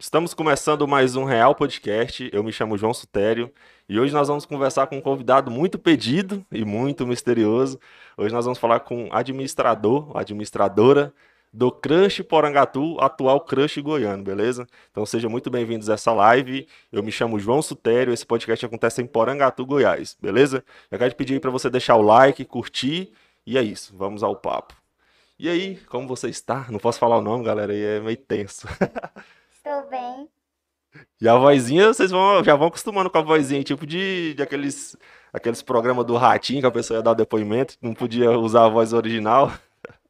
[0.00, 2.30] Estamos começando mais um Real Podcast.
[2.32, 3.52] Eu me chamo João Sutério
[3.88, 7.80] e hoje nós vamos conversar com um convidado muito pedido e muito misterioso.
[8.16, 11.12] Hoje nós vamos falar com administrador, administradora
[11.52, 14.68] do Crush Porangatu, atual Crush Goiano, beleza?
[14.92, 16.68] Então sejam muito bem-vindos a essa live.
[16.92, 20.64] Eu me chamo João Sutério, esse podcast acontece em Porangatu, Goiás, beleza?
[20.92, 23.10] Eu quero te pedir para você deixar o like, curtir
[23.44, 23.96] e é isso.
[23.96, 24.74] Vamos ao papo.
[25.36, 26.66] E aí, como você está?
[26.70, 28.68] Não posso falar o nome, galera, aí é meio tenso.
[29.68, 30.26] Estou bem.
[31.20, 34.96] E a vozinha, vocês vão, já vão acostumando com a vozinha, tipo de, de aqueles,
[35.30, 38.94] aqueles programas do ratinho que a pessoa ia dar depoimento, não podia usar a voz
[38.94, 39.52] original.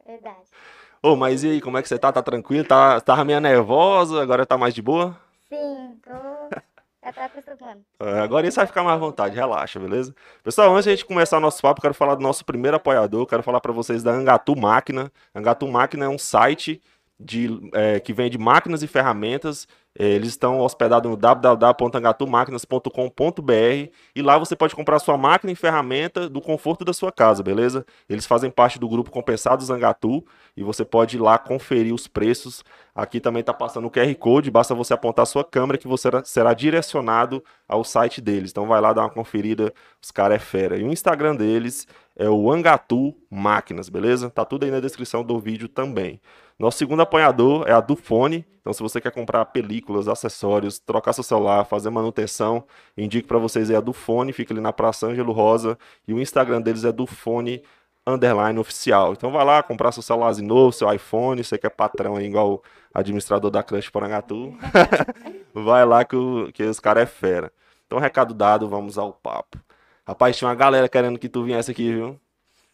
[0.07, 0.37] Verdade.
[1.03, 2.13] Ô, mas e aí, como é que você tá?
[2.13, 2.65] Tá tranquilo?
[2.65, 5.19] Tá, tava meio nervosa, agora tá mais de boa?
[5.49, 6.57] Sim, tô.
[7.05, 7.85] Já tô acostumando.
[8.01, 10.15] É, agora isso vai ficar mais à vontade, relaxa, beleza?
[10.45, 13.43] Pessoal, antes de a gente começar nosso papo, quero falar do nosso primeiro apoiador, quero
[13.43, 15.11] falar para vocês da Angatu Máquina.
[15.35, 16.81] Angatu Máquina é um site
[17.19, 19.67] de, é, que vende máquinas e ferramentas.
[19.99, 26.29] É, eles estão hospedados no www.angatumáquinas.com.br e lá você pode comprar sua máquina e ferramenta
[26.29, 27.85] do conforto da sua casa, beleza?
[28.09, 30.25] Eles fazem parte do grupo Compensados Angatu
[30.57, 32.63] e você pode ir lá conferir os preços.
[32.95, 36.55] Aqui também está passando o QR Code, basta você apontar sua câmera que você será
[36.55, 38.53] direcionado ao site deles.
[38.53, 40.79] Então vai lá dar uma conferida, os caras é fera.
[40.79, 44.31] E o Instagram deles é o Angatu Máquinas, beleza?
[44.31, 46.21] Tá tudo aí na descrição do vídeo também.
[46.59, 48.45] Nosso segundo apoiador é a Dufone.
[48.61, 52.65] Então, se você quer comprar películas, acessórios, trocar seu celular, fazer manutenção,
[52.97, 55.79] indico para vocês aí a Dufone, fica ali na Praça Ângelo Rosa.
[56.07, 57.63] E o Instagram deles é Dufone
[58.07, 59.13] underline oficial.
[59.13, 62.63] Então vai lá comprar seu celularzinho novo, seu iPhone, você que é patrão aí, igual
[62.93, 64.57] administrador da Crush Porangatu.
[65.55, 67.53] vai lá que, o, que os caras é fera.
[67.87, 69.59] Então, recado dado, vamos ao papo.
[70.07, 72.21] Rapaz, tinha uma galera querendo que tu viesse aqui, viu?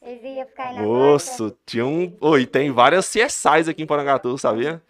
[0.04, 2.14] Eles iam ficar aí na Moço, tinha um.
[2.20, 4.82] Oi, tem várias CSIs aqui em Porangatu, sabia?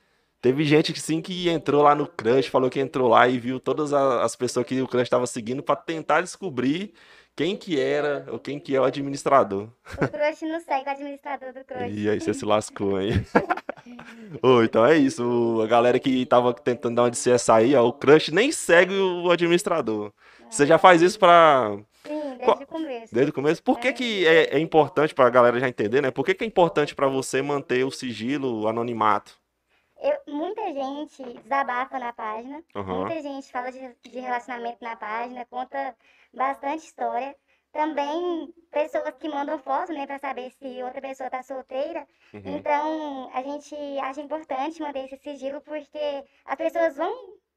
[0.43, 3.59] Teve gente que sim que entrou lá no Crush, falou que entrou lá e viu
[3.61, 6.93] todas as pessoas que o Crush estava seguindo para tentar descobrir
[7.37, 9.69] quem que era ou quem que é o administrador.
[10.01, 11.93] O crush não segue o administrador do crush.
[11.93, 13.25] E aí você se lascou, hein?
[14.43, 15.61] Ô, então é isso.
[15.63, 19.31] A galera que tava tentando dar uma de CSI ó, o Crush nem segue o
[19.31, 20.13] administrador.
[20.49, 21.77] Você já faz isso pra.
[22.35, 23.15] Sim, Qual- desde o começo.
[23.15, 23.63] Desde o começo?
[23.63, 26.11] Por que, que é, é importante pra galera já entender, né?
[26.11, 29.39] Por que, que é importante pra você manter o sigilo, o anonimato?
[30.01, 32.63] Eu- muita gente desabafa na página.
[32.75, 33.01] Aham.
[33.07, 35.97] Muita gente fala de, de relacionamento na página, conta
[36.33, 37.35] bastante história.
[37.73, 42.07] Também pessoas que mandam foto, né, pra saber se outra pessoa tá solteira.
[42.33, 42.57] Uhum.
[42.57, 47.13] Então, a gente acha importante manter esse sigilo porque as pessoas vão,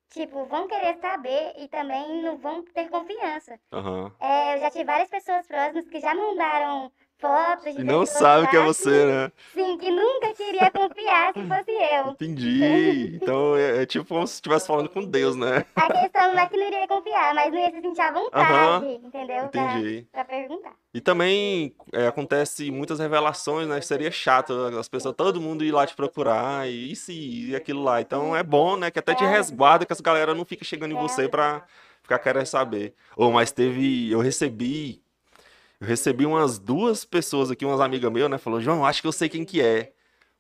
[0.10, 3.60] tipo, vão querer saber e também não vão ter confiança.
[3.72, 4.12] Aham.
[4.20, 8.56] É, eu já tive várias pessoas próximas que já mandaram fotos E não sabe que
[8.58, 9.32] é você, né?
[9.54, 12.12] Sim, que nunca queria confiar se fosse eu.
[12.12, 13.20] Entendi.
[13.28, 15.66] Então é, é tipo como se estivesse falando com Deus, né?
[15.76, 18.86] A questão não é que não iria confiar, mas não ia se sentir à vontade,
[19.04, 19.48] entendeu?
[19.50, 20.08] Pra, Entendi.
[20.12, 20.74] pra perguntar.
[20.94, 23.82] E também é, acontece muitas revelações, né?
[23.82, 28.00] Seria chato as pessoas, todo mundo ir lá te procurar e isso e aquilo lá.
[28.02, 28.90] Então é bom, né?
[28.92, 29.28] Que até te É.
[29.28, 31.64] resguarda, que as galera não fica chegando em você pra
[32.02, 32.94] ficar querendo saber.
[33.16, 34.12] Ô, mas teve.
[34.12, 35.02] Eu recebi.
[35.80, 38.38] Eu recebi umas duas pessoas aqui, umas amigas minhas, né?
[38.38, 39.94] Falou, João, acho que eu sei quem que é.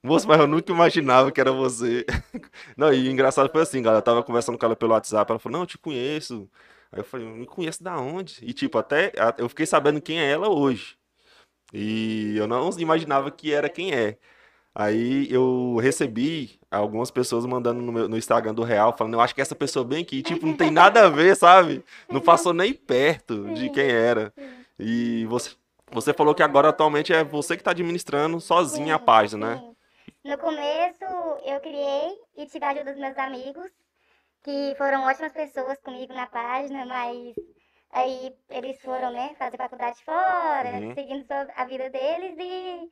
[0.03, 2.05] Moço, mas eu nunca imaginava que era você.
[2.77, 3.99] Não, e engraçado foi assim, galera.
[3.99, 5.31] Eu tava conversando com ela pelo WhatsApp.
[5.31, 6.49] Ela falou, não, eu te conheço.
[6.91, 8.37] Aí eu falei, me conheço da onde?
[8.41, 10.95] E tipo, até eu fiquei sabendo quem é ela hoje.
[11.73, 14.17] E eu não imaginava que era quem é.
[14.75, 19.35] Aí eu recebi algumas pessoas mandando no, meu- no Instagram do Real, falando, eu acho
[19.35, 21.83] que essa pessoa bem aqui, tipo, não tem nada a ver, sabe?
[22.09, 24.33] Não passou nem perto de quem era.
[24.79, 25.55] E você,
[25.91, 29.63] você falou que agora atualmente é você que tá administrando sozinha a Sim, página, né?
[29.63, 29.75] sim.
[30.23, 31.03] No começo,
[31.45, 33.71] eu criei e tive a ajuda dos meus amigos,
[34.43, 37.35] que foram ótimas pessoas comigo na página, mas
[37.91, 40.93] aí eles foram, né, fazer faculdade fora, Uhum.
[40.93, 42.91] seguindo a vida deles e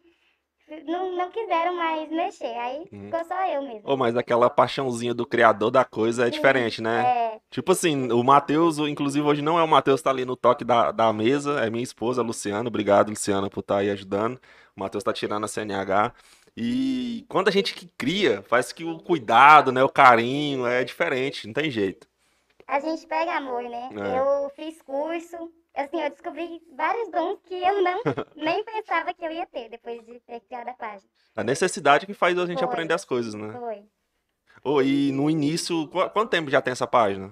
[0.86, 2.46] não, não quiseram mais mexer.
[2.58, 3.06] Aí Uhum.
[3.06, 3.82] ficou só eu mesmo.
[3.84, 7.12] Ô, mas aquela paixãozinha do criador da coisa é Sim, diferente, né?
[7.36, 10.36] É, Tipo assim, o Matheus, inclusive hoje não é o Matheus que tá ali no
[10.36, 12.68] toque da, da mesa, é minha esposa, a Luciana.
[12.68, 14.38] Obrigado, Luciana, por estar aí ajudando.
[14.76, 16.14] O Matheus tá tirando a CNH.
[16.58, 21.48] E quando a gente que cria, faz que o cuidado, né, o carinho é diferente,
[21.48, 22.08] não tem jeito.
[22.68, 23.90] a gente pega amor, né?
[23.96, 24.20] É.
[24.20, 28.02] Eu fiz curso, assim, eu descobri vários dons que eu não
[28.36, 31.10] nem pensava que eu ia ter depois de ter criado a página.
[31.36, 32.68] A necessidade que faz a gente Foi.
[32.68, 33.52] aprender as coisas, né?
[33.58, 33.84] Foi.
[34.64, 37.32] Ô, e no início, qu- quanto tempo já tem essa página?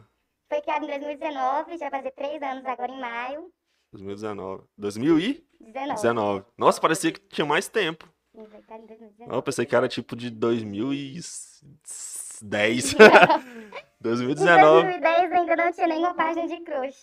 [0.50, 3.52] Foi criado em 2019, já vai fazer três anos agora em maio.
[3.92, 4.64] 2019.
[4.78, 5.94] 2019.
[5.96, 6.46] 19.
[6.58, 8.08] Nossa, parecia que tinha mais tempo.
[8.34, 9.36] Vai estar em 2019.
[9.36, 12.96] Eu pensei que era tipo de 2010.
[14.04, 15.00] Em 2019.
[15.00, 17.02] 2010 ainda não tinha nenhuma página de crush.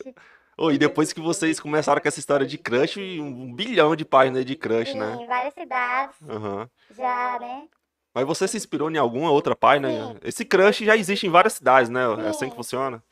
[0.61, 4.45] Ô, e depois que vocês começaram com essa história de crush, um bilhão de páginas
[4.45, 5.17] de crush, né?
[5.19, 6.69] Em várias cidades, Aham.
[6.95, 7.67] já, né?
[8.15, 9.89] Mas você se inspirou em alguma outra página?
[9.89, 10.19] Sim.
[10.23, 12.03] Esse crush já existe em várias cidades, né?
[12.03, 12.29] É Sim.
[12.29, 13.03] assim que funciona?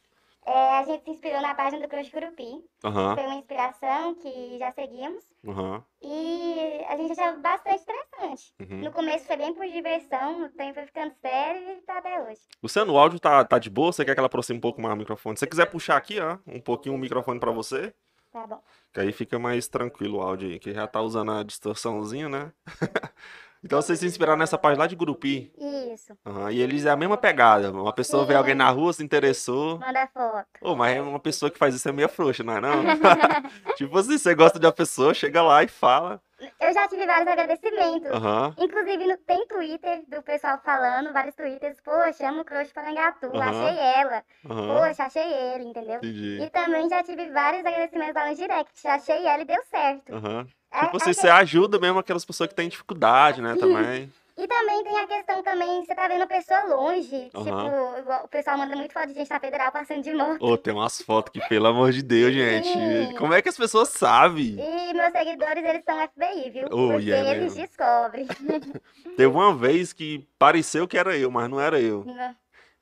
[0.51, 2.65] É, a gente se inspirou na página do Crush Curupi.
[2.83, 5.23] Aham, Foi uma inspiração que já seguimos.
[5.47, 5.85] aham.
[6.01, 8.55] E a gente achava bastante interessante.
[8.61, 8.79] uhum.
[8.85, 12.41] No começo foi bem por diversão, no tempo foi ficando sério e tá até hoje.
[12.63, 13.93] Luciano, o áudio tá, tá de boa?
[13.93, 15.37] Você quer que ela aproxime um pouco mais o microfone?
[15.37, 17.93] Se você quiser puxar aqui, ó, um pouquinho o microfone pra você,
[18.33, 18.63] Tá bom.
[18.93, 22.53] que aí fica mais tranquilo o áudio aí, que já tá usando a distorçãozinha, né?
[23.63, 25.53] então vocês se inspiraram nessa página lá de Gurupi.
[25.93, 26.17] Isso.
[26.25, 27.71] Aham, E eles é a mesma pegada.
[27.73, 28.39] Uma pessoa vê Sim.
[28.39, 29.79] alguém na rua, se interessou.
[29.79, 30.47] Manda foto.
[30.61, 32.83] Ô, mas é uma pessoa que faz isso é meio frouxa, não é não?
[33.77, 36.21] tipo assim, você gosta de uma pessoa, chega lá e fala.
[36.61, 38.11] Eu já tive vários agradecimentos.
[38.13, 43.27] Aham, Inclusive, no- tem Twitter do pessoal falando, vários Twitters, poxa, amo o crush Parangatu,
[43.27, 43.41] Aham.
[43.41, 44.79] achei ela, aham.
[44.79, 45.97] poxa, achei ele, entendeu?
[45.97, 46.39] Entendi.
[46.43, 50.15] E também já tive vários agradecimentos lá no direct, achei ela e deu certo.
[50.15, 50.47] Aham.
[50.71, 54.13] É- Tipo assim, é- você ajuda mesmo aquelas pessoas que têm dificuldade, né, também.
[54.41, 57.65] E também tem a questão também, você tá vendo a pessoa longe, Aham.
[58.05, 60.39] tipo, o pessoal manda muito foto de gente na federal passando de moto.
[60.41, 62.69] Ô, tem umas fotos que, pelo amor de Deus, gente.
[62.69, 63.15] Sim.
[63.19, 64.57] Como é que as pessoas sabem?
[64.61, 66.67] E meus seguidores, eles são FBI, viu?
[66.71, 67.67] Oh, Porque yeah, eles mesmo.
[67.67, 68.29] descobrem.
[69.17, 72.05] Teve uma vez que pareceu que era eu, mas não era eu.
[72.09, 72.35] É,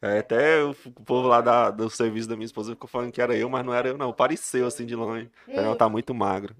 [0.02, 3.48] até o povo lá da- do serviço da minha esposa ficou falando que era eu,
[3.48, 4.12] mas não era eu, não.
[4.12, 5.30] Pareceu assim de longe.
[5.46, 6.54] Falei, Não, tá muito magro.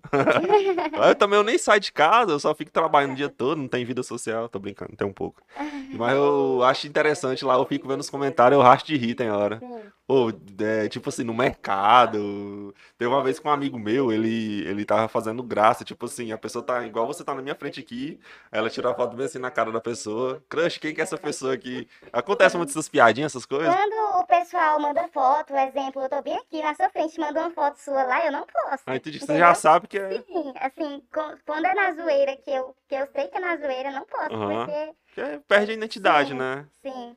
[1.07, 3.69] eu também eu nem saio de casa, eu só fico trabalhando o dia todo, não
[3.69, 4.49] tem vida social.
[4.49, 5.43] Tô brincando, tem um pouco.
[5.93, 9.31] Mas eu acho interessante lá, eu fico vendo os comentários, eu racho de rir, tem
[9.31, 9.61] hora.
[10.09, 10.31] Ou,
[10.61, 12.73] é, tipo assim, no mercado.
[12.97, 16.39] Teve uma vez com um amigo meu, ele, ele tava fazendo graça, tipo assim, a
[16.39, 18.21] pessoa tá igual você tá na minha frente aqui,
[18.53, 20.43] ela tira a foto bem assim na cara da pessoa.
[20.49, 21.89] Crush, quem que é essa pessoa aqui?
[22.13, 23.75] Acontece muito essas piadinhas, essas coisas?
[23.75, 27.51] Quando o pessoal manda foto, exemplo, eu tô bem aqui na sua frente, manda uma
[27.51, 28.85] foto sua lá, eu não posso.
[28.87, 29.47] Aí tu diz, você Entendeu?
[29.49, 30.23] já sabe que é.
[30.23, 31.03] Sim, assim,
[31.45, 34.05] quando é na zoeira, que eu, que eu sei que é na zoeira, eu não
[34.05, 34.67] posso, Aham.
[34.67, 36.37] porque, que é- perde a identidade, Sim.
[36.37, 36.67] né?
[36.83, 37.17] sim,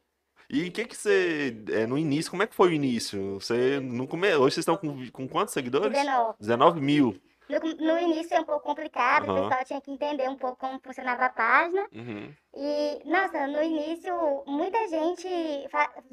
[0.50, 3.36] E o que que você, é, no início, como é que foi o início?
[3.40, 4.28] Você, no come...
[4.36, 5.92] Hoje vocês estão com, com quantos seguidores?
[5.92, 6.34] 19.
[6.40, 7.22] 19 mil.
[7.48, 9.42] No, no início é um pouco complicado, o Aham.
[9.50, 11.88] pessoal tinha que entender um pouco como funcionava a página.
[11.94, 12.31] Uhum.
[12.56, 14.13] E, nossa, no início,
[14.48, 15.28] muita gente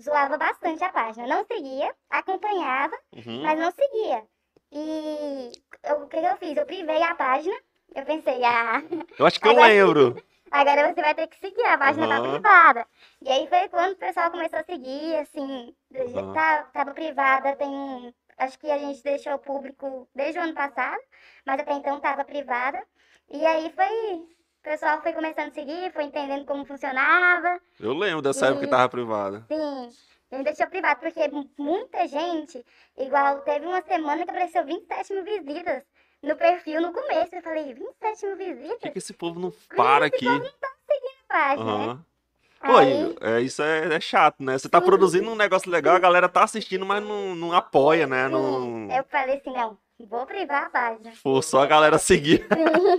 [0.01, 1.27] zoava bastante a página.
[1.27, 3.43] Não seguia, acompanhava, Uhum.
[3.43, 4.23] mas não seguia.
[4.73, 5.53] E
[5.85, 6.57] eu- o que eu fiz?
[6.57, 7.55] Eu privei a página.
[7.95, 8.83] Eu pensei, ah,
[9.19, 10.23] Eu acho que eu lembro.
[10.51, 12.31] Agora você vai ter que seguir, a página tá Aham.
[12.33, 12.87] privada.
[13.23, 16.33] E aí foi quando o pessoal começou a seguir, assim, Aham.
[16.33, 18.15] tá, tava privada, tem.
[18.39, 21.01] Acho que a gente deixou público desde o ano passado,
[21.47, 22.83] mas até então tava privada.
[23.31, 24.15] E aí foi.
[24.17, 27.61] O pessoal foi começando a seguir, foi entendendo como funcionava.
[27.79, 29.47] Eu lembro dessa época que E- tava privada.
[29.49, 29.89] Sim,
[30.33, 32.65] a gente deixou privado, porque mu- muita gente,
[32.97, 35.85] igual teve uma semana que apareceu 27 mil visitas
[36.23, 37.35] no perfil no começo.
[37.35, 38.93] Eu falei, 27 mil Por que, visitas?
[38.93, 40.27] que esse povo não para aqui?
[41.29, 41.85] Página, né?
[41.85, 42.05] Aham.
[42.61, 44.59] Pô, Aí, é, isso é, é chato, né?
[44.59, 48.29] Você tá produzindo um negócio legal, a galera tá assistindo, mas não, não apoia, né?
[48.29, 48.63] Não...
[48.63, 51.13] sim, eu falei assim, não, vou privar a página.
[51.43, 52.47] Só a galera seguir.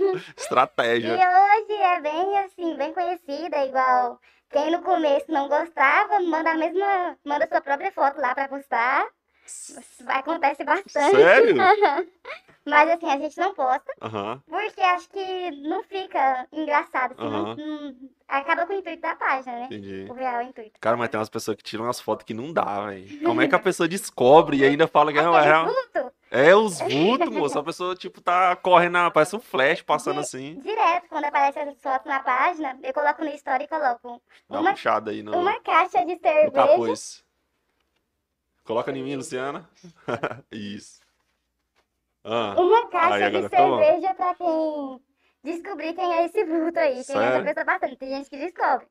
[0.08, 1.14] E Estratégia.
[1.14, 4.18] hoje é bem assim, bem conhecida, igual
[4.50, 9.06] quem no começo não gostava, manda a mesma, manda sua própria foto lá pra postar.
[10.06, 11.10] Acontece bastante.
[11.16, 11.56] Sério?
[12.66, 13.94] Mas assim, a gente não posta,
[14.46, 17.96] porque acho que não fica engraçado, assim, não- não-
[18.28, 19.64] acaba com o intuito da página, né?
[19.66, 20.06] Entendi.
[20.10, 20.78] O real intuito.
[20.78, 23.24] Cara, mas tem umas pessoas que tiram umas fotos que não dá, velho.
[23.24, 25.64] Como é que a pessoa descobre e ainda fala que não, é real?
[25.64, 27.58] vulto, É os vultos, moço.
[27.58, 30.58] A pessoa, tipo, tá correndo, parece um flash passando assim.
[30.60, 34.60] direto, quando aparece essas fotos na página, eu coloco no story e coloco Dá uma
[34.60, 36.50] uma, puxada aí no, uma caixa de no cerveja.
[36.52, 37.24] capuz.
[38.68, 39.66] Coloca em mim, Luciana.
[40.52, 41.00] Isso.
[42.22, 45.00] Ah, Uma caixa Aí, de tá cerveja pra quem
[45.42, 46.96] descobrir quem é esse vulto aí.
[46.96, 47.28] Tem Sério?
[47.28, 48.86] essa pessoa bastante, tem gente que descobre.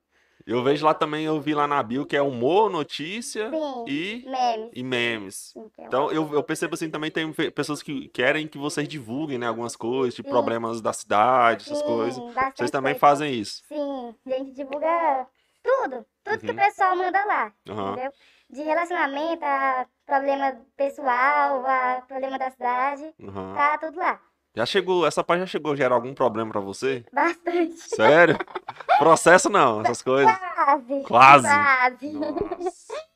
[0.48, 4.24] eu vejo lá também, eu vi lá na bio que é humor, notícia Sim, e,
[4.25, 4.72] memes.
[4.74, 5.53] e memes.
[5.75, 8.88] Que é Então, eu, eu percebo assim, também tem pe- pessoas que querem que vocês
[8.88, 10.34] divulguem, né, algumas coisas, tipo Sim.
[10.34, 12.24] problemas da cidade, essas Sim, coisas.
[12.55, 13.00] Vocês também coisa.
[13.00, 13.62] fazem isso.
[13.67, 15.27] Sim, a gente divulga
[15.62, 16.03] tudo.
[16.24, 16.53] Tudo que Uhum.
[16.53, 17.91] o pessoal manda lá, Aham.
[17.91, 18.12] entendeu?
[18.50, 23.54] De relacionamento a problema pessoal, a problema da cidade, aham.
[23.56, 24.20] tá tudo lá.
[24.56, 27.06] Já chegou, essa página já chegou a gerar algum problema pra você?
[27.13, 27.77] Bastante.
[27.77, 28.38] Sério?
[28.98, 30.36] Processo não, essas coisas.
[30.36, 31.04] Quase.
[31.04, 31.48] Quase?
[31.48, 32.13] Quase.
[32.13, 33.08] Nossa.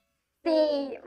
[0.46, 0.98] Sim,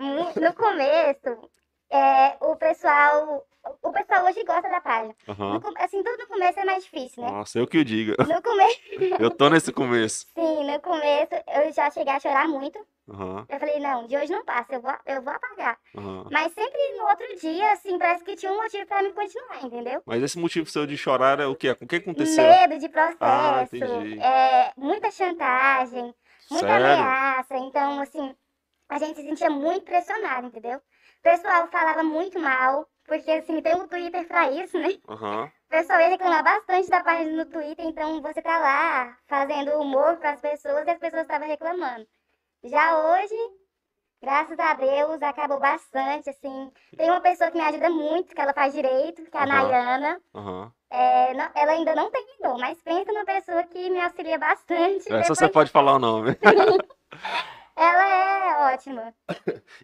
[0.40, 1.50] no começo,
[1.90, 3.46] é, o pessoal.
[3.82, 5.14] O pessoal hoje gosta da página.
[5.24, 5.60] No Aham.
[5.60, 7.30] com- assim, tudo no começo é mais difícil, né?
[7.30, 8.14] Nossa, eu que o diga.
[8.18, 8.80] No começo,
[9.20, 10.26] Eu tô nesse começo.
[10.34, 12.78] sim, no começo eu já cheguei a chorar muito.
[13.08, 15.78] Aham, Eu falei, não, de hoje não passa, eu vou, eu vou apagar.
[15.96, 16.24] aham.
[16.30, 20.02] Mas sempre no outro dia, assim, parece que tinha um motivo pra mim continuar, entendeu?
[20.06, 21.74] Mas esse motivo seu de chorar é o quê?
[21.74, 22.44] Com o que aconteceu?
[22.44, 22.88] Medo de
[23.20, 24.18] Ah, processo, entendi.
[24.20, 26.14] é, muita chantagem,
[26.50, 26.86] muita Sério?
[27.04, 27.56] ameaça.
[27.58, 28.34] Então, assim,
[28.88, 30.78] a gente se sentia muito pressionado, entendeu?
[30.78, 34.98] O pessoal falava muito mal, porque, assim, tem o Twitter pra isso, né?
[35.08, 35.44] Aham.
[35.44, 40.16] O pessoal ia reclamar bastante da página no Twitter, então você tá lá fazendo humor
[40.18, 42.06] pras pessoas e as pessoas estavam reclamando.
[42.62, 43.34] Já hoje,
[44.22, 46.70] graças a Deus, acabou bastante, assim.
[46.96, 49.48] Tem uma pessoa que me ajuda muito, que ela faz direito, que é a Aham.
[49.68, 50.20] Nayana.
[50.34, 50.72] Aham.
[50.90, 55.00] É, não- ela ainda não terminou, mas pensa numa pessoa que me auxilia bastante.
[55.00, 56.36] Essa depois- você pode falar o nome.
[57.76, 59.14] Ela é ótima.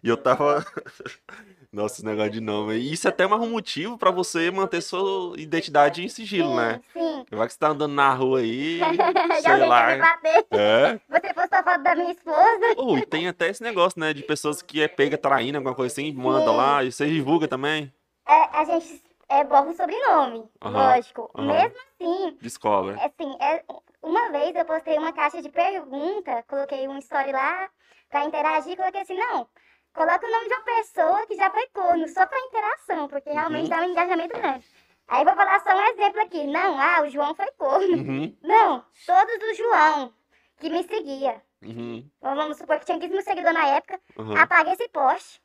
[0.03, 0.65] E eu tava.
[1.71, 2.75] Nossa, esse negócio de nome.
[2.75, 6.55] E isso é até mais um motivo pra você manter sua identidade em sigilo, sim,
[6.55, 6.81] né?
[6.91, 7.25] sim.
[7.31, 8.79] Vai que você tá andando na rua aí,
[9.41, 9.97] sei lá.
[9.97, 10.45] bater.
[10.51, 10.99] É.
[11.09, 12.75] Você postou a foto da minha esposa?
[12.75, 14.13] Oh, e tem até esse negócio, né?
[14.13, 17.91] De pessoas que é pega traindo, alguma coisa assim, manda lá, e você divulga também.
[18.27, 21.31] É, a gente é, borra o sobrenome, lógico.
[21.37, 22.95] Mesmo assim, Descobre.
[22.99, 23.63] assim, é,
[24.01, 27.69] uma vez eu postei uma caixa de pergunta, coloquei um story lá
[28.09, 29.47] pra interagir, coloquei assim, não,
[29.93, 33.63] coloca o nome de uma pessoa que já foi corno, só pra interação, porque realmente
[33.63, 33.69] Uhum.
[33.69, 34.67] dá um engajamento grande.
[35.07, 36.47] Aí vou falar só um exemplo aqui.
[36.47, 37.97] Não, ah, o João foi corno.
[37.97, 40.13] Uhum, Não, todos do João
[40.57, 41.41] que me seguia.
[41.61, 43.99] uhum, Vamos supor que tinha 15 mil seguidores na época.
[44.17, 44.37] uhum.
[44.37, 45.41] Apaga esse post.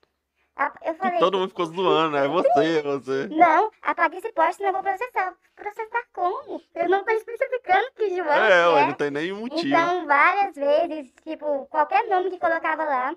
[0.58, 2.26] Eu E falei, todo mundo ficou zoando, né?
[2.28, 3.26] Você, você.
[3.28, 5.34] não, apaga esse post, senão eu vou processar.
[5.54, 6.62] Processar como?
[6.74, 8.86] Eu não tô especificando que João É, que ué, é.
[8.86, 9.66] não tem nenhum motivo.
[9.68, 13.14] Então, várias vezes, tipo, qualquer nome que colocava lá.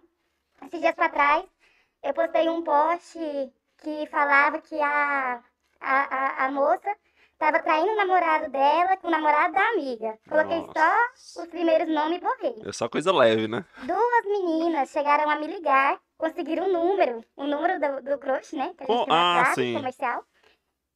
[0.65, 1.45] Esses dias pra trás,
[2.03, 3.17] eu postei um post
[3.77, 5.41] que falava que a,
[5.79, 6.93] a, a, a moça
[7.37, 10.19] tava traindo o namorado dela com o namorado da amiga.
[10.27, 11.43] Coloquei só Nossa.
[11.43, 12.55] os primeiros nomes e borrei.
[12.65, 13.63] É só coisa leve, né?
[13.83, 18.73] Duas meninas chegaram a me ligar, conseguiram o número, o número do, do crush, né?
[18.77, 19.73] Que a gente Co- tem no ah, WhatsApp sim.
[19.73, 20.23] comercial.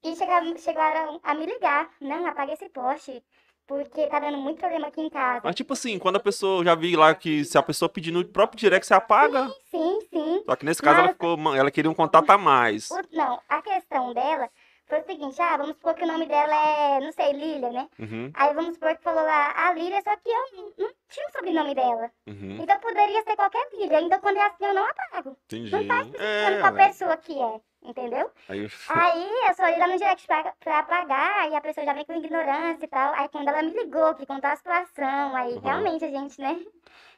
[0.04, 1.90] E chegaram, chegaram a me ligar.
[2.02, 3.24] Não, apaga esse post,
[3.66, 5.42] porque tá dando muito problema aqui em casa.
[5.46, 8.24] Mas tipo assim, quando a pessoa, já vi lá que se a pessoa pedir no
[8.26, 9.50] próprio direct, você apaga.
[9.72, 10.44] Sim, sim.
[10.46, 12.90] Só que nesse caso ela Mas- ficou, ela queria um contato a mais.
[13.14, 14.50] Não, a questão dela
[14.86, 17.90] foi o seguinte, ah, vamos supor que o nome dela é, não sei, Lília, né?
[18.00, 21.32] Uhum, Aí vamos supor que falou lá, a Lília, só que eu não, tinha o
[21.32, 22.12] sobrenome dela.
[22.28, 24.02] uhum, Então poderia ser qualquer Lília.
[24.02, 25.38] Então quando é assim, eu não apago.
[25.46, 25.72] entendi.
[25.72, 26.88] Não tá especificando É, qual ué.
[26.88, 28.32] pessoa que é, entendeu?
[28.50, 31.94] Aí, Aí eu só ia lá no direct pra, pra apagar, e a pessoa já
[31.94, 33.14] vem com ignorância e tal.
[33.16, 35.60] Aí quando ela me ligou, que contou a situação, aí Uhum.
[35.62, 36.60] realmente a gente, né?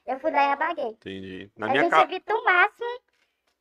[0.06, 0.86] Eu fui lá e apaguei.
[0.90, 1.52] entendi.
[1.58, 2.04] Na a minha gente casa.
[2.04, 2.86] evita o máximo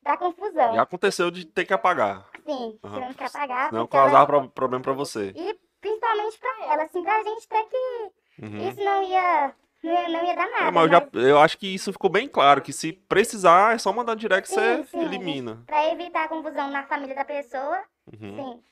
[0.02, 0.74] da confusão.
[0.74, 2.28] Já aconteceu de ter que apagar.
[2.46, 2.94] Sim, Aham.
[2.94, 3.72] tivemos que apagar.
[3.72, 5.32] Não porque ela- problema pra você.
[5.34, 8.68] E principalmente pra ela, assim, pra gente até que Uhum.
[8.68, 10.64] isso não ia, não ia, não ia dar nada.
[10.66, 13.74] É, mas eu, já, mas eu acho que isso ficou bem claro, que se precisar,
[13.74, 15.62] é só mandar direct e Sim, você sim, a elimina.
[15.66, 17.82] Pra evitar a confusão na família da pessoa,
[18.12, 18.36] Uhum.
[18.36, 18.62] sim.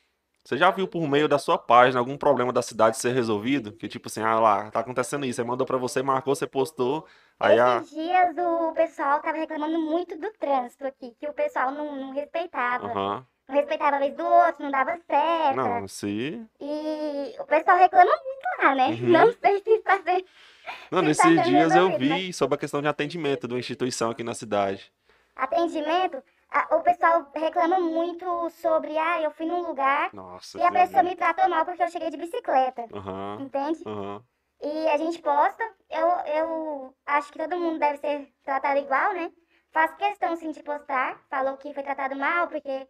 [0.44, 3.70] Você já viu por meio da sua página algum problema da cidade ser resolvido?
[3.72, 7.06] Que tipo assim, ah lá, tá acontecendo isso, aí mandou pra você, marcou, você postou,
[7.38, 7.76] aí a...
[7.76, 12.12] Esses dias o pessoal tava reclamando muito do trânsito aqui, que o pessoal não, não
[12.12, 12.88] respeitava.
[12.88, 13.26] Aham.
[13.52, 15.54] Respeitava a vez do outro, não dava seta.
[15.54, 16.42] Não, se...
[16.58, 18.88] E o pessoal reclama muito lá, né?
[18.88, 19.08] Uhum.
[19.10, 20.24] Não sei se está sendo.
[20.90, 23.60] Não, Se nesses tá sendo dias eu vi sobre a questão de atendimento de uma
[23.60, 24.90] instituição aqui na cidade.
[25.36, 26.22] Atendimento,
[26.70, 30.86] o pessoal reclama muito sobre, ah, eu fui num lugar Nossa, e a que é
[30.86, 33.82] pessoa me tratou mal porque eu cheguei de bicicleta, Aham, entende?
[33.86, 34.22] aham.
[34.62, 36.06] E a gente posta, eu,
[36.36, 39.30] eu acho que todo mundo deve ser tratado igual, né?
[39.72, 42.86] Faço questão sim de postar, falou que foi tratado mal, porque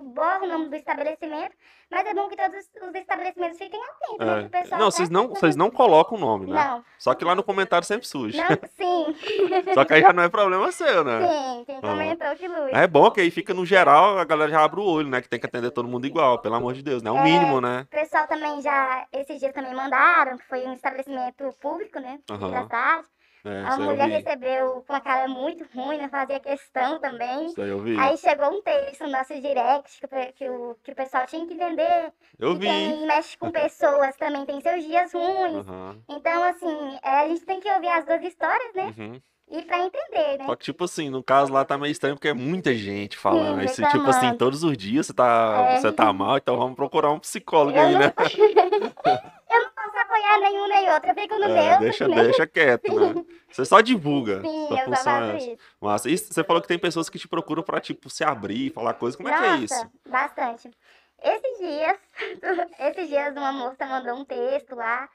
[0.00, 1.52] borra o nome do estabelecimento,
[1.90, 4.42] mas é bom que todos os estabelecimentos fiquem atentos, né?
[4.44, 4.48] É.
[4.48, 6.54] pessoal Não, tá- vocês não, vocês não colocam o nome, né?
[6.54, 8.38] Não, Só que lá no comentário sempre surge.
[8.38, 9.16] não, sim,
[9.74, 11.26] Só que aí já não é problema seu, né?
[11.26, 12.72] sim, quem comentou que luz.
[12.72, 15.20] É bom que aí fica no geral, a galera já abre o olho, né?
[15.20, 17.10] Que tem que atender todo mundo igual, pelo amor de Deus, né?
[17.10, 17.22] O É.
[17.24, 17.82] mínimo, né?
[17.82, 22.20] O pessoal também já, esses dias também mandaram, que foi um estabelecimento público, né?
[22.30, 22.50] Aham.
[22.50, 23.04] Da cidade.
[23.44, 27.46] É, A mulher recebeu com uma cara muito ruim, não fazia questão também.
[27.46, 27.98] Isso aí eu vi.
[27.98, 31.46] Aí chegou um texto no nosso direct que, o que, o, que o pessoal tinha
[31.46, 32.12] que vender.
[32.38, 32.66] Eu que vi.
[32.66, 35.66] quem mexe com pessoas também tem seus dias ruins.
[35.66, 35.96] Aham.
[36.08, 38.94] Então, assim, é, a gente tem que ouvir as duas histórias, né?
[38.98, 39.20] Uhum.
[39.52, 40.44] E pra entender, né?
[40.46, 43.56] Só que, tipo assim, no caso lá tá meio estranho porque é muita gente falando.
[43.56, 45.80] Sim, Aí, se, tipo assim, todos os dias você tá, É.
[45.80, 48.12] você tá mal, então vamos procurar um psicólogo Eu aí, não, né?
[50.20, 51.80] apoiar nenhum nem outro, eu fico no É, meu.
[51.80, 52.22] deixa, né?
[52.22, 53.24] deixa quieto, né?
[53.50, 54.42] Você só divulga.
[54.42, 55.62] Sim, eu só faço isso.
[55.80, 58.94] Mas e você falou que tem pessoas que te procuram pra, tipo, se abrir, falar
[58.94, 59.16] coisas.
[59.16, 59.90] Como é que é Nossa, isso?
[60.08, 60.70] bastante.
[61.22, 61.98] Esses dias,
[62.78, 65.08] esses dias uma moça mandou um texto lá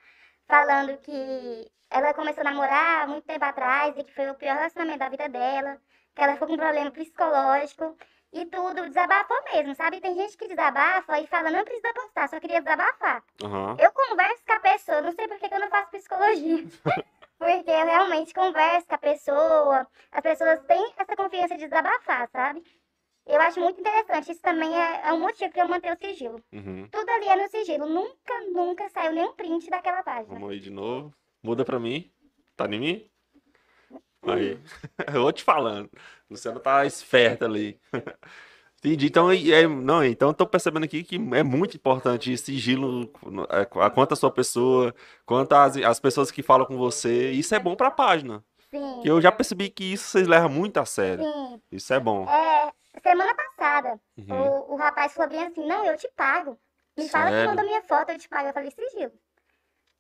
[0.48, 5.00] falando que ela começou a namorar muito tempo atrás e que foi o pior relacionamento
[5.00, 5.78] da vida dela,
[6.14, 7.98] que ela ficou com um problema psicológico
[8.36, 10.02] e tudo, desabafou mesmo, sabe?
[10.02, 13.24] Tem gente que desabafa e fala, não precisa postar, só queria desabafar.
[13.42, 13.78] Aham.
[13.80, 16.66] Eu converso com a pessoa, não sei por que eu não faço psicologia.
[17.38, 22.64] Porque eu realmente converso com a pessoa, as pessoas têm essa confiança de desabafar, sabe?
[23.26, 26.42] Eu acho muito interessante, isso também é, é um motivo para eu manter o sigilo.
[26.54, 26.88] Uhum.
[26.92, 30.34] Tudo ali é no sigilo, nunca, nunca saiu nenhum print daquela página.
[30.34, 31.14] Vamos aí de novo.
[31.42, 32.12] Muda pra mim.
[32.56, 33.10] Tá em mim?
[34.28, 34.60] Aí.
[35.14, 35.90] Eu vou te falando.
[36.30, 37.80] Luciano tá esperta ali.
[38.80, 39.08] Entendi.
[39.08, 43.12] Então, é, não, então eu tô percebendo aqui que é muito importante esse sigilo,
[43.50, 44.94] é, quanto a sua pessoa,
[45.26, 47.32] quanto as, as pessoas que falam com você.
[47.32, 48.44] Isso é bom pra página.
[48.70, 51.24] Sim, eu já percebi que isso vocês levam muito a sério.
[51.24, 51.62] sim.
[51.72, 52.30] Isso é bom.
[52.30, 54.42] É, semana passada, Uhum.
[54.70, 56.60] o, o rapaz falou bem assim, não, eu te pago.
[56.98, 57.50] Me fala que Sério?
[57.50, 58.48] mandou minha foto, eu te pago.
[58.50, 59.12] Eu falei, sigilo.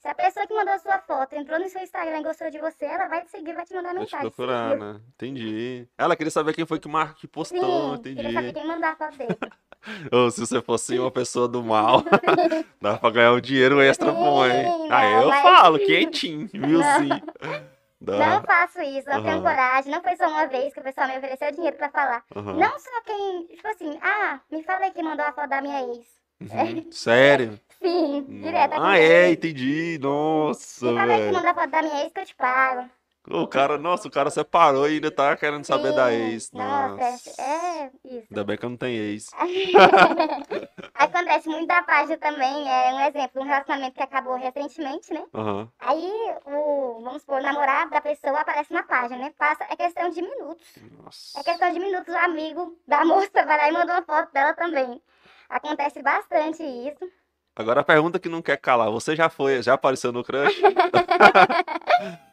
[0.05, 2.59] Se a pessoa que mandou a sua foto entrou no seu Instagram e gostou de
[2.59, 4.29] você, ela vai te seguir e vai te mandar Vou te mensagem.
[4.29, 4.93] procurar, sigilo.
[4.93, 5.01] né?
[5.15, 5.87] Entendi.
[5.97, 7.15] Ela queria saber quem foi que, mar...
[7.15, 8.33] que postou, Sim, queria entendi.
[8.35, 9.35] saber quem mandou a foto dele.
[10.13, 12.03] Ou se você fosse uma pessoa do mal,
[12.79, 14.63] dá pra ganhar um dinheiro extra bom, hein?
[14.63, 17.23] Sim, Aí não, eu mas- falo, quentinho, milzinho.
[17.99, 18.41] Não Dá.
[18.41, 19.41] faço isso, não tenho Aham.
[19.41, 19.91] coragem.
[19.91, 22.23] Não foi só uma vez que o pessoal me ofereceu dinheiro pra falar.
[22.35, 22.53] Aham.
[22.53, 25.81] Não só quem, tipo assim, ah, me fala aí quem mandou a foto da minha
[25.81, 26.05] ex.
[26.41, 26.91] Uhum.
[26.91, 27.59] Sério?
[27.81, 28.73] Sim, direto.
[28.77, 29.97] Ah, é, entendi.
[30.01, 31.33] Nossa, fala aí quem velho.
[31.33, 32.89] mandou a foto da minha ex que eu te pago.
[33.27, 36.51] O cara, nossa, o cara separou e ainda tá querendo saber da Sim, ex.
[36.51, 37.41] Nossa, Nossa.
[37.41, 38.27] é isso.
[38.29, 39.31] Ainda bem que eu não tenho ex.
[40.93, 45.25] Acontece muito da página também, é um exemplo, um relacionamento que acabou recentemente, né?
[45.33, 45.67] Aham.
[45.79, 46.11] Aí,
[46.45, 49.33] o, vamos supor, o namorado da pessoa aparece na página, né?
[49.37, 50.67] Passa, é questão de minutos.
[51.03, 51.39] Nossa.
[51.39, 54.53] É questão de minutos, o amigo da moça vai lá e mandou uma foto dela
[54.53, 55.01] também.
[55.49, 57.11] Acontece bastante isso.
[57.55, 58.91] Agora a pergunta que não quer calar.
[58.91, 60.55] Você já foi, já apareceu no crush?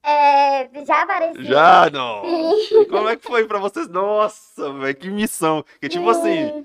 [0.00, 1.44] É, já apareceu.
[1.44, 2.22] Já, não.
[2.88, 3.88] Como é que foi pra vocês?
[3.88, 5.62] Nossa, velho, que missão.
[5.82, 6.64] Que tipo assim,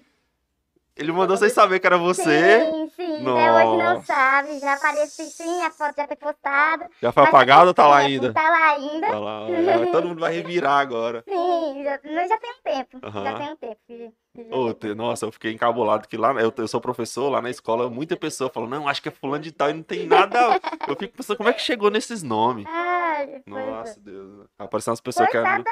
[0.96, 3.28] ele mandou vocês saber que era você, Sim, sim.
[3.28, 4.60] Até hoje não sabe.
[4.60, 6.90] Já apareci sim, a foto já foi postada.
[7.02, 8.34] já foi mas apagado ou tá lá é, ainda?
[8.34, 9.08] Tá lá ainda.
[9.08, 11.24] Tá lá, ó, todo mundo vai revirar agora.
[11.28, 13.00] Sim, já, mas já tem um tempo.
[13.02, 14.14] Já tem um tempo.
[14.52, 14.92] Ô, tem.
[14.92, 18.16] te- nossa, eu fiquei encabulado que lá, eu, eu sou professor, lá na escola, muita
[18.16, 20.60] pessoa fala, não, acho que é fulano de tal e não tem nada.
[20.88, 22.66] Eu fico pensando, como é que chegou nesses nomes?
[22.68, 24.48] Ai, foi- Nossa, Deus.
[24.58, 25.64] Apareceu umas pessoas que dessas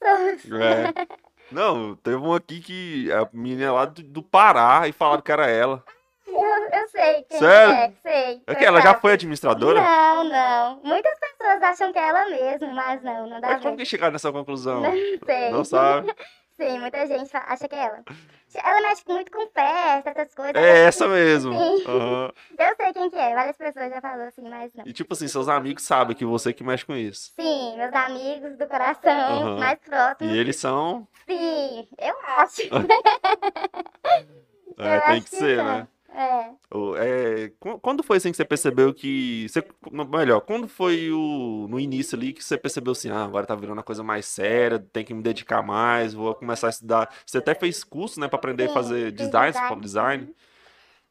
[0.00, 0.60] pessoas.
[0.62, 1.16] É.
[1.50, 5.46] Não, teve um aqui que a menina lá do, do Pará e falaram que era
[5.46, 5.82] ela.
[6.26, 7.74] Eu, eu sei quem Sério?
[7.74, 8.42] é, sei.
[8.46, 9.80] É que ela já foi administradora?
[9.80, 10.80] Não, não.
[10.82, 14.12] Muitas pessoas acham que é ela mesma, mas não, não dá Mas como que chegaram
[14.12, 14.80] nessa conclusão?
[14.82, 14.92] Não
[15.24, 15.50] sei.
[15.50, 16.14] Não sabe?
[16.58, 18.02] Sim, muita gente acha que é ela.
[18.54, 20.54] Ela mexe muito com festa, essas coisas.
[20.56, 21.52] É essa mesmo.
[21.54, 22.32] Aham.
[22.58, 24.86] Eu sei quem que é, várias pessoas já falaram assim, mas não.
[24.86, 27.32] E tipo assim, seus amigos sabem que você que mexe com isso.
[27.38, 29.58] Sim, meus amigos do coração, Aham.
[29.58, 30.32] mais próximos.
[30.32, 31.06] E eles são.
[31.28, 32.62] Sim, eu acho.
[34.78, 35.64] É, Eu tem acho que ser, são.
[35.66, 35.88] né?
[36.08, 36.56] É.
[36.98, 39.48] É, qu- quando foi assim que você percebeu que.
[39.48, 43.46] Você, no- melhor, quando foi o, no início ali que você percebeu assim, ah, agora
[43.46, 47.08] tá virando uma coisa mais séria, tem que me dedicar mais, vou começar a estudar.
[47.24, 49.80] Você até fez curso, né, pra aprender a Sim, fazer fiz design, design.
[49.80, 50.34] design.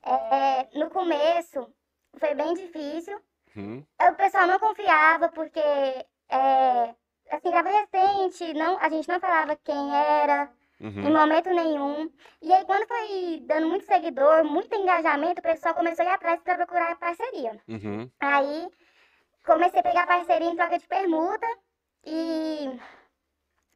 [0.04, 1.74] É, no começo
[2.20, 3.20] foi bem difícil.
[3.56, 6.96] Uhum, O pessoal não confiava porque é,
[7.32, 11.14] assim, era recente, não, a gente não falava quem era em uhum.
[11.14, 12.12] momento nenhum.
[12.42, 16.42] E aí quando foi dando muito seguidor, muito engajamento, o pessoal começou a ir atrás
[16.42, 17.60] para procurar parceria.
[17.68, 18.10] Uhum.
[18.20, 18.68] Aí
[19.46, 21.48] comecei a pegar parceria em troca de permuta
[22.06, 22.80] e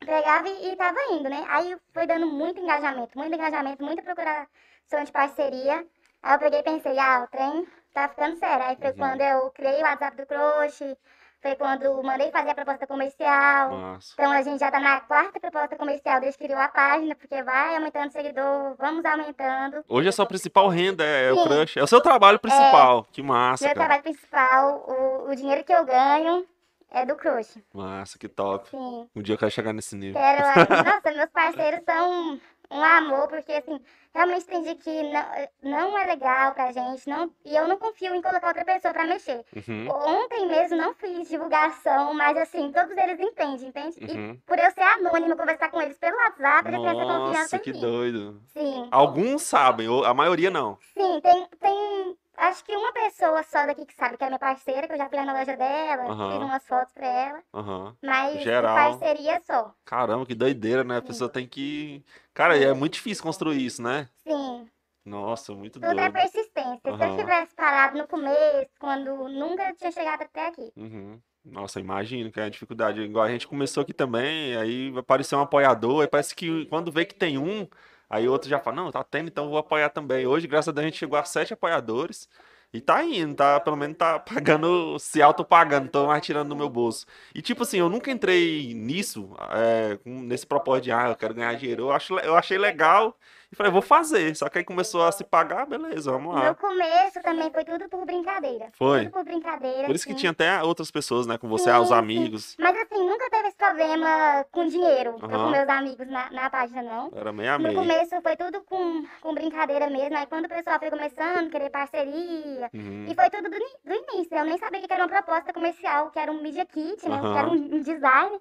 [0.06, 1.46] pegava e, e tava indo, né?
[1.48, 5.86] Aí foi dando muito engajamento, muito engajamento, muita procuração de parceria.
[6.22, 8.66] Aí eu peguei e pensei, ah, o trem tá ficando sério.
[8.66, 8.98] Aí foi Uhum.
[8.98, 10.98] quando eu criei o WhatsApp do Crush,
[11.42, 13.72] foi quando mandei fazer a proposta comercial.
[13.72, 14.14] Massa.
[14.14, 17.76] Então a gente já tá na quarta proposta comercial que criou a página, porque vai
[17.76, 19.84] aumentando seguidor, vamos aumentando.
[19.88, 21.44] Hoje a sua principal renda é, o Sim.
[21.44, 21.78] crush.
[21.78, 23.08] É o seu trabalho principal.
[23.12, 23.88] Que massa, Meu cara.
[23.88, 26.46] trabalho principal, o, o dinheiro que eu ganho
[26.92, 27.62] é do Crush.
[27.74, 28.70] Massa, que top.
[28.70, 29.08] Sim.
[29.16, 30.20] Um dia eu quero chegar nesse nível.
[30.20, 30.42] Quero.
[30.84, 33.80] Nossa, meus parceiros são um amor, porque assim,
[34.14, 35.26] realmente entendi que não,
[35.64, 37.08] não é legal pra gente.
[37.10, 39.44] Não, e eu não confio em colocar outra pessoa pra mexer.
[39.56, 43.98] Uhum, Ontem mesmo não fiz divulgação, mas assim, todos eles entendem, entende?
[44.08, 44.42] E uhum.
[44.46, 47.62] por eu ser anônimo, conversar com eles pelo WhatsApp, eles têm essa confiança Nossa, em
[47.62, 47.80] que mim.
[47.80, 48.42] doido.
[48.54, 50.78] Sim, Alguns sabem, a maioria não.
[50.94, 52.18] sim, tem, tem.
[52.38, 55.10] Acho que uma pessoa só daqui que sabe que é minha parceira, que eu já
[55.10, 56.32] fui na loja dela, Aham.
[56.32, 57.44] fiz umas fotos pra ela.
[57.54, 57.98] Aham.
[58.02, 58.76] Mas Geral.
[58.98, 59.74] parceria só.
[59.86, 60.98] Caramba, que doideira, né?
[60.98, 62.04] A pessoa tem que.
[62.40, 64.08] Cara, é muito difícil construir isso, né?
[64.26, 64.66] Sim.
[65.04, 66.14] Nossa, muito Tudo é doido.
[66.14, 66.78] persistência.
[66.78, 66.80] experiência.
[66.84, 67.18] Se eu Aham.
[67.18, 70.72] tivesse parado no começo, quando nunca tinha chegado até aqui.
[70.78, 71.20] Uhum.
[71.44, 73.02] Nossa, imagino que é a dificuldade.
[73.02, 77.04] Igual a gente começou aqui também, aí apareceu um apoiador, aí parece que quando vê
[77.04, 77.68] que tem um,
[78.10, 80.26] aí outro já fala, não, tá tendo, então eu vou apoiar também.
[80.26, 82.30] Hoje, graças a Deus, a gente chegou a sete apoiadores
[82.74, 86.70] e tá indo, tá, pelo menos tá pagando, se autopagando, tô mais tirando do meu
[86.70, 87.06] bolso.
[87.34, 91.56] E tipo assim, eu nunca entrei nisso, é, nesse propósito de, ah, eu quero ganhar
[91.56, 91.84] dinheiro.
[91.86, 93.18] Eu, acho, eu achei legal
[93.52, 94.36] e falei, vou fazer.
[94.36, 96.54] Só que aí começou a se pagar, beleza, vamos No lá.
[96.54, 98.70] começo também foi tudo por brincadeira.
[98.78, 99.00] Foi.
[99.06, 99.86] Tudo por brincadeira.
[99.86, 100.20] Por isso que assim.
[100.20, 102.00] tinha até outras pessoas, né, com você, ah, os Sim, sim.
[102.00, 102.56] amigos.
[102.60, 105.46] Mas assim, nunca teve esse problema com dinheiro, eu Aham.
[105.46, 107.12] com meus amigos na, na página, não.
[107.16, 110.16] Era meio a No começo foi tudo com, com brincadeira mesmo.
[110.18, 112.70] Aí quando o pessoal foi começando, querer parceria.
[112.74, 113.06] Uhum.
[113.10, 114.38] E foi tudo do, do início.
[114.38, 117.16] Eu nem sabia que era uma proposta comercial, que era um media kit, né?
[117.16, 117.34] Aham.
[117.34, 118.40] Que era um, um design.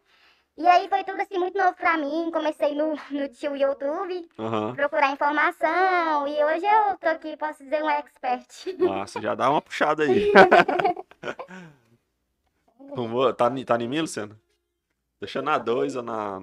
[0.58, 2.32] E aí foi tudo assim muito novo pra mim.
[2.32, 4.74] Comecei no, no tio YouTube, Aham.
[4.74, 6.26] procurar informação.
[6.26, 8.48] E hoje eu tô aqui, posso dizer, um expert.
[8.76, 10.32] Nossa, já dá uma puxada aí.
[13.36, 14.36] Tá, tá em mim, Luciano?
[15.20, 16.42] Deixa na 2 ou na.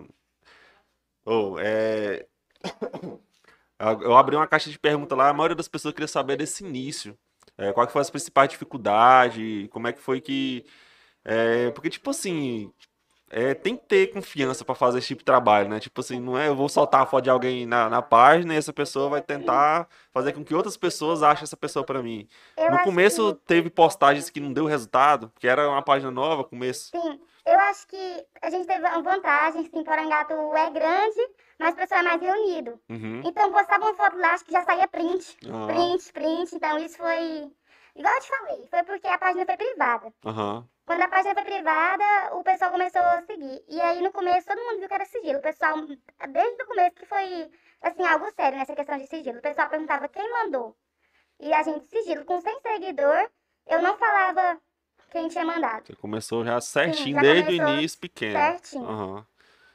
[1.25, 2.25] Ou, é.
[3.78, 6.63] Eu eu abri uma caixa de perguntas lá, a maioria das pessoas queria saber desse
[6.63, 7.17] início.
[7.58, 10.65] É, qual que foi as principais dificuldades, como é que foi que.
[11.25, 12.71] é, porque, tipo assim,
[13.38, 15.78] é, tem que ter confiança pra fazer esse tipo de trabalho, né?
[15.80, 18.58] Tipo assim, não é eu vou soltar a foto de alguém na, na página e
[18.58, 22.28] essa pessoa vai tentar fazer com que outras pessoas achem essa pessoa pra mim.
[22.56, 26.45] Eu No começo que- teve postagens que não deu resultado, que era uma página nova,
[26.45, 26.91] começo.
[26.91, 31.76] Sim, eu acho que a gente teve uma vantagem, sim, Porangatu é grande, mas o
[31.78, 32.80] pessoal é mais reunido.
[32.89, 33.21] Uhum.
[33.26, 35.38] Então postava uma foto lá, acho que já saía print.
[35.52, 36.56] Ah, Print, print.
[36.56, 37.52] Então isso foi.
[37.98, 40.13] Igual eu te falei, foi porque a página foi privada.
[40.26, 40.65] Aham.
[40.86, 42.04] Quando a página foi privada,
[42.36, 43.63] o pessoal começou a seguir.
[43.67, 45.39] E aí no começo todo mundo viu que era sigilo.
[45.39, 45.76] O pessoal,
[46.30, 47.50] desde o começo que foi
[47.82, 49.39] assim, algo sério nessa questão de sigilo.
[49.39, 50.76] O pessoal perguntava quem mandou.
[51.39, 53.30] E a gente, sigilo, com 100 seguidor,
[53.67, 54.60] eu não falava
[55.12, 55.88] quem tinha mandado.
[55.88, 58.34] Você começou já certinho, já desde o início, pequeno.
[58.34, 58.86] Certinho.
[58.88, 59.26] Aham.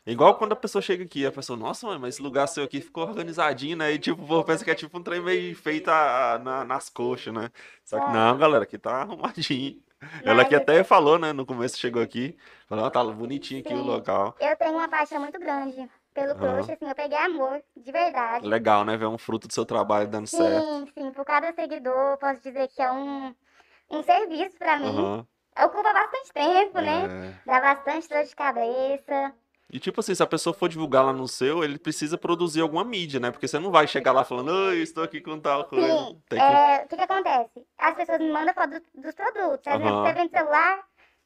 [0.06, 2.80] Igual quando a pessoa chega aqui, a pessoa, nossa, mãe, mas esse lugar seu aqui
[2.80, 3.92] ficou organizadinho, né?
[3.92, 6.64] E tipo, o povo pensa que é tipo um trem meio feito a- a- na-
[6.64, 7.50] nas coxas, né?
[7.84, 8.12] Só que É.
[8.12, 9.82] não, galera, aqui tá arrumadinho.
[10.24, 12.36] Ela que até falou, né, no começo chegou aqui,
[12.66, 13.86] falou, ó, tá bonitinho aqui o Sim.
[13.86, 14.34] local.
[14.40, 18.46] eu tenho uma paixão muito grande pelo crush, assim, eu peguei amor, de verdade.
[18.46, 18.96] Legal, né?
[18.96, 20.66] Ver um fruto do seu trabalho dando certo.
[20.66, 23.34] Sim, sim, por cada seguidor, posso dizer que é um,
[23.90, 24.86] um serviço pra mim.
[24.86, 25.26] Aham.
[25.62, 27.04] Ocupa bastante tempo, né?
[27.04, 27.34] É.
[27.44, 29.34] Dá bastante dor de cabeça.
[29.72, 32.84] E tipo assim, se a pessoa for divulgar lá no seu, ele precisa produzir alguma
[32.84, 33.30] mídia, né?
[33.30, 35.86] Porque você não vai chegar lá falando, oi, estou aqui com tal coisa.
[36.06, 37.66] Sim, Tem é, o que que acontece?
[37.78, 39.66] As pessoas me mandam foto do- dos produtos.
[39.66, 40.06] Exemplo, Aham.
[40.06, 40.84] você vende celular,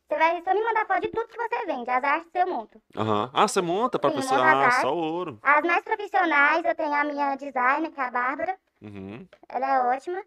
[0.08, 2.82] você vai só me mandar foto de tudo que você vende, as artes eu monto.
[2.96, 3.30] Aham.
[3.32, 4.40] Ah, você monta pra Sim, pessoa.
[4.42, 4.80] Ah, artes.
[4.82, 5.38] só ouro.
[5.42, 9.26] As mais profissionais, eu tenho a minha designer, que é a Bárbara, Uhum.
[9.48, 10.22] ela é ótima.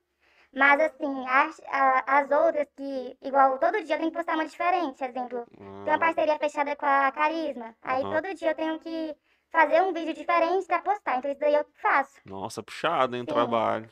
[0.58, 4.46] Mas assim, as, a- as outras que, igual, todo dia eu tenho que postar uma
[4.46, 5.04] diferente.
[5.04, 5.46] Exemplo,
[5.84, 7.76] tem uma Ah, parceria fechada com a Carisma.
[7.84, 8.22] Aí Aham.
[8.22, 9.16] todo dia eu tenho que
[9.52, 11.18] fazer um vídeo diferente pra postar.
[11.18, 12.20] Então isso daí eu faço.
[12.26, 13.34] nossa, puxado, hein, o Sim.
[13.34, 13.90] trabalho.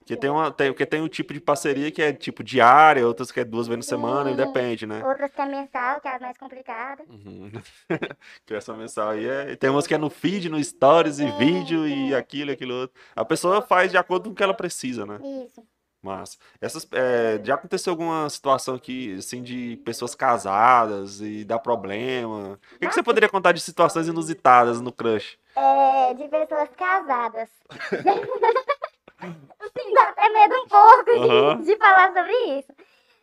[0.00, 3.30] Porque tem uma, tem, porque tem um tipo de parceria que é tipo diária, outras
[3.30, 4.36] que é duas vezes na semana, Sim.
[4.36, 5.04] depende, né?
[5.04, 7.06] Outras que é mensal, que é as mais complicadas.
[7.08, 7.50] Uhum.
[8.46, 9.56] que essa mensal aí é.
[9.56, 12.14] Tem umas que é no feed, no stories e Sim, vídeo e sim.
[12.14, 13.00] aquilo e aquilo outro.
[13.14, 15.20] A pessoa faz de acordo com o que ela precisa, né?
[15.22, 15.62] Isso.
[16.02, 22.58] Mas essas, é, já aconteceu alguma situação aqui, assim, de pessoas casadas e dar problema?
[22.74, 25.38] O que, que você poderia contar de situações inusitadas no crush?
[25.54, 27.50] É, de pessoas casadas.
[29.20, 31.60] assim, dá até medo um pouco de, Aham.
[31.62, 32.72] de falar sobre isso.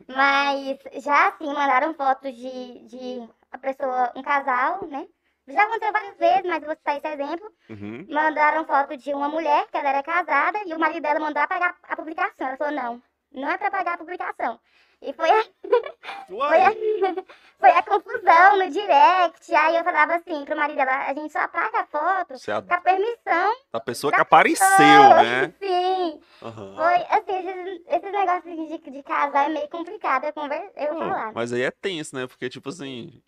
[0.07, 5.07] Mas já assim, mandaram fotos de, de a pessoa, um casal, né?
[5.47, 7.51] Já aconteceu várias vezes, mas eu vou citar esse exemplo.
[7.69, 8.05] Uhum.
[8.09, 11.77] Mandaram foto de uma mulher, que ela era casada, e o marido dela mandou apagar
[11.83, 12.47] a publicação.
[12.47, 14.59] Ela falou, não, não é pra apagar a publicação.
[15.01, 15.43] E foi a,
[16.27, 16.71] foi a,
[17.59, 19.55] foi a confusão no direct.
[19.55, 22.73] Aí eu falava assim pro marido dela, a gente só apaga a foto a, com
[22.73, 25.23] a permissão a pessoa que apareceu, pessoa.
[25.23, 25.53] né?
[25.61, 26.75] Sim, Aham.
[26.75, 30.99] foi assim, esses, esses negócios de, de casal é meio complicado eu, conver, eu Pô,
[30.99, 31.31] falar.
[31.33, 32.27] mas aí é tenso, né?
[32.27, 33.21] Porque, tipo assim.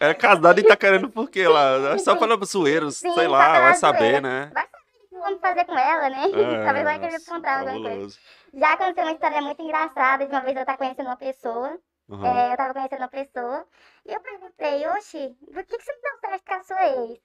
[0.00, 1.92] É casado e tá querendo por quê lá?
[1.92, 4.50] É só para zoeiros, Sim, sei só lá, vai saber, né?
[4.54, 6.24] Vai saber o que vamos fazer com ela, né?
[6.24, 8.18] É, Talvez vai querer contar alguma coisa.
[8.54, 11.78] Já aconteceu uma história muito engraçada de uma vez eu estar conhecendo uma pessoa.
[12.10, 12.26] Aham.
[12.26, 13.66] É, eu tava conhecendo uma pessoa
[14.06, 17.20] e eu perguntei, oxi, por que, que você não deu certo com a sua ex?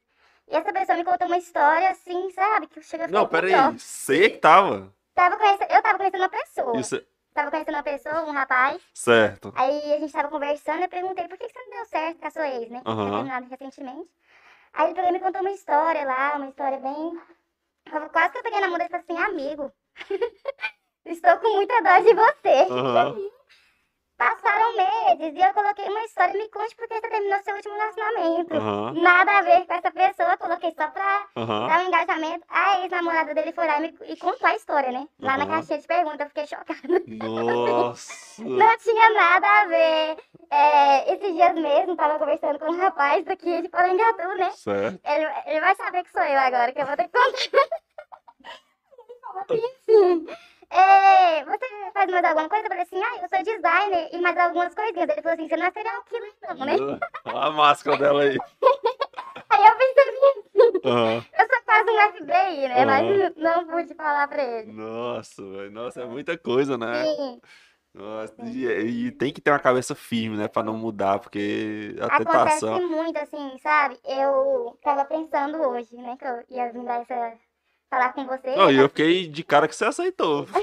[0.48, 2.68] E essa pessoa me contou uma história assim, sabe?
[2.68, 3.70] Que chega a Não, com pera dó.
[3.70, 3.80] aí.
[3.80, 4.94] Você que tava?
[5.16, 6.78] Tava conhecendo, eu tava conhecendo uma pessoa.
[6.78, 7.02] Isso...
[7.36, 8.82] Tava conhecendo uma pessoa, um rapaz.
[8.94, 9.52] Certo.
[9.58, 12.18] Aí a gente tava conversando e eu perguntei por que, que você não deu certo
[12.20, 12.82] com a sua ex, né?
[12.82, 14.10] Tinha terminado recentemente.
[14.74, 17.20] Aí ele me contou uma história lá, uma história bem.
[17.94, 19.72] eu- Quase que eu peguei na mão dele e falei assim, amigo.
[21.06, 22.72] estou com muita dó de você.
[22.72, 23.30] Aham.
[24.18, 27.76] Passaram meses e eu coloquei uma história, me conte por que você terminou seu último
[27.76, 28.56] relacionamento.
[28.56, 28.94] Aham.
[29.02, 31.68] Nada a ver com essa pessoa, coloquei só pra Aham.
[31.68, 32.46] dar um engajamento.
[32.48, 35.06] A ex-namorada dele foi lá e, me, e contou a história, né?
[35.22, 35.54] Lá na Aham.
[35.56, 37.04] caixinha de perguntas, eu fiquei chocada.
[37.08, 38.42] Nossa.
[38.48, 40.18] Não tinha nada a ver.
[40.50, 44.52] É, esses dias mesmo, tava conversando com um rapaz daqui de Porangatu, né?
[44.52, 45.02] Certo.
[45.04, 47.68] Ele, ele vai saber que sou eu agora, que eu vou ter que contar.
[48.98, 50.26] Ele falou assim,
[50.70, 52.66] é, você faz mais alguma coisa?
[52.66, 55.10] Eu falei assim, ah, eu sou designer e mais algumas coisinhas.
[55.10, 56.76] Ele falou assim, você não é serial killer não, né?
[57.26, 58.38] Olha a máscara dela aí.
[59.50, 61.26] Aí eu pensei assim, Aham.
[61.38, 62.84] eu sou quase um FBI, né?
[62.84, 62.86] Aham.
[62.86, 64.72] Mas não pude falar pra ele.
[64.74, 65.72] Nossa, velho.
[65.72, 67.04] Nossa, é muita coisa, né?
[67.06, 67.42] Sim,
[67.94, 68.66] Nossa, e,
[69.08, 70.48] e tem que ter uma cabeça firme, né?
[70.48, 72.90] Pra não mudar, porque a acontece tentação.
[72.90, 73.98] muito assim, sabe?
[74.04, 77.38] Eu tava pensando hoje, né, que eu ia vir dar essa...
[77.96, 78.56] falar com você.
[78.56, 80.46] Não, e eu fiquei de cara que você aceitou.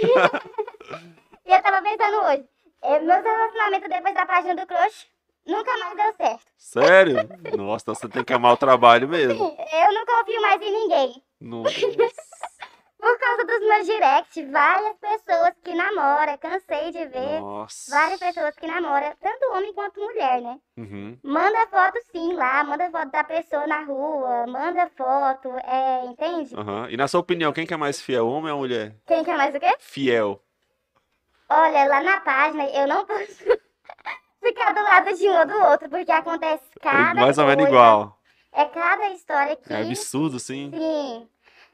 [1.45, 2.45] E eu tava pensando hoje,
[2.83, 5.07] eh, meus relacionamentos depois da página do crush
[5.45, 6.47] nunca mais deu certo.
[6.57, 7.15] Sério?
[7.59, 9.35] Nossa, então você tem que amar o trabalho mesmo.
[9.35, 11.23] Sim, eu não confio mais em ninguém.
[11.41, 11.75] Nossa.
[13.03, 17.41] Por causa dos meus directs, várias pessoas que namoram, cansei de ver.
[17.41, 17.91] Nossa.
[17.91, 20.57] Várias pessoas que namoram, tanto homem quanto mulher, né?
[20.77, 21.19] Uhum.
[21.25, 26.55] Manda foto sim lá, manda foto da pessoa na rua, manda foto, é, entende?
[26.57, 26.87] Aham.
[26.91, 28.95] E na sua opinião, quem que é mais fiel, homem ou mulher?
[29.05, 29.75] Quem quer mais o quê?
[29.81, 30.41] Fiel.
[31.49, 33.27] Olha, lá na página eu não posso
[34.41, 38.17] ficar do lado de um ou do outro, porque acontece cada Mais ou menos igual.
[38.53, 39.73] É cada história que.
[39.73, 40.71] É absurdo, sim.
[40.73, 41.29] Sim.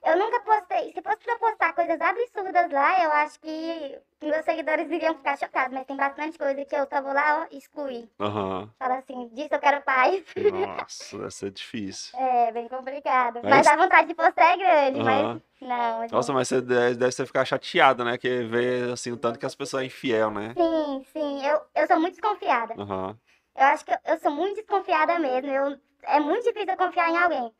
[0.05, 0.93] Eu nunca postei.
[0.93, 5.73] Se fosse pra postar coisas absurdas lá, eu acho que meus seguidores iriam ficar chocados.
[5.75, 8.09] Mas tem bastante coisa que eu só vou lá ó, excluir.
[8.19, 8.71] Aham.
[8.79, 10.23] Fala assim, disso eu quero paz.
[10.37, 12.19] Nossa, deve ser difícil.
[12.19, 13.39] É, bem complicado.
[13.39, 15.43] É mas isso- a vontade de postar é grande, Aham.
[15.61, 16.07] mas não.
[16.11, 18.17] Nossa, mas você deve, deve ser ficar chateada, né?
[18.17, 20.55] Que vê assim o tanto que as pessoas é infiel, né?
[20.57, 21.47] Sim, sim.
[21.47, 22.75] Eu, eu sou muito desconfiada.
[22.79, 23.19] Aham.
[23.57, 25.51] Eu acho que eu, eu sou muito desconfiada mesmo.
[25.51, 27.53] Eu, é muito difícil eu confiar em alguém.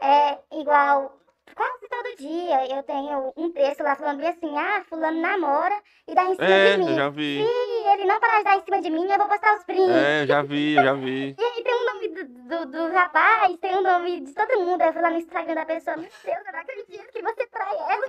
[0.00, 1.19] É igual,
[1.54, 5.74] quase todo dia eu tenho um texto lá falando assim, ah, fulano namora
[6.08, 6.90] e dá em cima É, de mim.
[6.90, 7.44] eu já vi.
[7.44, 9.90] Se ele não parar de dar em cima de mim, eu vou postar os prints.
[9.90, 11.36] É, eu já vi, eu já vi.
[11.40, 14.80] E aí tem o nome do, do, do rapaz, tem o nome de todo mundo.
[14.82, 17.46] Aí eu fui lá no Instagram da pessoa, meu Deus, eu não acredito que você
[17.46, 18.06] trai ela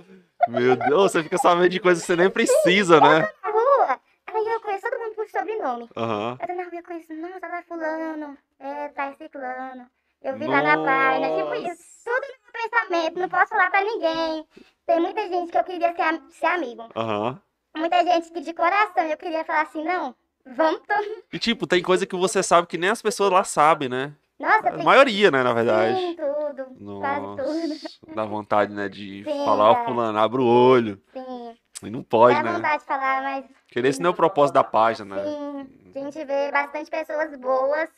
[0.48, 3.30] Meu Deus, você fica sabendo de coisas que você nem precisa, né?
[3.44, 4.00] na rua.
[4.34, 5.90] Aí eu conheço todo mundo por sobrenome.
[5.98, 6.38] Aham.
[6.42, 9.88] Eu tô na rua, eu conheço, nossa, tá fulano, é, tá ciclano.
[10.24, 11.84] Eu vi lá na página, tipo isso.
[12.04, 14.46] Tudo no meu pensamento, não posso falar pra ninguém.
[14.86, 16.90] Tem muita gente que eu queria ser, ser amigo.
[16.96, 17.40] Aham.
[17.76, 20.14] Muita gente que de coração eu queria falar assim, não,
[20.46, 21.24] vamos todo.
[21.32, 24.14] E tipo, tem coisa que você sabe que nem as pessoas lá sabem, né?
[24.40, 25.98] Nossa, A tem maioria, né, na verdade.
[26.00, 27.42] sim, tudo, quase tudo.
[27.42, 29.86] Nossa, dá vontade, né, de Sim, falar, ó, dá.
[29.86, 31.02] fulano, abre o olho.
[31.14, 32.56] Sim, E não pode, dá né?
[32.58, 35.24] vontade de falar, mas Porque esse não é o propósito da página, né?
[35.24, 37.90] sim, a gente vê bastante pessoas boas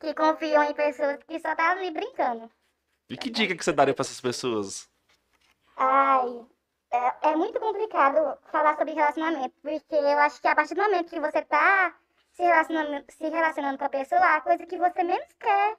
[0.00, 2.50] que confiam em pessoas que só tá ali brincando.
[3.08, 4.88] E que dica que você daria pra essas pessoas?
[5.76, 6.46] Ai,
[6.90, 11.10] é, é muito complicado falar sobre relacionamento, porque eu acho que a partir do momento
[11.10, 11.94] que você tá
[12.32, 15.76] se relacionando, se relacionando com a pessoa, a coisa que você menos quer,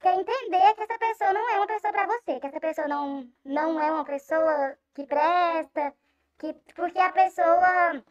[0.00, 2.88] quer entender é que essa pessoa não é uma pessoa pra você, que essa pessoa
[2.88, 5.94] não, não é uma pessoa que presta,
[6.38, 8.02] que, porque a pessoa,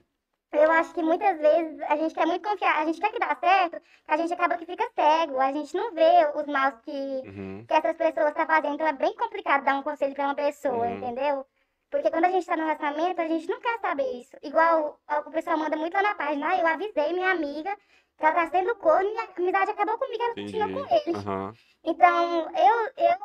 [0.57, 3.35] eu acho que muitas vezes a gente quer muito confiar, a gente quer que dá
[3.35, 6.91] certo, a gente acaba que fica cego, a gente não vê os maus que,
[7.25, 7.65] Uhum.
[7.67, 8.75] que essas pessoas estão fazendo.
[8.75, 10.95] Então é bem complicado dar um conselho pra uma pessoa, Uhum.
[10.97, 11.45] entendeu?
[11.89, 14.35] Porque quando a gente tá no relacionamento, a gente não quer saber isso.
[14.43, 16.49] Igual o pessoal manda muito lá na página.
[16.49, 17.75] Ah, eu avisei minha amiga
[18.17, 20.51] que ela tá sendo corno e a amizade acabou comigo, ela Entendi.
[20.59, 21.17] continua com ele.
[21.17, 21.53] Aham.
[21.83, 23.15] Então, eu, eu,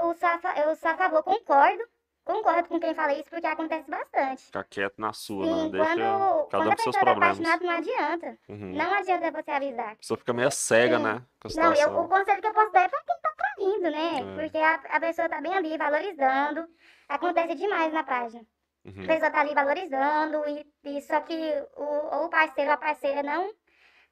[0.00, 1.82] eu, fa- eu sou a favor, concordo.
[2.24, 4.42] Concordo com quem fala isso, porque acontece bastante.
[4.44, 5.68] Ficar quieto na sua, Sim, né?
[5.70, 7.38] Deixa quando, cada um a com seus tá problemas.
[7.38, 8.38] não adianta.
[8.48, 8.72] Uhum.
[8.74, 9.92] Não adianta você avisar.
[9.92, 11.02] A pessoa fica meio cega, Sim.
[11.04, 11.22] né?
[11.44, 14.18] A Não, eu, o conselho que eu posso dar é pra quem tá traindo, né?
[14.20, 14.40] É.
[14.42, 16.66] Porque a, a pessoa tá bem ali, valorizando.
[17.08, 18.40] Acontece demais na página.
[18.86, 19.06] A Uhum.
[19.06, 21.34] pessoa tá ali valorizando, e, e só que
[21.74, 23.50] o, o parceiro ou a parceira não,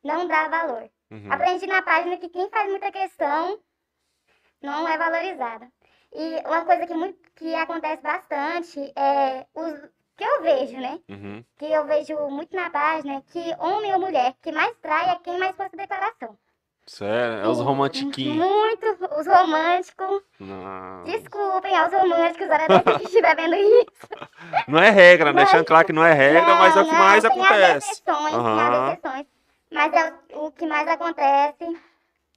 [0.02, 0.90] não dá valor.
[1.10, 1.30] Uhum.
[1.30, 3.58] Aprendi na página que quem faz muita questão
[4.62, 5.68] não é valorizada.
[6.14, 9.80] E uma coisa que, muito, que acontece bastante é os
[10.16, 11.00] que eu vejo, né?
[11.08, 11.44] Uhum.
[11.56, 15.38] Que eu vejo muito na página que homem ou mulher que mais trai é quem
[15.38, 16.36] mais posta declaração.
[16.86, 18.36] Sério, é os romantiquinhos.
[18.36, 18.86] Muito
[19.18, 20.22] os românticos.
[20.40, 21.04] Não.
[21.04, 24.08] Desculpem aos românticos, hora dessa que estiver vendo isso.
[24.68, 25.44] Não é regra, né?
[25.44, 27.90] Deixando claro que não é regra, mas é o que Não, mais não, tem acontece.
[27.90, 28.86] exceções, tem Aham.
[28.86, 29.26] as exceções.
[29.70, 31.80] Mas é o que mais acontece.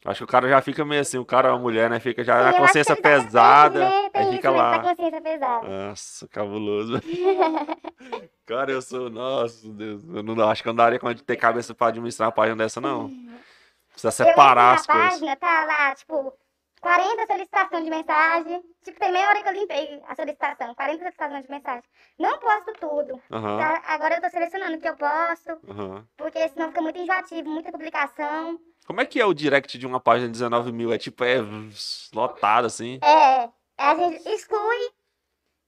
[0.05, 1.99] Acho que o cara já fica meio assim, o cara ou a mulher, né?
[1.99, 4.77] Fica já na consciência tá- pesada, aí isso, fica né, lá.
[4.79, 5.67] Tá consciência pesada.
[5.67, 7.01] Nossa, cabuloso.
[8.45, 9.09] Cara, eu sou.
[9.09, 10.03] Nossa, Deus.
[10.13, 12.55] Eu não acho que eu não daria conta de ter cabeça pra administrar uma página
[12.55, 13.09] dessa, não.
[13.91, 15.11] Precisa separar as coisas.
[15.13, 16.33] página, tá lá, tipo,
[16.81, 18.61] 40 solicitações de mensagem.
[18.83, 21.83] Tipo, tem meia hora que eu limpei a solicitação, 40 solicitações de mensagem.
[22.19, 23.19] Não posto tudo.
[23.31, 23.81] Aham, tá?
[23.87, 26.05] Agora eu tô selecionando o que eu posto, aham.
[26.15, 28.59] porque senão fica muito enjoativo, muita publicação.
[28.86, 30.93] Como é que é o direct de uma página de 19 mil?
[30.93, 31.38] É tipo, é
[32.13, 33.00] lotado assim.
[33.04, 34.91] É, a gente exclui,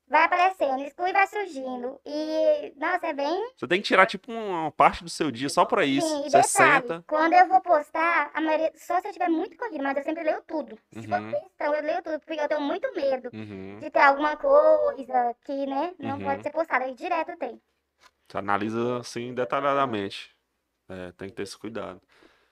[0.07, 1.99] vai aparecendo, exclui e vai surgindo.
[2.05, 3.51] E, nossa, é bem.
[3.55, 6.07] Você tem que tirar, tipo, uma parte do seu dia só pra isso.
[6.07, 7.03] Sim, e Você detalhe, senta.
[7.07, 10.23] quando eu vou postar, a maioria, só se eu tiver muito corrido, mas eu sempre
[10.23, 10.77] leio tudo.
[10.91, 11.31] Se for Uhum.
[11.31, 13.79] questão, eu leio tudo, porque eu tenho muito medo Uhum.
[13.79, 16.23] de ter alguma coisa que, né, não Uhum.
[16.23, 16.85] pode ser postada.
[16.85, 17.59] Aí direto tem.
[18.29, 20.35] Você analisa assim detalhadamente.
[20.89, 22.01] É, tem que ter esse cuidado.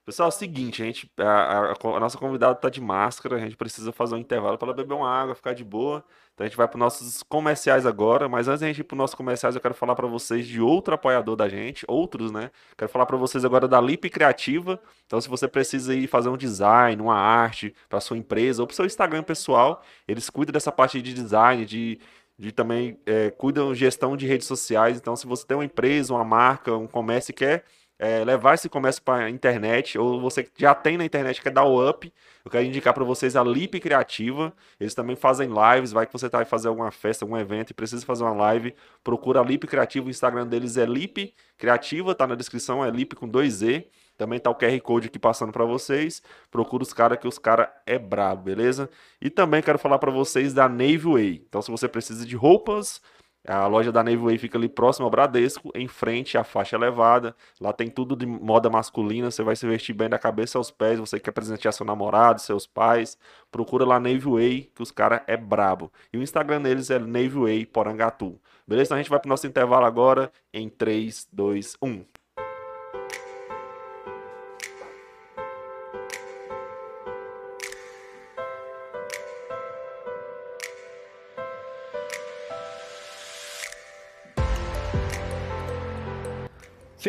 [0.05, 3.39] Pessoal, é o seguinte, a, gente, a, a- a nossa convidada tá de máscara, a
[3.39, 6.05] gente precisa fazer um intervalo para ela beber uma água, ficar de boa.
[6.35, 9.15] Então a gente vai para nossos comerciais agora, mas antes da gente ir para nossos
[9.15, 12.51] comerciais, eu quero falar para vocês de outro apoiador da gente, outros, né?
[12.77, 14.79] Quero falar para vocês agora da Lip Criativa.
[15.07, 18.75] Então, se você precisa ir fazer um design, uma arte para sua empresa ou para
[18.75, 21.99] seu Instagram pessoal, eles cuidam dessa parte de design, de
[22.37, 24.97] de também é, cuidam gestão de redes sociais.
[24.97, 27.63] Então, se você tem uma empresa, uma marca, um comércio e quer
[27.97, 31.51] é, levar esse comércio para a internet, ou você que já tem na internet quer
[31.51, 32.11] dar o up,
[32.43, 34.53] eu quero indicar para vocês a Lip Criativa.
[34.79, 37.73] Eles também fazem lives, vai que você tá vai fazer alguma festa, algum evento e
[37.73, 42.27] precisa fazer uma live, procura a Lip Criativa, o Instagram deles é Lip Criativa, tá
[42.27, 43.87] na descrição, é Lip com dois E.
[44.17, 46.21] Também tá o QR Code aqui passando para vocês.
[46.49, 48.89] Procura os caras que os caras é brabo, beleza?
[49.21, 51.45] E também quero falar para vocês da Navy Way.
[51.47, 53.01] Então, se você precisa de roupas,
[53.47, 57.35] a loja da Navy Way fica ali próximo ao Bradesco, em frente à faixa elevada.
[57.61, 59.29] Lá tem tudo de moda masculina.
[59.29, 60.99] Você vai se vestir bem da cabeça aos pés.
[60.99, 63.17] Você quer presentear seu namorado, seus pais.
[63.51, 65.91] Procura lá Navy Way, que os caras é brabo.
[66.11, 68.39] E o Instagram deles é Navy Way Porangatu.
[68.67, 68.87] Beleza?
[68.87, 72.05] Então a gente vai pro nosso intervalo agora em 3, 2, 1.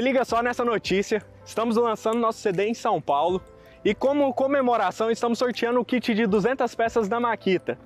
[0.07, 3.43] Liga só nessa notícia, estamos lançando nosso CD em São Paulo.
[3.85, 7.77] E como comemoração estamos sorteando o kit de 200 peças da Maquita.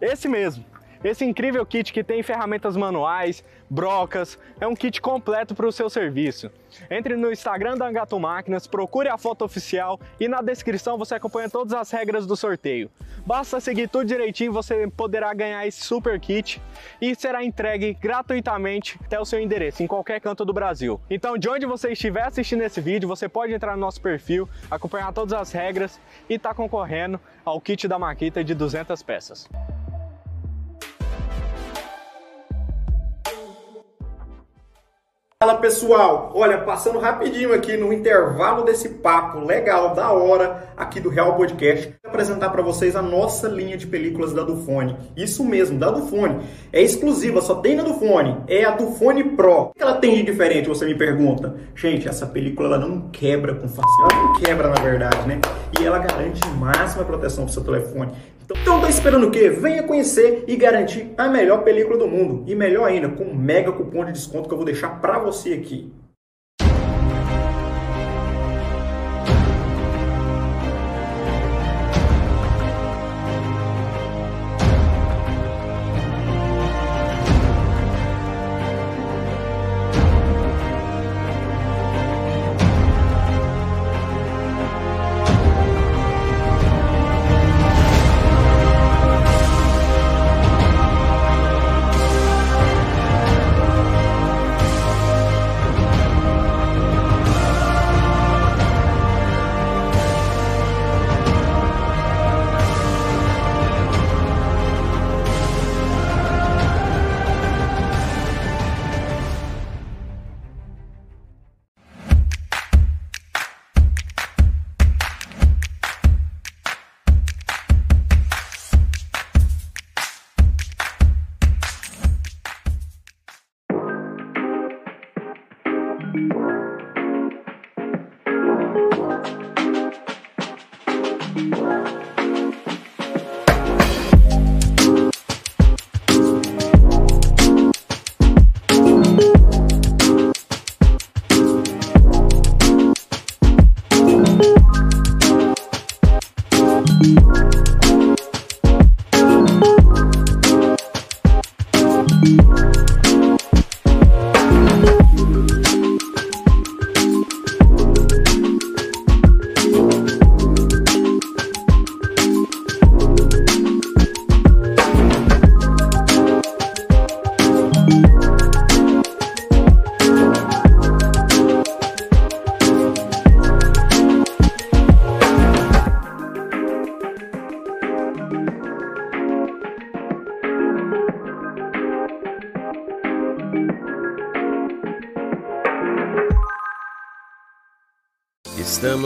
[0.00, 0.64] Esse mesmo,
[1.02, 5.88] esse incrível kit que tem ferramentas manuais, brocas, é um kit completo para o seu
[5.88, 6.50] serviço.
[6.90, 11.48] Entre no Instagram da Angato Máquinas, procure a foto oficial e na descrição você acompanha
[11.48, 12.90] todas as regras do sorteio.
[13.26, 16.60] Basta seguir tudo direitinho, você poderá ganhar esse super kit
[17.00, 21.00] e será entregue gratuitamente até o seu endereço, em qualquer canto do Brasil.
[21.10, 25.12] Então, de onde você estiver assistindo esse vídeo, você pode entrar no nosso perfil, acompanhar
[25.12, 29.48] todas as regras e estar concorrendo ao kit da Maquita de 200 peças.
[35.40, 41.08] Fala pessoal, olha, passando rapidinho aqui no intervalo desse papo legal, da hora, aqui do
[41.08, 44.96] Real Podcast, vou apresentar para vocês a nossa linha de películas da Dufone.
[45.16, 46.40] Isso mesmo, da Dufone.
[46.72, 48.36] É exclusiva, só tem na Dufone.
[48.48, 49.66] É a Dufone Pro.
[49.66, 51.54] O que ela tem de diferente, você me pergunta?
[51.72, 54.14] Gente, essa película ela não quebra com facilidade.
[54.14, 55.40] Ela não quebra, na verdade, né?
[55.80, 58.10] E ela garante máxima proteção pro seu telefone.
[58.50, 59.50] Então tá esperando o quê?
[59.50, 62.44] Venha conhecer e garantir a melhor película do mundo.
[62.46, 65.52] E melhor ainda, com um mega cupom de desconto que eu vou deixar pra você
[65.52, 65.92] aqui.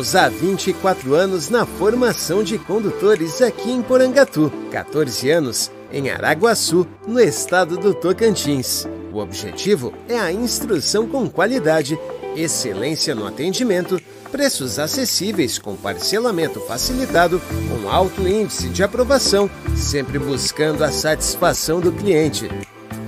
[0.03, 6.89] Estamos há 24 anos na formação de condutores aqui em Porangatu, 14 anos em Araguaçu,
[7.07, 8.85] no estado do Tocantins.
[9.13, 11.97] O objetivo é a instrução com qualidade,
[12.35, 14.01] excelência no atendimento,
[14.33, 21.93] preços acessíveis com parcelamento facilitado, com alto índice de aprovação, sempre buscando a satisfação do
[21.93, 22.49] cliente.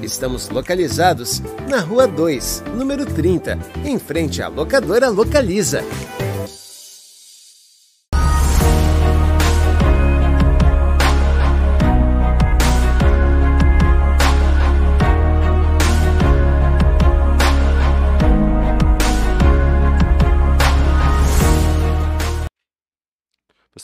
[0.00, 5.82] Estamos localizados na Rua 2, número 30, em frente à locadora Localiza.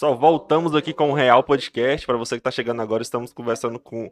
[0.01, 2.07] Pessoal, voltamos aqui com o Real Podcast.
[2.07, 4.11] Para você que está chegando agora, estamos conversando com,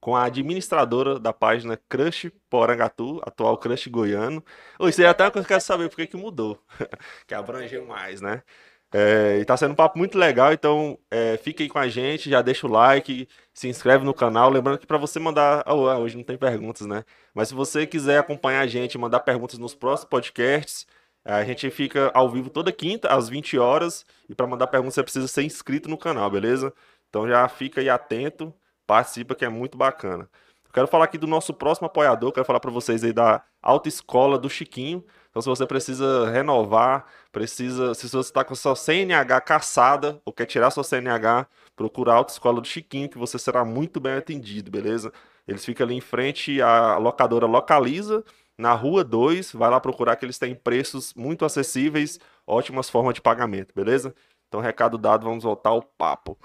[0.00, 4.42] com a administradora da página Crush Porangatu, atual Crush Goiano.
[4.78, 6.58] Ou isso aí até eu quero saber por que, que mudou,
[7.28, 8.42] que abrangeu mais, né?
[8.90, 12.30] É, e tá sendo um papo muito legal, então é, fique aí com a gente,
[12.30, 14.48] já deixa o like, se inscreve no canal.
[14.48, 15.62] Lembrando que para você mandar.
[15.66, 17.04] Oh, hoje não tem perguntas, né?
[17.34, 20.86] Mas se você quiser acompanhar a gente, mandar perguntas nos próximos podcasts,
[21.26, 24.06] a gente fica ao vivo toda quinta, às 20 horas.
[24.28, 26.72] E para mandar pergunta, você precisa ser inscrito no canal, beleza?
[27.08, 28.54] Então já fica aí atento,
[28.86, 30.28] participa, que é muito bacana.
[30.64, 34.38] Eu quero falar aqui do nosso próximo apoiador, quero falar para vocês aí da Autoescola
[34.38, 35.04] do Chiquinho.
[35.30, 40.46] Então, se você precisa renovar, precisa, se você está com sua CNH caçada ou quer
[40.46, 45.12] tirar sua CNH, procura a Autoescola do Chiquinho, que você será muito bem atendido, beleza?
[45.46, 48.24] Eles ficam ali em frente à locadora Localiza
[48.58, 53.20] na Rua 2, vai lá procurar que eles têm preços muito acessíveis, ótimas formas de
[53.20, 54.14] pagamento, beleza?
[54.48, 56.38] Então, recado dado, vamos voltar ao papo.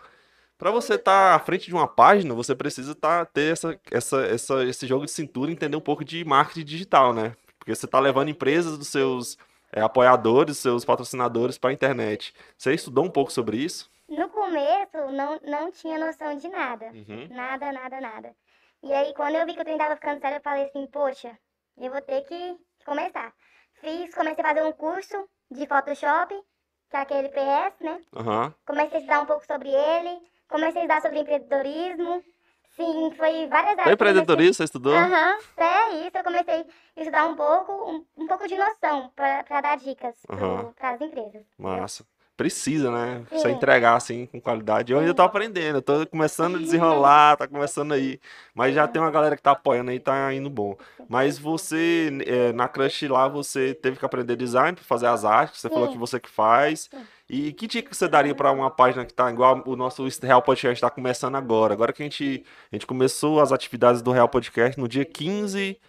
[0.58, 4.26] Para você estar tá à frente de uma página, você precisa tá, ter essa, essa,
[4.26, 7.36] essa, esse jogo de cintura e entender um pouco de marketing digital, né?
[7.58, 9.38] Porque você está levando empresas dos seus
[9.72, 12.34] é, apoiadores, seus patrocinadores para a internet.
[12.58, 13.90] Você estudou um pouco sobre isso?
[14.10, 16.88] No começo, não, não tinha noção de nada.
[16.88, 17.28] Uhum.
[17.32, 18.36] Nada, nada, nada.
[18.84, 21.38] E aí, quando eu vi que o trem tava ficando sério, eu falei assim, poxa,
[21.86, 23.34] eu vou ter que começar.
[23.82, 26.34] Fiz, comecei a fazer um curso de Photoshop,
[26.90, 28.02] que é aquele PS, né?
[28.16, 28.54] Uhum.
[28.66, 32.24] Comecei a estudar um pouco sobre ele, comecei a estudar sobre empreendedorismo.
[32.76, 33.84] Sim, foi várias áreas.
[33.84, 34.94] Foi empreendedorismo, você estudou?
[34.94, 36.18] Aham, uhum, é isso.
[36.18, 36.66] Eu comecei
[36.96, 40.72] a estudar um pouco, um, um pouco de noção para dar dicas uhum.
[40.74, 41.46] para as empresas.
[41.58, 42.06] Massa
[42.42, 43.24] precisa, né?
[43.30, 43.38] Sim.
[43.38, 44.92] Você entregar assim com qualidade.
[44.92, 48.20] Eu ainda tô aprendendo, eu tô começando a desenrolar, tá começando aí.
[48.56, 50.76] Mas já tem uma galera que tá apoiando aí, tá indo bom.
[51.08, 55.62] Mas você, é, na Crush lá, você teve que aprender design para fazer as artes,
[55.62, 56.90] você falou que você que faz.
[57.30, 60.74] E que dica você daria para uma página que tá igual o nosso Real Podcast
[60.74, 61.74] está começando agora?
[61.74, 65.80] Agora que a gente, a gente começou as atividades do Real Podcast no dia 15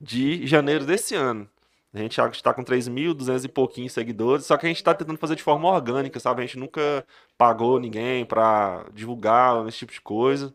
[0.00, 1.48] de janeiro desse ano.
[1.92, 5.36] A gente está com 3.200 e pouquinhos seguidores, só que a gente está tentando fazer
[5.36, 6.42] de forma orgânica, sabe?
[6.42, 7.04] A gente nunca
[7.36, 10.54] pagou ninguém para divulgar esse tipo de coisa.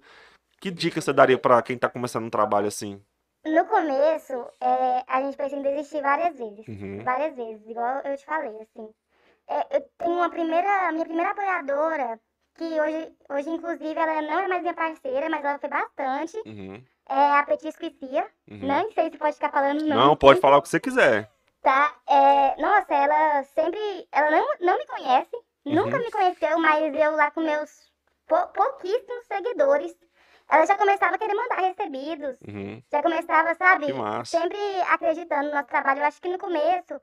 [0.61, 3.01] Que dica você daria para quem está começando um trabalho assim?
[3.45, 6.65] No começo, é, a gente precisa desistir várias vezes.
[6.67, 7.03] Uhum.
[7.03, 8.89] Várias vezes, igual eu te falei, assim.
[9.49, 12.19] É, eu tenho uma primeira, minha primeira apoiadora,
[12.55, 16.37] que hoje, hoje, inclusive, ela não é mais minha parceira, mas ela foi bastante.
[16.45, 16.81] Uhum.
[17.13, 18.27] É a Petisco e Cia.
[18.49, 18.57] Uhum.
[18.63, 19.95] Não sei se pode ficar falando não.
[19.95, 21.29] Não, pode falar o que você quiser.
[21.61, 23.79] Tá, é, nossa, ela sempre,
[24.11, 25.75] ela não, não me conhece, uhum.
[25.75, 27.69] nunca me conheceu, mas eu lá com meus
[28.27, 29.95] pou, pouquíssimos seguidores,
[30.49, 32.81] ela já começava a querer mandar recebidos, uhum.
[32.91, 33.85] já começava, sabe,
[34.25, 34.57] sempre
[34.89, 36.01] acreditando no nosso trabalho.
[36.01, 36.99] Eu acho que no começo,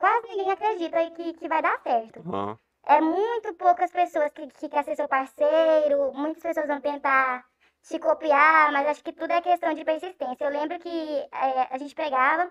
[0.00, 2.20] quase ninguém acredita que, que vai dar certo.
[2.24, 2.56] Uhum.
[2.86, 7.44] É muito poucas pessoas que, que querem ser seu parceiro, muitas pessoas vão tentar
[7.88, 10.44] te copiar, mas acho que tudo é questão de persistência.
[10.44, 12.50] Eu lembro que é, a gente pegava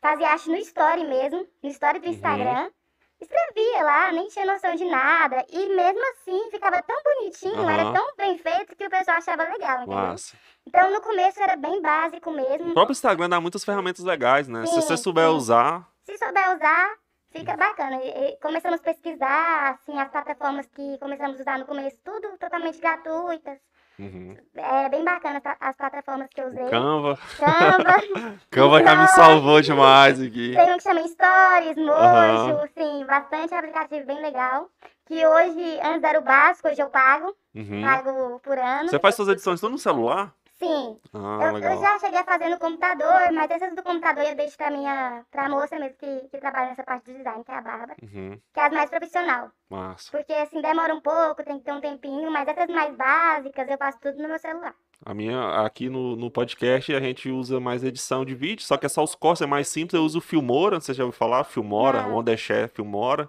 [0.00, 2.12] fazia arte no story mesmo, no story do uhum.
[2.12, 2.64] Instagram.
[2.64, 2.70] Uhum.
[3.18, 5.44] Escrevia lá, nem tinha noção de nada.
[5.48, 7.70] E mesmo assim, ficava tão bonitinho, uhum.
[7.70, 9.96] era tão bem feito que o pessoal achava legal, entendeu?
[9.96, 10.36] Nossa.
[10.66, 12.70] Então, no começo era bem básico mesmo.
[12.70, 14.66] O próprio Instagram dá muitas ferramentas legais, né?
[14.66, 15.34] Sim, Se você souber sim.
[15.34, 15.88] usar...
[16.04, 16.94] Se souber usar,
[17.30, 17.96] fica bacana.
[18.04, 22.78] E começamos a pesquisar, assim, as plataformas que começamos a usar no começo, tudo totalmente
[22.78, 23.58] gratuitas.
[23.98, 24.36] Uhum.
[24.54, 26.68] É bem bacana as plataformas que eu usei.
[26.68, 27.18] Canva.
[27.38, 27.94] Canva.
[28.50, 30.54] Canva já me salvou demais aqui.
[30.54, 32.68] Tem um que chama Stories, Mojo, uhum.
[32.76, 34.68] sim, bastante aplicativo bem legal.
[35.06, 37.34] Que hoje, antes era o básico, hoje eu pago.
[37.54, 37.82] Uhum.
[37.82, 38.88] Pago por ano.
[38.88, 40.32] Você faz suas edições tudo no celular?
[40.58, 40.98] Sim.
[41.12, 44.56] Ah, eu, eu, já cheguei a fazer no computador, mas essas do computador eu deixo
[44.56, 47.60] pra minha pra moça mesmo que, que trabalha nessa parte do design, que é a
[47.60, 47.94] Bárbara.
[48.02, 48.40] Uhum.
[48.54, 49.50] Que é as mais profissional.
[49.68, 50.10] Massa.
[50.10, 53.76] Porque assim, demora um pouco, tem que ter um tempinho, mas essas mais básicas eu
[53.76, 54.74] faço tudo no meu celular.
[55.04, 58.86] A minha, aqui no, no podcast, a gente usa mais edição de vídeo, só que
[58.86, 59.92] é só os cortes, é mais simples.
[59.92, 61.44] Eu uso o Filmora, você já ouviu falar?
[61.44, 63.28] Filmora, o Wondershare Filmora.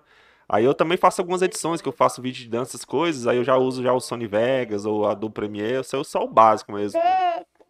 [0.50, 3.38] Aí eu também faço algumas edições, que eu faço vídeo de dança, essas coisas, aí
[3.38, 6.72] eu já uso já o Sony Vegas ou a do Premiere, eu só o básico
[6.72, 7.00] mesmo.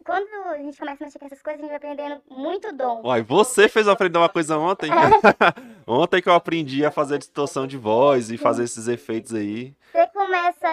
[0.08, 3.02] Quando a gente começa a mexer com essas coisas, a gente vai aprendendo muito dom.
[3.04, 4.90] Uai, você fez eu aprender uma coisa ontem?
[5.86, 9.76] ontem que eu aprendi a fazer distorção de voz e fazer esses efeitos aí.
[9.92, 10.66] Você começa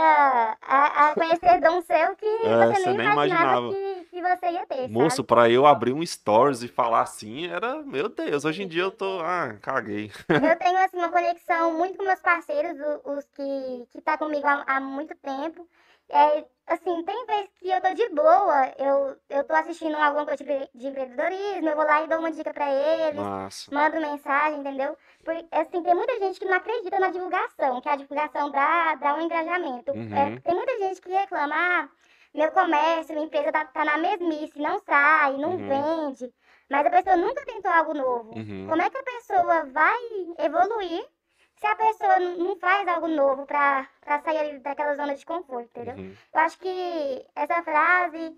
[0.62, 3.74] a, a conhecer dom seu que É, você nem nem imaginava, imaginava.
[3.74, 5.28] Que, que você ia ter, Moço, sabe?
[5.28, 8.92] pra eu abrir um stories e falar assim, era, meu Deus, hoje em dia eu
[8.92, 10.14] tô, ah, caguei.
[10.30, 14.64] Eu tenho, assim, uma conexão muito com meus parceiros, os que, que tá comigo há,
[14.66, 15.68] há muito tempo.
[16.10, 20.44] É, assim, tem vezes que eu tô de boa, eu, eu tô assistindo alguma coisa
[20.44, 23.74] de, empre- de empreendedorismo, eu vou lá e dou uma dica pra eles, Massa.
[23.74, 24.98] mando mensagem, entendeu?
[25.24, 29.16] Porque, assim, tem muita gente que não acredita na divulgação, que a divulgação dá, dá
[29.16, 29.92] um engajamento.
[29.92, 30.16] Uhum.
[30.16, 31.90] É, tem muita gente que reclama, ah,
[32.34, 35.68] meu comércio, minha empresa tá, tá na mesmice, não sai, não Uhum.
[35.68, 36.34] vende.
[36.70, 38.32] Mas a pessoa nunca tentou algo novo.
[38.36, 38.68] Uhum.
[38.68, 39.98] Como é que a pessoa vai
[40.40, 41.06] evoluir
[41.56, 45.96] se a pessoa não faz algo novo pra, pra sair daquela zona de conforto, entendeu?
[45.96, 46.16] Uhum.
[46.34, 48.38] Eu acho que essa frase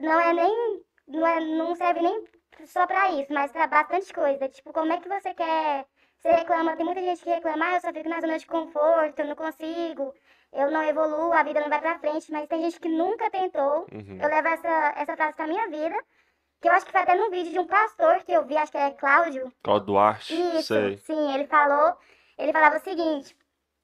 [0.00, 0.84] não é nem.
[1.06, 2.24] Não, é, não serve nem
[2.66, 4.48] só pra isso, mas pra bastante coisa.
[4.48, 5.86] Tipo, como é que você quer.
[6.18, 9.20] Você reclama, tem muita gente que reclama, ah, eu só fico na zona de conforto,
[9.20, 10.14] eu não consigo,
[10.52, 13.86] eu não evoluo, a vida não vai pra frente, mas tem gente que nunca tentou.
[13.90, 14.18] Uhum.
[14.20, 15.96] Eu levo essa, essa frase pra minha vida,
[16.60, 18.70] que eu acho que foi até num vídeo de um pastor que eu vi, acho
[18.70, 20.98] que é Cláudio, Cláudio Duarte, isso, sei.
[20.98, 21.96] sim, ele falou,
[22.40, 23.36] ele falava o seguinte,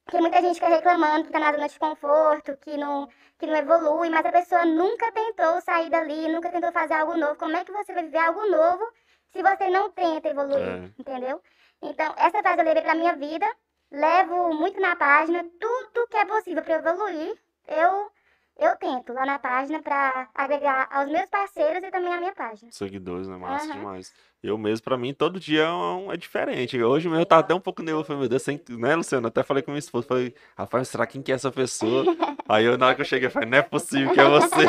[0.09, 3.57] que muita gente fica reclamando que tá na zona de conforto, que não, que não
[3.57, 7.37] evolui, mas a pessoa nunca tentou sair dali, nunca tentou fazer algo novo.
[7.37, 8.85] Como é que você vai viver algo novo
[9.33, 10.91] se você não tenta evoluir, É.
[10.99, 11.43] entendeu?
[11.83, 13.47] Então, essa frase eu levei pra minha vida,
[13.91, 17.39] levo muito na página, tudo que é possível eu evoluir,
[17.69, 18.11] eu,
[18.59, 22.71] eu tento lá na página pra agregar aos meus parceiros e também à minha página.
[22.73, 23.37] Seguidores, né?
[23.37, 23.79] Massa Aham.
[23.79, 24.13] demais.
[24.49, 26.81] Eu mesmo, pra mim, todo dia é, um- é diferente.
[26.83, 28.07] Hoje mesmo eu tava até um pouco nervoso.
[28.07, 28.61] Falei, meu Deus, sem...
[28.71, 29.27] né, Luciano?
[29.29, 30.07] Até falei com minha esposa.
[30.07, 32.05] Falei, rapaz, será quem que é essa pessoa?
[32.49, 34.67] Aí eu, na hora que eu cheguei, eu falei, não é possível que é você.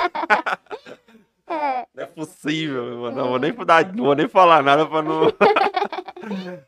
[1.96, 3.12] Não é possível, meu.
[3.12, 3.54] Não vou nem,
[3.96, 5.32] não vou nem falar nada pra não.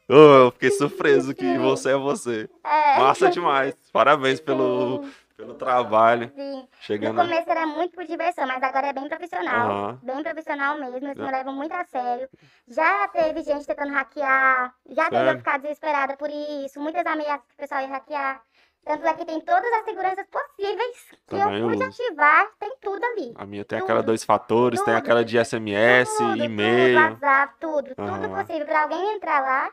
[0.07, 2.49] Eu fiquei surpreso que você é você.
[2.63, 3.73] Massa demais.
[3.91, 5.03] Parabéns pelo.
[5.39, 6.29] Pelo trabalho.
[6.35, 6.59] Sim.
[6.59, 7.15] No Chegando.
[7.15, 9.69] começo era muito por diversão, mas agora é bem profissional.
[9.69, 9.99] Aham.
[10.03, 12.29] Bem profissional mesmo, eles me levam muito a sério.
[12.67, 17.53] Já teve gente tentando hackear, já teve eu ficar desesperada por isso, muitas ameaças que
[17.53, 18.41] o pessoal ia hackear.
[18.83, 22.01] Tanto é que tem todas as seguranças possíveis que Também eu pude uso.
[22.03, 23.33] ativar, tem tudo ali.
[23.35, 23.85] A minha tem Tudo.
[23.85, 24.97] aquela dois fatores, tem Tudo.
[25.03, 26.97] aquela de SMS, tudo, tudo, e-mail.
[27.11, 28.35] WhatsApp, tudo, tudo Aham.
[28.45, 28.65] possível.
[28.65, 29.71] Pra alguém entrar lá,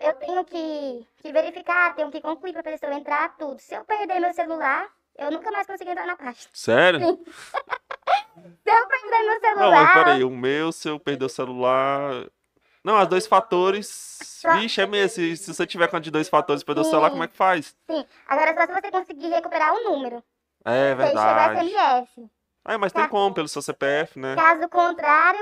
[0.00, 3.58] eu tenho que, que verificar, tenho que concluir pra pessoa entrar, tudo.
[3.60, 6.48] Se eu perder meu celular, eu nunca mais consigo entrar na página.
[6.52, 7.00] Sério?
[8.64, 9.70] Se eu perder meu Não, celular.
[9.70, 12.26] mas peraí, o meu, se eu perder o celular.
[12.82, 14.42] Não, as dois fatores.
[14.54, 15.08] Vixe, é mesmo.
[15.14, 17.12] Se, se você tiver com a de dois fatores perder o celular, Sim.
[17.12, 17.76] como é que faz?
[17.88, 20.22] Sim, agora só se você conseguir recuperar o número.
[20.64, 21.60] É verdade.
[21.60, 22.30] SMS.
[22.66, 23.08] É, mas tem Tá.
[23.08, 24.34] como, pelo seu CPF, né?
[24.34, 25.40] Caso contrário,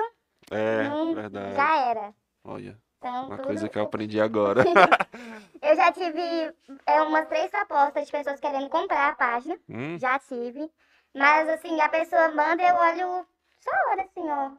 [0.51, 1.55] É, não, verdade.
[1.57, 2.15] já era.
[2.45, 3.47] Olha, Então, uma tudo...
[3.47, 4.63] coisa que eu aprendi agora.
[5.61, 6.55] Eu já tive
[6.87, 9.57] é, umas três propostas de pessoas querendo comprar a página.
[9.69, 10.71] Hum, Já tive.
[11.15, 13.27] Mas assim, a pessoa manda, eu olho
[13.61, 14.51] só olho assim, ó.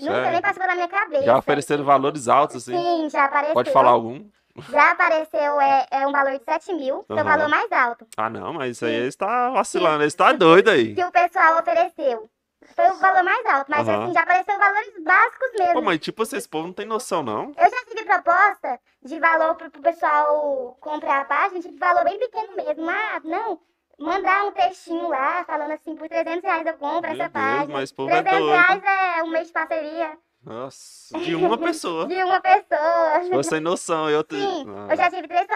[0.00, 0.32] Nunca sério?
[0.32, 1.22] nem passou pela minha cabeça.
[1.24, 2.76] Já ofereceram valores altos, assim?
[2.76, 3.54] Sim, já apareceu.
[3.54, 4.28] Pode falar algum?
[4.70, 8.06] Já apareceu, é, é um valor de 7 mil, que é o valor mais alto.
[8.16, 10.94] Ah, não, mas isso aí está vacilando, ele está doido aí.
[10.94, 12.28] Que o pessoal ofereceu.
[12.74, 13.70] Foi o valor mais alto.
[13.70, 14.04] Mas Aham.
[14.04, 15.74] assim, já apareceu valores básicos mesmo.
[15.74, 17.52] Pô, mas tipo, esse povo não tem noção, não.
[17.56, 22.18] Eu já tive proposta de valor pro, pro pessoal comprar a página, tipo, valor bem
[22.18, 22.88] pequeno mesmo.
[22.88, 23.60] Ah, não,
[23.98, 27.72] mandar um textinho lá, falando assim, por 300 reais eu compro Meu essa Deus, página.
[27.74, 28.50] mas é 300 doido.
[28.50, 32.06] reais é um mês de parceria Nossa, de uma pessoa.
[32.06, 33.20] de uma pessoa.
[33.24, 34.10] Ficou sem noção.
[34.10, 34.36] Eu te...
[34.36, 35.46] Sim, Ah, eu já tive três,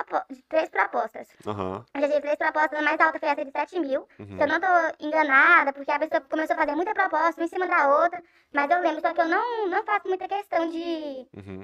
[0.48, 1.28] três propostas.
[1.46, 1.84] Aham.
[1.94, 4.06] Eu já tive três propostas, a mais alta foi essa de 7 mil.
[4.18, 4.36] uhum.
[4.36, 4.66] Se eu não tô
[5.06, 8.22] enganada, porque a pessoa começou a fazer muita proposta, uma em cima da outra.
[8.52, 11.62] Mas eu lembro, só que eu não, não faço muita questão de Uhum.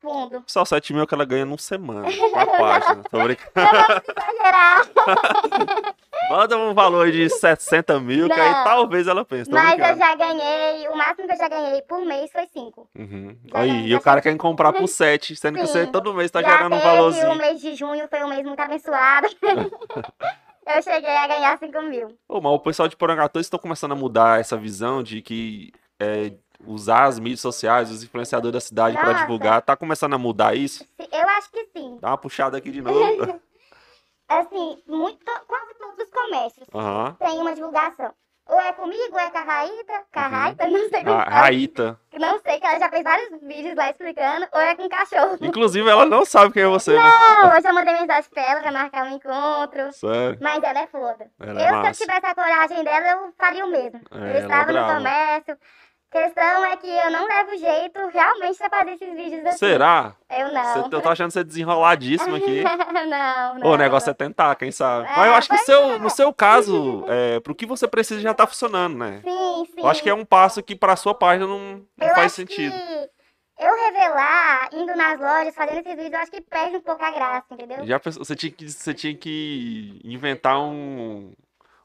[0.00, 0.42] fundo.
[0.46, 2.06] Só 7 mil que ela ganha num semana.
[2.34, 3.02] Uma página.
[3.10, 3.44] Tô brincando.
[4.18, 5.94] Exagerar.
[6.30, 8.64] Manda um valor de 60 mil, que aí Não.
[8.64, 9.50] talvez ela pense.
[9.50, 9.98] Mas eu brincando.
[9.98, 12.88] já ganhei, o máximo que eu já ganhei por mês foi 5.
[12.98, 13.36] Uhum.
[13.52, 16.50] Aí, e o cara quer comprar por 7, sendo que você todo mês tá já
[16.50, 17.32] gerando um valorzinho.
[17.32, 19.28] o mês de junho, foi um mês muito abençoado.
[20.66, 22.16] eu cheguei a ganhar 5 mil.
[22.28, 26.32] Ô, mas o pessoal de Porangatu estão começando a mudar essa visão de que é,
[26.66, 29.62] usar as mídias sociais, os influenciadores da cidade para divulgar.
[29.62, 30.86] Tá começando a mudar isso?
[30.98, 31.98] Eu acho que sim.
[32.00, 33.40] Dá uma puxada aqui de novo.
[34.28, 37.16] Assim, muito, quase todos os comércios Aham.
[37.18, 38.12] têm uma divulgação.
[38.46, 40.02] Ou é comigo, ou é com a Raíta.
[40.12, 40.30] Com a Uhum.
[40.30, 41.24] Raíta, não sei como A.
[41.24, 42.00] Raíta.
[42.12, 45.38] Não sei, que ela já fez vários vídeos lá explicando, ou é com cachorro.
[45.40, 47.00] Inclusive, ela não sabe quem é você, né?
[47.00, 49.92] Não, hoje eu mandei mensagem pra ela pra marcar um encontro.
[49.92, 50.38] Sério.
[50.40, 51.30] Mas ela é foda.
[51.40, 54.00] Ela é eu, se eu tivesse a coragem dela, eu faria o mesmo.
[54.10, 55.58] É, eu é estava no comércio.
[56.14, 59.58] Questão é que eu não levo jeito realmente pra fazer esses vídeos assim.
[59.58, 60.14] Será?
[60.30, 60.88] Eu não.
[60.92, 62.62] eu tô achando você desenroladíssimo aqui.
[62.62, 63.70] não, não.
[63.72, 65.08] O negócio é tentar, quem sabe.
[65.08, 65.98] É, Mas eu acho que seu, é.
[65.98, 69.20] no seu caso, é, pro que você precisa já tá funcionando, né?
[69.24, 69.80] Sim, sim.
[69.80, 72.74] Eu acho que é um passo que pra sua página não, não faz sentido.
[73.58, 77.10] eu revelar, indo nas lojas, fazendo esses vídeos, eu acho que perde um pouco a
[77.10, 77.84] graça, entendeu?
[77.86, 81.32] Já pensou- você tinha que você tinha que inventar um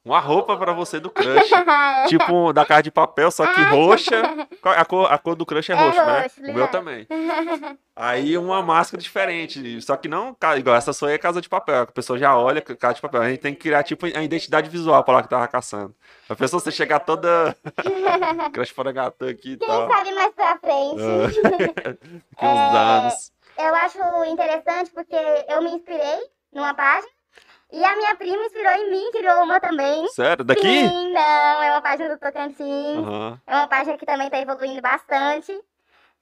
[0.09, 1.49] uma roupa pra você do crush,
[2.09, 4.21] tipo da cara de papel, só que roxa.
[4.61, 6.27] Qual- A cor, a cor do crush é, É roxo, né?
[6.49, 7.07] O meu também.
[7.95, 11.81] Aí uma máscara diferente, só que não igual essa sua aí é casa de papel,
[11.81, 13.21] a pessoa já olha casa de papel.
[13.21, 15.93] A gente tem que criar tipo a identidade visual pra lá que tava caçando.
[16.29, 17.53] A pessoa você chegar toda
[18.53, 19.89] crush para gato aqui e Quem tal.
[19.89, 21.41] sabe mais pra frente.
[21.41, 21.99] Daqui
[22.41, 23.31] uns É, anos.
[23.57, 23.99] Eu acho
[24.31, 25.17] interessante porque
[25.49, 26.19] eu me inspirei
[26.53, 27.11] numa página
[27.71, 30.07] e a minha prima inspirou em mim, criou uma também.
[30.09, 30.43] Sério?
[30.43, 30.61] Daqui?
[30.87, 32.97] Sim, não, é uma página do Tocantins.
[32.97, 33.39] Aham.
[33.45, 35.51] É uma página que também tá evoluindo bastante.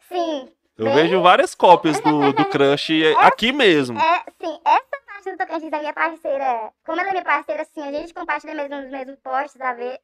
[0.09, 3.97] Sim, Eu Bem- vejo várias cópias do, do crush aqui mesmo.
[3.99, 6.71] é, sim, essa página do Tocantins é minha parceira.
[6.85, 9.99] Como ela é minha parceira, assim, a gente compartilha mesmo os mesmos posts às vezes.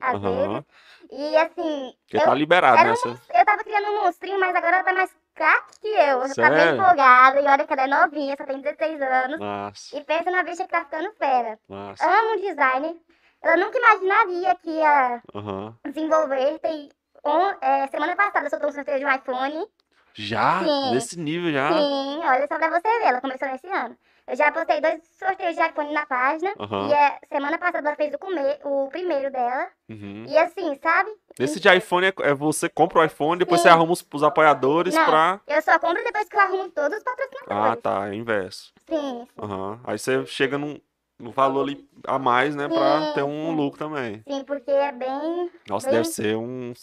[1.12, 4.78] E assim, Porque eu, tá liberado era um eu tava criando um monstrinho, mas agora
[4.78, 6.22] ela tá mais craque que eu.
[6.24, 7.42] Ela tá bem empolgada.
[7.42, 9.40] E olha que ela é novinha, só tem 16 anos.
[9.40, 11.60] Nossa, E pensa na bicha que tá ficando fera.
[11.68, 12.06] nossa.
[12.06, 12.96] Amo designer.
[13.42, 15.76] Ela nunca imaginaria que ia Aham.
[15.86, 16.60] desenvolver.
[16.60, 16.90] Tem
[17.26, 19.66] on- é, semana passada soltou um sorteio de um iPhone.
[20.14, 20.60] Já?
[20.64, 20.92] Sim.
[20.94, 21.70] Nesse nível já?
[21.74, 23.06] Sim, olha só pra você ver.
[23.08, 23.98] Ela começou nesse ano.
[24.26, 26.54] Eu já postei dois sorteios de iPhone na página.
[26.60, 26.88] Aham.
[26.90, 29.68] E é, semana passada ela fez o, o primeiro dela.
[29.90, 30.26] Uhum.
[30.28, 31.12] E assim, sabe?
[31.38, 33.68] Esse de iPhone é, é você compra o iPhone, depois Sim.
[33.68, 35.06] você arruma os, os apoiadores Não.
[35.06, 35.42] pra.
[35.46, 37.82] Eu só compro depois que eu arrumo todos os Ah, patrocinadores.
[37.84, 38.10] tá.
[38.10, 38.74] É inverso.
[38.88, 39.80] Sim, Aham.
[39.84, 40.80] Aí você chega num,
[41.20, 42.68] valor ali a mais, né?
[42.70, 43.56] Pra Sim, ter um sim.
[43.56, 44.24] lucro também.
[44.28, 45.52] sim, porque é bem.
[45.68, 46.74] Nossa, Bem- deve ser um.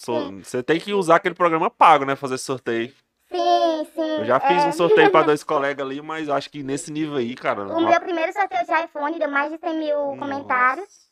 [0.43, 2.17] Você tem que usar aquele programa pago, né?
[2.17, 2.93] Fazer esse sorteio.
[3.31, 4.19] Sim, sim.
[4.19, 4.67] Eu já fiz é.
[4.67, 7.63] um sorteio pra dois colegas ali, mas acho que nesse nível aí, cara.
[7.63, 10.19] O uma- meu primeiro sorteio de iPhone deu mais de 100 mil Nossa.
[10.19, 11.09] comentários.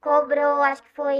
[0.00, 1.16] Cobrou, acho que foi.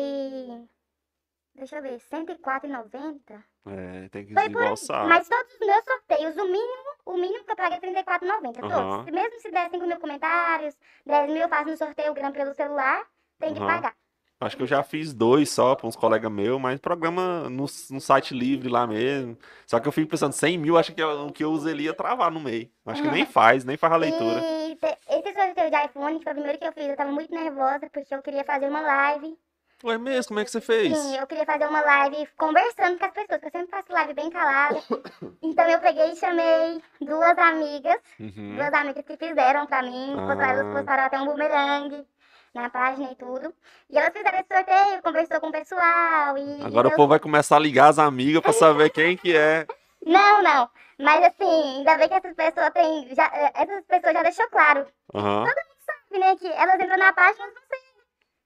[1.54, 3.44] Deixa eu ver, R$104,90?
[3.66, 5.06] É, tem que por desembolsar.
[5.06, 8.64] Mas todos os meus sorteios, o mínimo, o mínimo que eu paguei é R$34,90.
[8.64, 9.04] Aham.
[9.04, 9.12] Todos.
[9.14, 10.74] Mesmo se der 5 mil comentários,
[11.04, 13.04] 10 mil eu faço no sorteio grande pelo celular,
[13.38, 13.66] tem que Aham.
[13.66, 13.94] pagar.
[14.40, 18.00] Acho que eu já fiz dois só pra uns colegas meus, mas programa no, no
[18.00, 19.36] site livre lá mesmo.
[19.66, 21.84] Só que eu fico pensando, 100 mil, acho que eu- o que eu usei ali
[21.84, 22.70] ia travar no meio.
[22.86, 24.40] Acho que nem faz, nem faz a leitura.
[24.40, 27.12] E te- esse sorteio de iPhone, que foi o primeiro que eu fiz, eu tava
[27.12, 29.36] muito nervosa, porque eu queria fazer uma live.
[29.84, 30.96] Ué, mesmo, como é que você fez?
[30.96, 34.14] Sim, eu queria fazer uma live conversando com as pessoas, porque eu sempre faço live
[34.14, 34.78] bem calada.
[35.42, 38.56] Então eu peguei e chamei duas amigas, Uhum.
[38.56, 40.74] duas amigas que fizeram pra mim, postaram, Ah.
[40.74, 42.06] postaram até um bumerangue
[42.54, 43.54] na página e tudo.
[43.88, 46.62] E elas fizeram esse sorteio, conversou com o pessoal e...
[46.62, 49.66] Agora o eu- povo vai começar a ligar as amigas pra saber quem que é.
[50.04, 50.70] Não, não.
[50.98, 53.14] Mas assim, ainda bem que essas pessoas têm.
[53.14, 55.44] Já, eh, essas pessoas já deixou claro, Aham.
[55.46, 56.36] sabe, né?
[56.36, 57.80] Que elas entram na página, mas vão ser,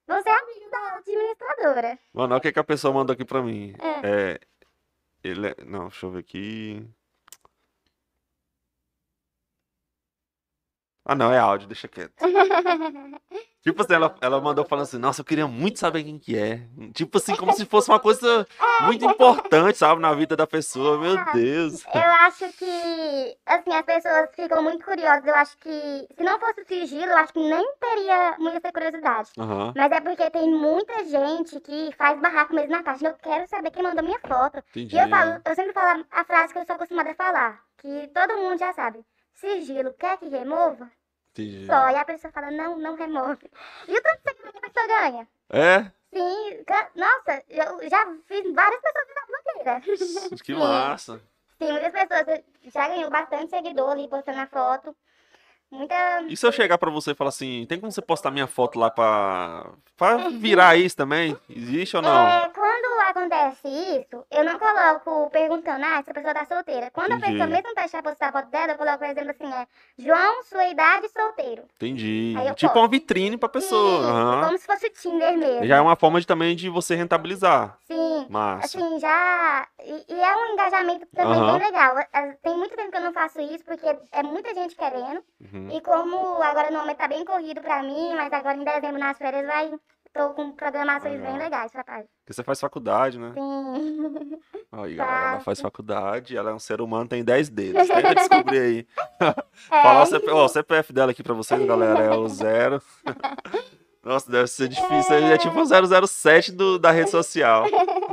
[0.08, 1.98] vão ser amigas da administradora.
[2.12, 3.72] Mano, olha o que, que a pessoa mandou aqui pra mim.
[3.80, 4.32] É.
[4.32, 4.40] É.
[5.22, 5.54] Ele é...
[5.64, 6.84] Não, deixa eu ver aqui.
[11.04, 12.14] Ah, não, é áudio, deixa quieto.
[13.64, 16.68] Tipo assim, ela, ela mandou falando assim, nossa, eu queria muito saber quem que é.
[16.92, 18.46] Tipo assim, como se fosse uma coisa
[18.84, 20.98] muito importante, sabe, na vida da pessoa.
[20.98, 21.82] Meu Deus.
[21.94, 25.24] Eu acho que, assim, as pessoas ficam muito curiosas.
[25.24, 25.70] Eu acho que,
[26.14, 29.30] se não fosse o sigilo, eu acho que nem teria muita curiosidade.
[29.38, 33.10] Aham, Mas é porque tem muita gente que faz barraco mesmo na página.
[33.10, 34.58] Eu quero saber quem mandou minha foto.
[34.76, 34.94] entendi.
[34.94, 38.10] E eu falo, eu sempre falo a frase que eu sou acostumada a falar, que
[38.12, 39.00] todo mundo já sabe.
[39.34, 40.90] Sigilo, quer que remova?
[41.32, 41.66] Entendi.
[41.66, 41.90] Só.
[41.90, 43.50] E a pessoa fala, não, não remove.
[43.88, 45.28] E o tanto de seguidor que a pessoa ganha?
[45.50, 45.90] É?
[46.12, 46.64] Sim,
[46.94, 50.38] nossa, eu já fiz várias pessoas virar blogueira.
[50.44, 51.20] Que massa.
[51.58, 54.96] Sim, muitas pessoas já ganhou bastante seguidor ali postando a foto.
[55.70, 56.22] Muita.
[56.28, 58.78] E se eu chegar pra você e falar assim, tem como você postar minha foto
[58.78, 61.36] lá pra, pra virar isso também?
[61.48, 62.28] Existe ou não?
[62.28, 62.48] É,
[63.14, 66.90] acontece isso, eu não coloco perguntando, ah, se a pessoa tá solteira.
[66.90, 67.32] Quando a Entendi.
[67.32, 70.66] pessoa mesmo deixar postar a foto dela, eu coloco, por exemplo, assim, é João, sua
[70.66, 71.62] idade, solteiro.
[71.76, 72.34] Entendi.
[72.56, 72.78] Tipo posto.
[72.78, 74.02] uma vitrine pra pessoa.
[74.02, 74.44] Sim, aham.
[74.44, 75.66] como se fosse o Tinder mesmo.
[75.66, 77.78] Já é uma forma de, também de você rentabilizar.
[77.86, 78.26] Sim.
[78.28, 78.66] Massa.
[78.66, 79.68] Assim, já.
[79.82, 81.58] E, e é um engajamento também Aham.
[81.58, 81.94] bem legal.
[82.42, 85.22] Tem muito tempo que eu não faço isso, porque é muita gente querendo.
[85.40, 85.68] Uhum.
[85.72, 89.16] E como agora no momento tá bem corrido pra mim, mas agora em dezembro nas
[89.16, 89.72] férias vai.
[90.14, 91.32] Tô com programações Legal.
[91.32, 92.08] bem legais pra página.
[92.24, 93.32] Porque você faz faculdade, né?
[93.34, 94.38] Sim.
[94.72, 97.86] Aí, galera, ela faz faculdade, ela é um ser humano, tem 10 dedos.
[97.88, 98.86] Tenta descobrir aí.
[99.70, 102.82] É, Falar o CPF, ó, o CPF dela aqui pra vocês, galera, é o zero.
[104.02, 105.14] Nossa, deve ser difícil.
[105.14, 107.64] É tipo o 007 do, da rede social.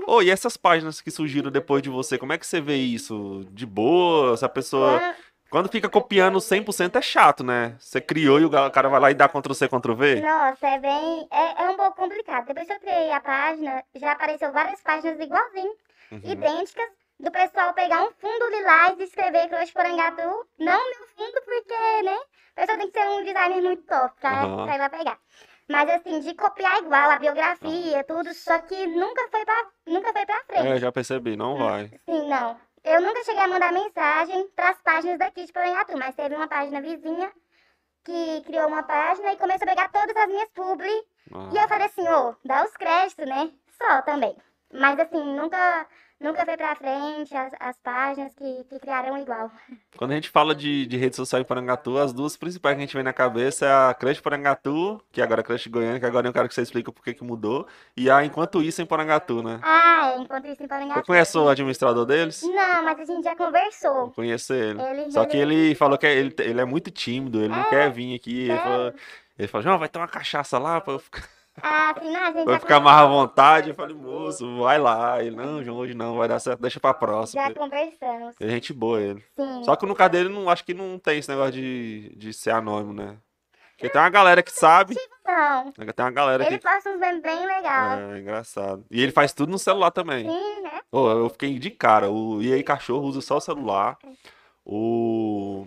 [0.07, 3.45] Ô, e essas páginas que surgiram depois de você, como é que você vê isso?
[3.51, 4.37] De boa?
[4.37, 5.01] Se a pessoa.
[5.51, 7.75] Ah, Quando fica copiando 100% é chato, né?
[7.77, 10.21] Você criou e o cara vai lá e dá Ctrl-C, Ctrl-V?
[10.21, 11.27] Nossa, é bem.
[11.29, 12.45] É, é um pouco complicado.
[12.47, 15.75] Depois que eu criei a página, já apareceu várias páginas igualzinhas,
[16.11, 16.19] Uhum.
[16.23, 16.89] idênticas,
[17.19, 20.45] do pessoal pegar um fundo lilás e escrever Crush Porangatu.
[20.59, 22.17] Não meu fundo, porque, né?
[22.55, 24.65] A pessoa tem que ser um designer muito top pra, Aham.
[24.65, 25.17] pra ir lá pegar.
[25.69, 30.25] Mas assim, de copiar igual a biografia, tudo, só que nunca foi pra, nunca foi
[30.25, 30.67] pra frente.
[30.67, 31.87] É, já percebi, não vai.
[32.05, 32.57] Sim, não.
[32.83, 36.47] Eu nunca cheguei a mandar mensagem para as páginas daqui de Porangatu, mas teve uma
[36.47, 37.31] página vizinha
[38.03, 40.89] que criou uma página e começou a pegar todas as minhas publi.
[40.89, 43.51] E Ah, eu falei assim, ô, dá os créditos, né?
[43.77, 44.35] Só também.
[44.73, 45.87] Mas assim, nunca,
[46.21, 49.51] nunca foi pra frente as, as páginas que, que criaram igual.
[49.97, 52.85] Quando a gente fala de, de rede social em Porangatu, as duas principais que a
[52.85, 56.27] gente vê na cabeça é a Crush Porangatu, que agora é Crush Goiânia, que agora
[56.27, 57.67] eu quero que você explique por que que mudou,
[57.97, 59.59] e a Enquanto Isso em Porangatu, né?
[59.63, 60.99] Ah, é, enquanto isso em Porangatu.
[60.99, 62.41] Você conhece o administrador deles?
[62.43, 64.11] Não, mas a gente já Eu conversou.
[64.11, 64.81] conheço ele.
[64.81, 68.15] Ele, Só que ele falou que ele, ele é muito tímido, ele não quer vir
[68.15, 68.41] aqui.
[68.41, 68.63] Ele sério?
[68.63, 68.93] falou,
[69.39, 71.23] ele falou, João, vai ter uma cachaça lá pra eu ficar,
[71.63, 73.69] Ah, não, a gente já, ficar mais à vontade.
[73.69, 75.23] Eu falei, moço, vai lá.
[75.23, 77.43] Ele, não, João, hoje não, vai dar certo, deixa pra próxima.
[77.43, 78.35] já conversamos.
[78.39, 79.23] É gente boa ele.
[79.35, 79.63] Sim.
[79.63, 82.51] Só que no caso dele, não, acho que não tem esse negócio de, de ser
[82.51, 83.17] anônimo, né?
[83.81, 84.95] Porque tem uma galera que sabe,
[85.25, 86.67] Não, tem uma galera ele que...
[86.67, 87.99] uns memes bem legais.
[87.99, 88.85] É, engraçado.
[88.91, 90.29] E ele faz tudo no celular também.
[90.29, 90.81] Sim, né?
[90.91, 92.11] Ô, eu fiquei de cara.
[92.11, 93.97] O E aí Cachorro usa só o celular.
[94.63, 95.65] O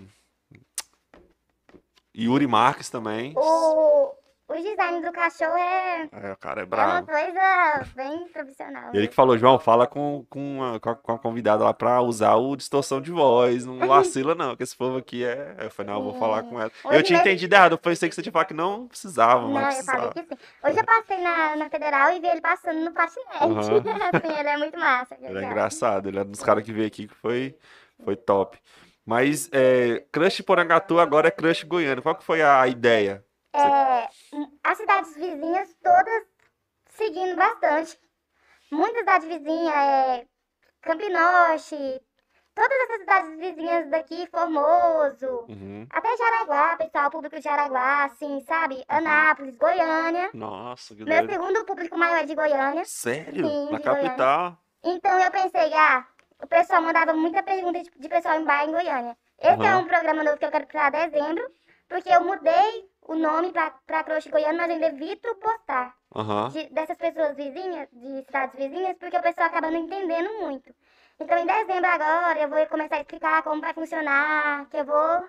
[2.17, 3.35] Yuri Marques também.
[3.37, 4.15] O,
[4.47, 7.07] o design do cachorro é, É, o cara é é uma bravo.
[7.07, 8.91] coisa bem profissional.
[8.93, 12.55] Ele que falou, João, fala com, com, a, com, a, convidada lá pra usar o
[12.55, 13.65] distorção de voz.
[13.65, 15.57] Não vacila, não, que esse povo aqui é.
[15.61, 16.71] Eu falei, não, eu vou falar com ela.
[16.85, 17.73] Hoje Eu tinha mesmo- entendido errado.
[17.73, 20.39] Eu pensei que você tinha falado que não precisava, Não, mas eu falei que sim.
[20.63, 23.39] Hoje eu passei na, na Federal e vi ele passando no patinete.
[23.41, 23.83] Aham.
[24.13, 25.17] assim, ele é muito massa.
[25.21, 27.57] Ele é engraçado, ele é um dos caras que veio aqui que foi,
[28.05, 28.59] foi top.
[29.07, 32.03] Mas é, Crush Porangatu agora é Crush Goiânia.
[32.03, 33.25] Qual que foi a ideia?
[33.55, 34.09] É,
[34.65, 36.25] as cidades vizinhas todas
[36.91, 37.99] seguindo bastante.
[38.71, 40.27] Muitas cidades vizinhas, é,
[40.81, 42.01] Campinoche,
[42.55, 45.87] todas essas cidades vizinhas daqui, Formoso, Uhum.
[45.91, 48.85] até Jaraguá, pessoal, público de Jaraguá, assim, sabe?
[48.89, 50.31] Anápolis, Goiânia.
[50.35, 51.33] Nossa, que Meu doido.
[51.33, 52.85] segundo público maior é de Goiânia.
[52.85, 53.47] Sério?
[53.49, 54.59] Sim, Na capital?
[54.83, 56.07] Então eu pensei, ah,
[56.43, 59.17] o pessoal mandava muita pergunta de, de pessoal em bar em Goiânia.
[59.39, 59.79] Esse é Aham.
[59.81, 61.51] um programa novo que eu quero criar em dezembro,
[61.89, 66.49] porque eu mudei o nome pra, pra Crush Goiânia, mas ainda evito postar Aham.
[66.51, 70.75] de- dessas pessoas vizinhas, de cidades vizinhas, porque o pessoal acaba não entendendo muito.
[71.21, 75.29] Então em dezembro agora eu vou começar a explicar como vai funcionar, que eu vou,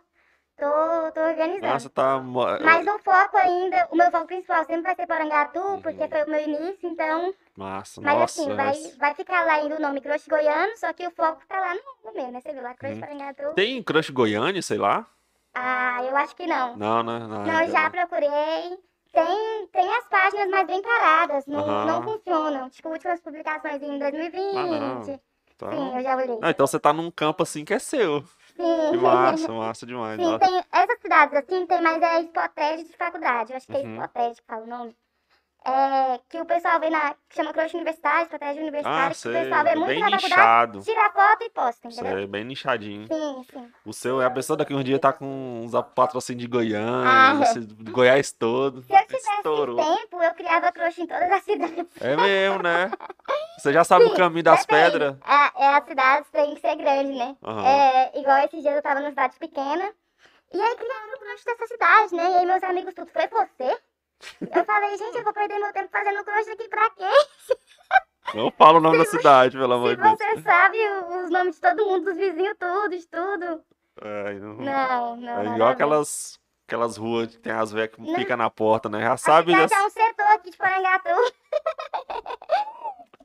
[0.57, 1.73] tô, tô organizando.
[1.73, 2.19] Nossa, tá.
[2.19, 5.81] Mas o foco ainda, o meu foco principal sempre vai ser Porangatu, Uhum.
[5.81, 8.41] porque foi o meu início, então Massa, mas nossa.
[8.41, 11.41] assim, vai, mas- vai ficar lá ainda o nome Crush Goiano, só que o foco
[11.47, 12.41] tá lá no, no meu, né?
[12.41, 12.99] Você viu lá, Crush Uhum.
[13.01, 13.53] Parangatu.
[13.53, 15.05] Tem Crush Goiânia, sei lá?
[15.55, 16.75] Ah, eu acho que não.
[16.75, 17.19] Não, né?
[17.19, 17.91] Não, Não, eu já não.
[17.91, 18.29] procurei.
[19.11, 21.85] Tem, tem as páginas, mas bem paradas, não, Aham.
[21.85, 22.69] não funcionam.
[22.69, 24.57] Tipo, últimas publicações em 2020.
[24.57, 25.03] Ah, não.
[25.05, 25.19] Sim,
[25.55, 25.97] Então...
[25.97, 26.39] eu já olhei.
[26.41, 28.21] Ah, então você tá num campo assim que é seu.
[28.57, 28.89] Sim.
[28.91, 30.19] Que massa, massa demais.
[30.19, 30.39] Sim, Nossa.
[30.39, 33.51] tem essas cidades assim, tem, mas é Spotted de faculdade.
[33.53, 33.95] Eu acho que é Uhum.
[34.03, 34.95] Spotted que fala o nome.
[35.67, 37.15] É, que o pessoal vê na.
[37.27, 39.31] que chama Crush Universitário, Spotted Universitário, Ah, que sei.
[39.31, 40.79] o pessoal vê muito Bem na nichado.
[40.81, 42.15] tira foto e posta, entendeu?
[42.17, 43.07] Sei, bem nichadinho.
[43.07, 43.71] Sim, sim.
[43.83, 47.41] O seu é a pessoa daqui um dia tá com uns patrocínios de Goiânia, Ah.
[47.41, 48.83] esse- Goiás todo.
[48.83, 49.75] Se eu tivesse Estourou.
[49.75, 51.87] tempo, eu criava crush em todas as cidades.
[51.99, 52.91] É mesmo, né?
[53.57, 54.83] Você já sabe o Sim, caminho das depende.
[54.91, 55.17] pedras?
[55.25, 57.35] É, é, as cidades têm que ser grandes, né?
[57.43, 57.65] Aham.
[57.67, 59.91] É, igual esses dias eu tava numa cidade pequena.
[60.53, 62.31] E aí criaram o crush dessa cidade, né?
[62.31, 63.77] E aí meus amigos tudo, foi você?
[64.53, 67.09] Eu falei, gente, eu vou perder meu tempo fazendo crush aqui pra quê?
[68.33, 70.17] Não fala o nome da cidade, pelo amor de Deus.
[70.17, 73.63] você sabe o- os nomes de todo mundo, dos vizinhos, tudo, de tudo.
[74.01, 75.41] É, não- Não, não.
[75.41, 78.15] é igual aquelas, aquelas ruas que tem as velhas que Não.
[78.15, 79.01] ficam na porta, né?
[79.01, 79.51] Já sabe.
[79.51, 79.59] Já...
[79.77, 81.09] é um setor aqui de Porangatu.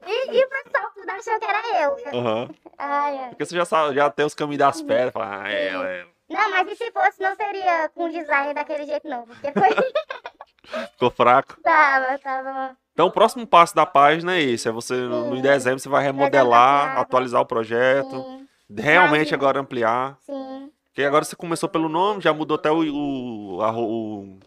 [0.06, 1.96] e, e o pessoal tudo achou que era eu.
[2.20, 2.50] Aham.
[2.78, 3.28] Ai, ai.
[3.30, 5.12] Porque você já sabe, já tem os caminhos das pedras.
[5.12, 6.06] Fala, ah, é é.
[6.28, 9.26] Não, mas e se fosse, não seria com design daquele jeito, não.
[9.26, 9.68] Porque foi.
[10.92, 11.56] Ficou fraco.
[11.62, 12.76] tava, tava.
[12.92, 14.68] Então o próximo passo da página é esse.
[14.68, 18.10] É você, no, no em dezembro, você vai remodelar, atualizar o projeto.
[18.10, 18.46] Sim,
[18.76, 20.16] Realmente agora ampliar.
[20.20, 20.70] sim.
[20.86, 24.38] Porque agora você começou pelo nome, já mudou até o, o, o,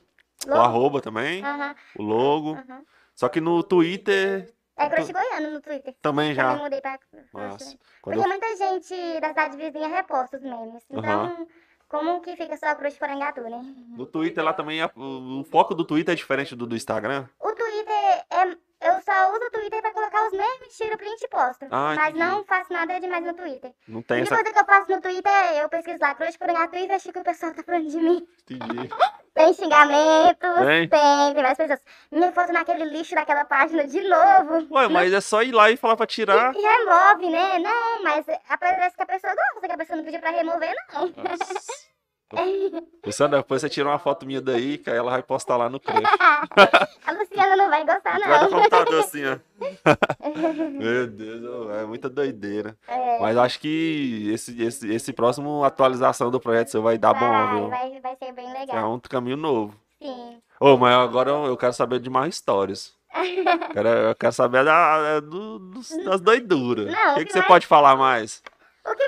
[0.47, 2.51] o arroba também, Aham, o logo.
[2.55, 2.81] aham.
[3.15, 5.95] Só que no Twitter É crush goiano no Twitter.
[6.01, 6.55] também Também já.
[6.55, 6.99] mudei pra.
[7.33, 7.77] Nossa.
[8.01, 10.83] Porque eu- muita gente da cidade vizinha reposta os memes.
[10.89, 11.47] Então,
[11.93, 13.61] como que fica só crush porangatu, né?
[13.95, 17.27] No Twitter lá também, o foco do Twitter é diferente do do Instagram.
[17.39, 18.57] O Twitter é.
[18.83, 21.65] Eu só uso o Twitter pra colocar os memes, tiro print e posto.
[21.71, 22.19] Ah, mas entendi.
[22.19, 23.71] não faço nada demais no Twitter.
[23.87, 24.43] Não A tem única essa.
[24.43, 27.19] coisa que eu faço no Twitter é eu pesquiso lá, crush porangatu e vejo que
[27.19, 28.27] o pessoal tá falando de mim.
[28.49, 28.89] Entendi.
[29.33, 30.87] Tem xingamentos, Tem?
[30.87, 31.79] tem, tem várias pessoas.
[32.11, 34.67] Minha foto naquele lixo daquela página de novo.
[34.75, 36.53] Ué, mas é só ir lá e falar pra tirar.
[36.55, 37.57] E remove, né?
[37.57, 38.23] Não, mas
[38.59, 41.07] parece que a pessoa gosta, que a pessoa não pediu pra remover, não.
[41.07, 41.92] Nossa.
[43.05, 45.79] Luciana, depois você tira uma foto minha daí, que aí ela vai postar lá no
[45.79, 46.01] crush.
[47.05, 48.57] a Luciana não vai gostar, Vai no não.
[48.57, 49.37] computador assim, ó.
[50.71, 52.77] Meu Deus, é muita doideira.
[52.87, 57.29] É, Mas acho que esse, esse, esse próximo atualização do projeto seu vai dar bom,
[57.29, 57.69] vai, viu?
[57.69, 58.93] vai, vai ser bem É legal.
[58.93, 59.75] um caminho novo.
[60.01, 60.37] Sim.
[60.59, 62.93] Ô, mas agora eu quero saber de mais histórias.
[63.73, 65.59] Quero- eu quero saber da, do-
[66.03, 66.87] das doiduras.
[66.91, 68.41] Não, o que, que que você mais- pode falar mais?
[68.85, 69.03] O que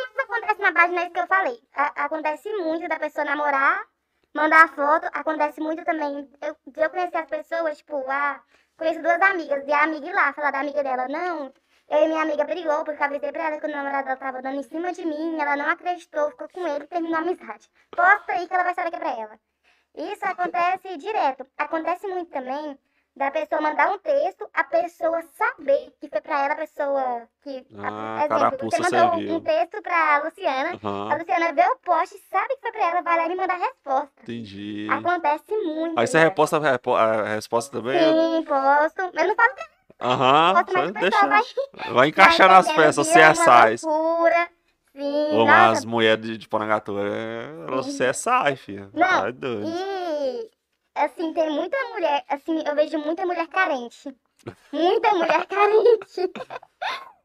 [0.66, 1.58] na página é isso que eu falei.
[1.74, 3.76] A- acontece muito da pessoa namorar,
[4.34, 5.06] mandar foto.
[5.14, 8.42] Acontece muito também eu, de eu conhecer as pessoas, tipo, ah,
[8.78, 11.54] conheço duas amigas, e a amiga ir lá falar da amiga dela, não.
[11.90, 14.42] Eu e minha amiga brigou, porque eu avisei pra ela que o namorado dela tava
[14.42, 17.70] dando em cima de mim, ela não acreditou, ficou com ele e terminou a amizade.
[17.92, 19.40] Posta aí que ela vai saber que é pra ela.
[19.96, 21.48] Isso acontece direto.
[21.58, 22.78] Acontece muito também
[23.16, 27.66] da pessoa mandar um texto, a pessoa saber que foi pra ela a pessoa que.
[27.78, 29.36] Ah, exemplo, você mandou viu.
[29.36, 33.02] um texto pra Luciana, a Aham, Luciana vê o post, sabe que foi pra ela,
[33.02, 34.12] vai lá e me manda a resposta.
[34.24, 34.88] entendi.
[34.92, 35.98] Acontece muito.
[35.98, 36.24] Aí você né?
[36.26, 37.98] reposta a a resposta também?
[37.98, 39.12] Sim, posto.
[39.14, 41.28] Mas não falo que Aham, pessoal deixa.
[41.28, 41.94] vai.
[41.94, 43.84] Vai encaixar vai nas peças, CSIs.
[43.84, 44.50] loucura.
[44.94, 45.72] Sim, Ô, nossa.
[45.72, 47.48] as mulheres de, de Porangatu, é...
[47.68, 48.90] elas CSI, filha.
[48.94, 49.68] Não, Tá doido.
[49.68, 50.52] E
[50.96, 54.16] assim, tem muita mulher, assim, eu vejo muita mulher carente.
[54.72, 56.32] Muita mulher carente.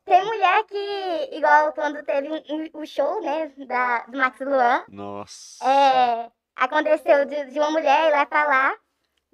[0.05, 4.85] Tem mulher que, igual quando teve um- um- o show, né, da, do Max Luan,
[4.89, 5.65] Nossa.
[5.65, 8.75] é, aconteceu de, de uma mulher ir lá falar.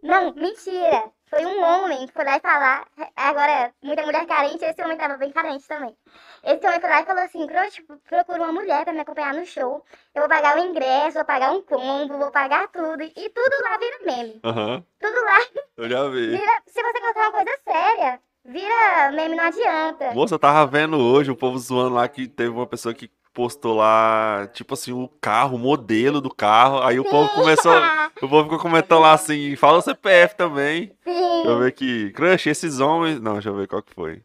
[0.03, 1.11] Não, mentira.
[1.29, 2.87] Foi um homem que foi lá e falar.
[3.17, 5.97] Agora, muita mulher carente, esse homem tava bem carente também.
[6.45, 9.45] Esse homem foi lá e falou assim: "Crush, procura uma mulher pra me acompanhar no
[9.45, 9.85] show.
[10.15, 13.03] Eu vou pagar o ingresso, vou pagar um combo, vou pagar tudo.
[13.03, 14.41] E tudo lá vira meme.
[14.45, 15.39] Aham, Tudo lá
[15.79, 16.29] eu já vi.
[16.37, 16.63] vira.
[16.67, 20.13] Se você colocar uma coisa séria, vira meme, não adianta.
[20.13, 23.77] Moça, eu tava vendo hoje o povo zoando lá que teve uma pessoa que postou
[23.77, 26.81] lá, tipo assim, o carro, o modelo do carro.
[26.83, 27.73] Aí o povo começou.
[28.23, 30.91] O povo ficou comentando lá assim, fala o CPF também.
[31.05, 32.11] Deixa eu ver aqui.
[32.13, 33.21] Crush, esses homens.
[33.21, 34.23] Não, deixa eu ver qual que foi.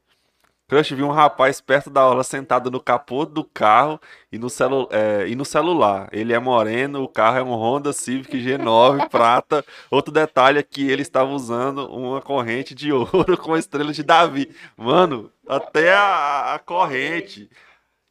[0.70, 4.00] Crush viu um rapaz perto da aula sentado no capô do carro
[4.32, 6.08] e no, celu é, e no celular.
[6.14, 9.66] Ele é moreno, o carro é um Honda Civic G9 prata.
[9.90, 14.04] Outro detalhe é que ele estava usando uma corrente de ouro com a estrela de
[14.04, 14.50] Davi.
[14.78, 17.50] Mano, até a, a corrente.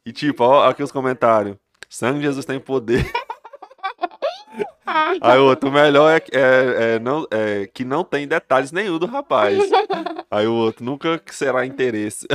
[0.05, 1.55] E tipo, ó, aqui os comentários.
[1.89, 3.09] Sangue de Jesus tem poder.
[5.21, 8.71] Aí o outro, o melhor é, que- é, é não, é que não tem detalhes
[8.71, 9.57] nenhum do rapaz.
[10.29, 12.27] Aí o outro, nunca que será interesse.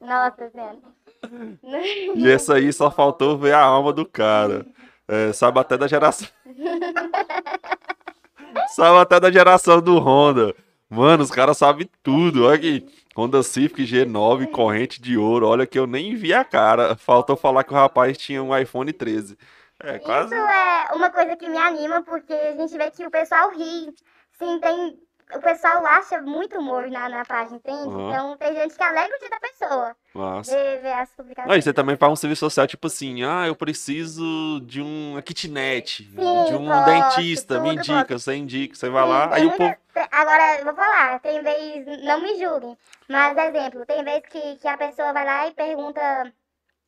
[0.00, 0.76] Nossa Senhora.
[2.16, 4.66] E esse aí só faltou ver a alma do cara.
[5.06, 6.26] É, sabe até da geração.
[8.74, 10.52] sabe até da geração do Honda.
[10.90, 12.44] Mano, os caras sabem tudo.
[12.46, 12.84] Olha aqui.
[13.16, 15.46] Honda Civic G9, corrente de ouro.
[15.46, 16.96] Olha que eu nem vi a cara.
[16.96, 19.36] Faltou falar que o rapaz tinha um iPhone 13.
[19.82, 20.34] É, quase.
[20.34, 23.92] Isso é uma coisa que me anima, porque a gente vê que o pessoal ri.
[24.38, 24.98] Sim, tem.
[25.34, 27.88] O pessoal acha muito humor na, na página, entende?
[27.88, 28.08] Aham.
[28.10, 29.96] Então tem gente que alegra o dia da pessoa.
[30.14, 30.54] Nossa.
[30.54, 31.58] Ver, ver as publicações.
[31.58, 36.04] e você também faz um serviço social, tipo assim, ah, eu preciso de uma kitnet,
[36.04, 36.20] de
[36.54, 39.76] um posso, dentista, me indica, você indica, você vai Sim, lá, aí o muita- povo.
[39.94, 42.76] tem- Agora, eu vou falar, tem vez, não me julguem,
[43.08, 46.32] mas exemplo, tem vez que, que a pessoa vai lá e pergunta,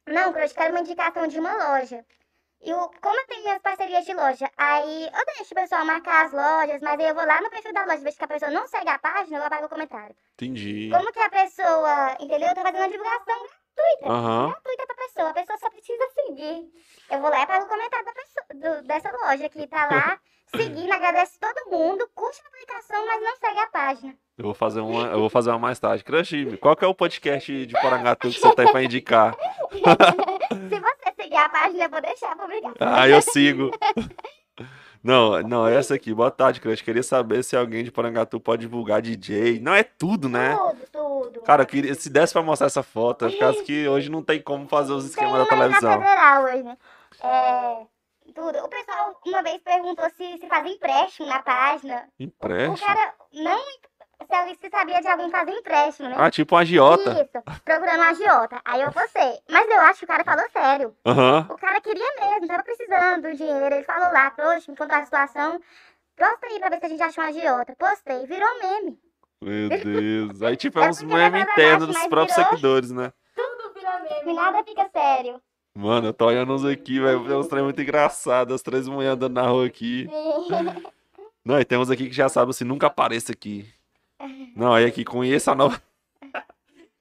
[0.06, 2.04] não, Cruz, quero uma indicação de uma loja.
[2.64, 6.24] E o, como eu tenho minhas parcerias de loja, aí eu deixo o pessoal marcar
[6.26, 8.50] as lojas, mas aí eu vou lá no perfil da loja, vejo que a pessoa
[8.50, 10.16] não segue a página, eu apago o comentário.
[10.34, 10.88] Entendi.
[10.90, 12.48] Como que a pessoa, entendeu?
[12.48, 14.08] Eu tô fazendo uma divulgação gratuita.
[14.12, 14.48] Aham.
[14.50, 15.28] Gratuita pra pessoa.
[15.30, 16.72] A pessoa só precisa seguir.
[17.10, 18.46] Eu vou lá e pago o comentário da pessoa,
[18.80, 20.18] do- dessa loja que tá lá,
[20.56, 24.14] seguindo, agradece todo mundo, curte a publicação, mas não segue a página.
[24.38, 26.02] Eu vou fazer uma, eu vou fazer uma mais tarde.
[26.02, 29.36] Crush, qual que é o podcast de Porangatu que você tem pra indicar?
[31.36, 32.74] A página, eu vou deixar a publicação.
[32.80, 33.70] Ah, eu sigo.
[35.02, 36.80] Não, não, essa aqui, boa tarde, Crush.
[36.80, 39.60] Queria saber se alguém de Porangatu pode divulgar DJ.
[39.60, 40.56] Não, é tudo, né?
[40.56, 41.40] Tudo, tudo.
[41.42, 44.22] Cara, eu queria, se desse pra mostrar essa foto, é por causa que hoje não
[44.22, 45.92] tem como fazer os esquemas da televisão.
[46.00, 46.78] federal hoje, né?
[47.22, 47.76] É,
[48.34, 48.58] tudo.
[48.64, 52.08] O pessoal uma vez perguntou se, se fazia empréstimo na página.
[52.18, 52.78] O Empréstimo?
[52.86, 53.60] cara não.
[54.20, 56.14] Se, se sabia de alguém fazer empréstimo, né?
[56.18, 57.10] Ah, tipo um agiota.
[57.12, 58.60] Isso, procurando um agiota.
[58.64, 59.38] Aí eu postei.
[59.50, 60.96] Mas eu acho que o cara falou sério.
[61.06, 61.46] Aham.
[61.50, 63.74] O cara queria mesmo, tava precisando do dinheiro.
[63.74, 65.60] Ele falou lá, trouxe, me contou a situação.
[66.16, 67.74] Posta aí pra ver se a gente acha um agiota.
[67.78, 68.98] Postei, virou meme.
[69.42, 70.42] Meu Deus.
[70.42, 73.12] Aí, tipo, é É uns memes internos dos próprios virou- seguidores, né?
[73.34, 74.32] Tudo virou meme.
[74.32, 75.40] E nada fica sério.
[75.76, 77.26] Mano, eu tô olhando uns aqui, velho.
[77.26, 78.54] Tem uns trem muito engraçados.
[78.54, 80.08] As três mulheres andando na rua aqui.
[80.08, 80.84] Sim.
[81.44, 83.68] Não, e tem uns aqui que já sabem assim, nunca apareça aqui.
[84.54, 85.80] Não, aí aqui, conheça a nova.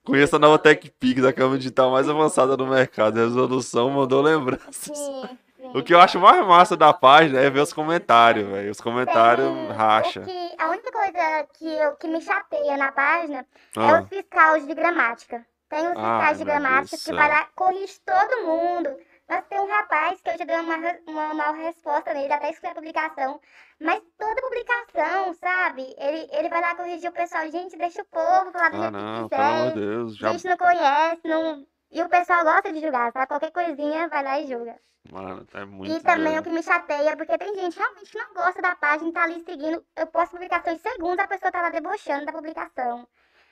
[0.05, 3.15] conheça a nova TechPix, a câmera digital mais avançada do mercado.
[3.15, 4.75] Resolução mandou lembranças.
[4.75, 5.37] Sim, sim.
[5.73, 8.71] O que eu acho mais massa da página é ver os comentários, velho.
[8.71, 10.21] Os comentários Tem- racha.
[10.21, 13.45] que- a única coisa que, eu, que me chateia na página é
[13.79, 15.45] Ah, os fiscais de gramática.
[15.69, 18.89] Tem os Ai, fiscais de gramática que vai lá, corrige todo mundo.
[19.27, 20.75] Mas tem um rapaz que eu já dei uma,
[21.07, 23.39] uma mal resposta nele, até escrevi a publicação.
[23.79, 25.95] Mas toda publicação, sabe?
[25.97, 27.49] Ele, ele vai lá corrigir o pessoal.
[27.49, 29.73] Gente, deixa o povo falar do ah, jeito não, que pelo quiser.
[29.73, 30.13] de Deus.
[30.13, 30.31] A Já...
[30.31, 31.67] gente não conhece, não...
[31.91, 33.27] E o pessoal gosta de julgar, sabe?
[33.27, 34.75] Qualquer coisinha vai lá e julga.
[35.11, 35.93] Mano, é muito.
[35.93, 36.39] E também doido.
[36.39, 39.43] o que me chateia, porque tem gente realmente que não gosta da página tá ali
[39.43, 39.85] seguindo.
[39.95, 43.07] Eu posto publicação em segundos, a pessoa tá lá debochando da publicação.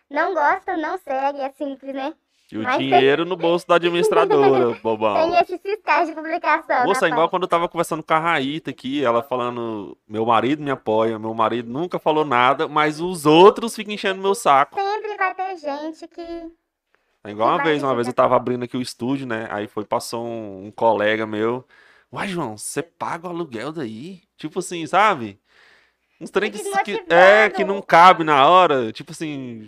[0.09, 2.15] Não gosta, não segue, é simples, né?
[2.51, 5.13] E o Mas tem- dinheiro no bolso da administradora, bobão.
[5.29, 6.83] Tem esses fiscais de publicação.
[6.85, 10.61] Moça, na igual quando eu tava conversando com a Raíta aqui, ela falando, meu marido
[10.61, 14.75] me apoia, meu marido nunca falou nada, mas os outros ficam enchendo meu saco.
[14.79, 16.21] Sempre vai ter gente que.
[17.23, 19.47] É igual uma Vai vez, uma vez eu tava abrindo aqui o estúdio, né?
[19.51, 21.63] Aí foi, passou um, um colega meu.
[22.11, 24.21] Uai, João, você paga o aluguel daí?
[24.35, 25.39] Tipo assim, sabe?
[26.19, 28.91] Uns trem que, que- é, que não cabe na hora.
[28.91, 29.67] Tipo assim,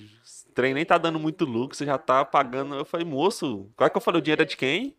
[0.54, 2.76] trem nem tá dando muito lucro, você já tá pagando.
[2.76, 4.20] Eu falei, moço, qual é que eu falei?
[4.20, 4.95] O dinheiro é de quem?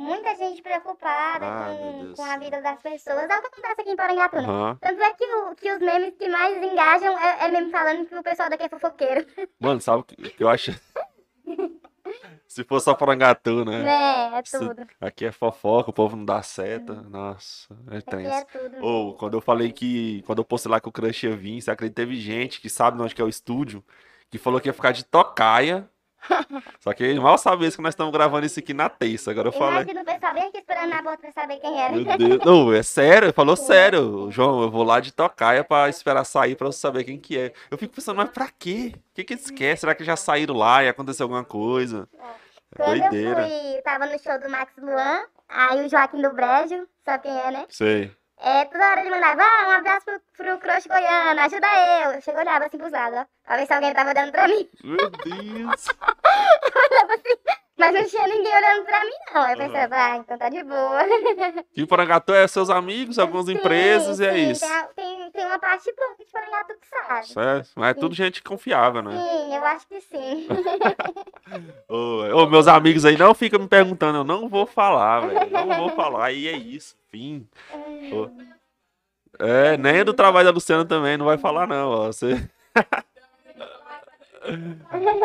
[0.00, 3.18] Muita gente preocupada Ai, com, com a vida das pessoas.
[3.18, 4.42] É o que acontece aqui em Porangatu, né?
[4.44, 4.78] Aham.
[4.80, 8.14] Tanto é que, o- que os memes que mais engajam é, é meme falando que
[8.14, 9.26] o pessoal daqui é fofoqueiro.
[9.58, 10.70] Mano, sabe o que eu acho?
[12.46, 13.82] Se for só Porangatu, né?
[13.82, 14.36] Né?
[14.38, 14.86] É Isso- tudo.
[15.00, 16.94] Aqui é fofoca, o povo não dá seta.
[16.94, 18.30] Nossa, é Aqui tenso.
[18.30, 18.76] é tudo.
[18.84, 20.22] Ou, quando eu falei que.
[20.22, 22.00] Quando eu postei lá que o Crush ia vir, você acredita?
[22.02, 23.84] Teve gente que sabe onde que é o estúdio,
[24.30, 25.88] que falou que ia ficar de tocaia.
[26.80, 29.30] Só que ele mal sabia isso que nós estamos gravando isso aqui na terça.
[29.30, 29.82] Agora eu falei.
[29.82, 31.94] Imagina o pessoal bem aqui esperando na porta pra saber quem era.
[31.94, 32.44] Meu Deus.
[32.44, 34.30] Não, é sério, ele falou sério.
[34.30, 37.52] João, eu vou lá de tocaia pra esperar sair pra eu saber quem que é.
[37.70, 38.92] Eu fico pensando, mas pra quê?
[38.94, 39.76] O que que eles querem?
[39.76, 42.08] Será que já saíram lá e aconteceu alguma coisa?
[42.14, 43.48] É Quando doideira.
[43.48, 47.38] eu fui, tava no show do Max Luan, aí o Joaquim do Brejo, sabe quem
[47.38, 47.66] é, né?
[47.70, 48.10] Sei.
[48.40, 51.66] É, toda hora ele mandava, ah, um abraço pro, pro crush goiano, ajuda
[52.04, 52.12] eu.
[52.12, 54.46] Eu chego e olhava assim pros lados, ó, pra ver se alguém tava olhando pra
[54.46, 54.68] mim.
[54.84, 55.88] Meu Deus.
[56.92, 57.36] Olhava assim,
[57.78, 59.42] mas não tinha ninguém olhando pra mim, não.
[59.42, 59.66] Aí eu Uhum.
[59.72, 60.98] pensava, ah, então tá de boa.
[61.76, 64.66] E Porangatu é seus amigos, algumas Sim, empresas e é sim, isso.
[64.96, 67.26] Tem, tem, uma parte boa de Porangatu que sabe.
[67.26, 67.70] Certo?
[67.76, 69.12] Mas é tudo gente confiável, né?
[69.12, 70.48] Sim, eu acho que sim.
[71.88, 75.50] Ô, ô, meus amigos aí não ficam me perguntando, eu não vou falar, velho.
[75.50, 77.46] Não vou falar, e é isso, fim.
[78.12, 78.28] Ô.
[79.38, 82.06] É, nem do trabalho da Luciana também, não vai falar não, ó.
[82.06, 82.48] Você...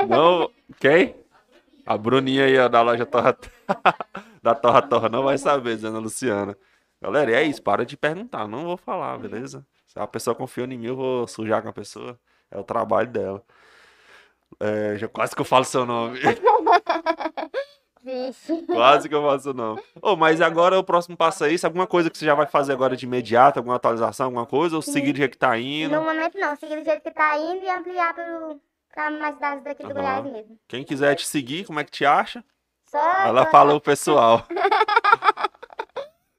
[0.08, 0.50] Não,
[0.80, 1.16] quem?
[1.86, 3.38] A Bruninha aí, ó, da loja Torra...
[4.42, 6.58] da Torra Torra, não vai saber, dizendo a Luciana.
[7.02, 9.66] Galera, e é isso, para de perguntar, não vou falar, beleza?
[9.88, 12.18] Se a pessoa confia em mim, eu vou sujar com a pessoa.
[12.50, 13.44] É o trabalho dela.
[14.60, 16.20] É, já quase que eu falo seu nome.
[18.68, 19.80] Quase que eu faço não.
[20.02, 21.66] Ô, mas agora o próximo passo é isso?
[21.66, 23.60] Alguma coisa que você já vai fazer agora de imediato?
[23.60, 24.76] Alguma atualização, alguma coisa?
[24.76, 25.96] Ou seguir do jeito que tá indo?
[25.96, 28.60] No momento não, seguir do jeito que tá indo e ampliar pro,
[28.94, 29.94] pra mais cidades daqui do.
[29.94, 30.60] Goiás mesmo.
[30.68, 32.44] Quem quiser te seguir, como é que te acha?
[32.86, 34.46] Só Ela falou pro pessoal.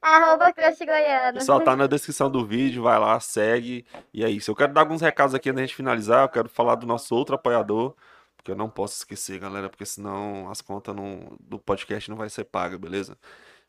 [0.01, 1.31] arroba crush goiano.
[1.31, 3.85] O pessoal tá na descrição do vídeo, vai lá, segue.
[4.13, 4.51] E é isso.
[4.51, 6.23] Eu quero dar alguns recados aqui antes da gente finalizar.
[6.23, 7.95] Eu quero falar do nosso outro apoiador.
[8.37, 9.69] Porque eu não posso esquecer, galera.
[9.69, 13.17] Porque senão as contas não- do podcast não vai ser paga, beleza?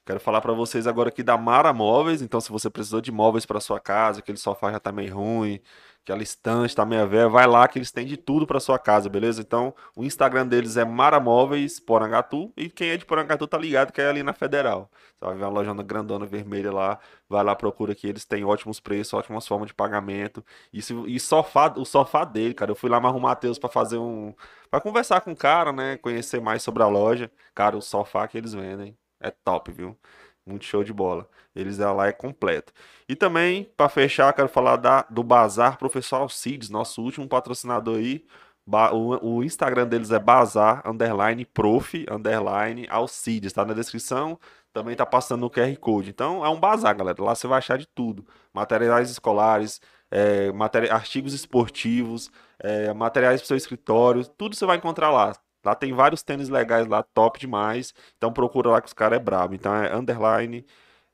[0.05, 2.21] Quero falar pra vocês agora aqui da Mara Móveis.
[2.23, 5.61] Então, se você precisou de móveis pra sua casa, aquele sofá já tá meio ruim,
[6.07, 9.09] aquela estante tá meio velha, vai lá que eles têm de tudo pra sua casa,
[9.09, 9.41] beleza?
[9.43, 12.53] Então, o Instagram deles é Mara Móveis Porangatu.
[12.57, 14.89] E quem é de Porangatu tá ligado que é ali na Federal.
[15.17, 16.99] Você vai ver uma lojona grandona vermelha lá.
[17.29, 20.45] Vai lá, procura que eles têm ótimos preços, ótimas formas de pagamento.
[20.73, 22.71] E, se- e sofá, o sofá dele, cara.
[22.71, 24.33] Eu fui lá mais o Matheus pra fazer um.
[24.71, 25.97] Pra conversar com o cara, né?
[25.99, 27.31] Conhecer mais sobre a loja.
[27.55, 29.99] Cara, o sofá que eles vendem é top, viu?
[30.47, 31.29] Muito show de bola.
[31.55, 32.73] Eles lá é completo.
[33.09, 38.25] E também, pra fechar, quero falar da, do Bazar Professor Alcides, nosso último patrocinador aí.
[38.67, 43.53] Ba- o, o Instagram deles é bazar, underline, prof, underline, Alcides.
[43.53, 44.39] Tá na descrição.
[44.73, 46.11] Também tá passando no QR Code.
[46.11, 47.23] Então, é um bazar, galera.
[47.23, 48.25] Lá você vai achar de tudo.
[48.53, 49.81] Materiais escolares,
[50.11, 50.51] é,
[50.91, 52.31] artigos esportivos,
[52.61, 55.33] é, materiais para seu escritório, tudo você vai encontrar lá.
[55.67, 57.93] Lá tem vários tênis legais lá, top demais.
[58.17, 59.53] Então procura lá que os caras é brabo.
[59.53, 60.65] Então é underline,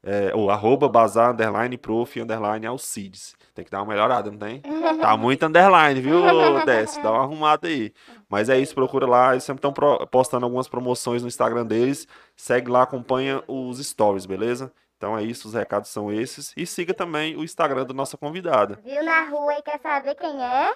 [0.02, 3.34] é, ou arroba bazar, underline, prof, underline, Alcides.
[3.54, 4.60] Tem que dar uma melhorada, não tem?
[5.00, 6.20] Tá muito underline, viu,
[6.66, 7.02] Desce?
[7.02, 7.94] Dá uma arrumada aí.
[8.28, 9.32] Mas é isso, procura lá.
[9.32, 9.72] Eles sempre estão
[10.10, 12.06] postando algumas promoções no Instagram deles.
[12.36, 14.70] Segue lá, acompanha os stories, beleza?
[15.02, 16.52] Então é isso, os recados são esses.
[16.56, 18.78] E siga também o Instagram da nossa convidada.
[18.84, 20.70] Viu na rua e quer saber quem é?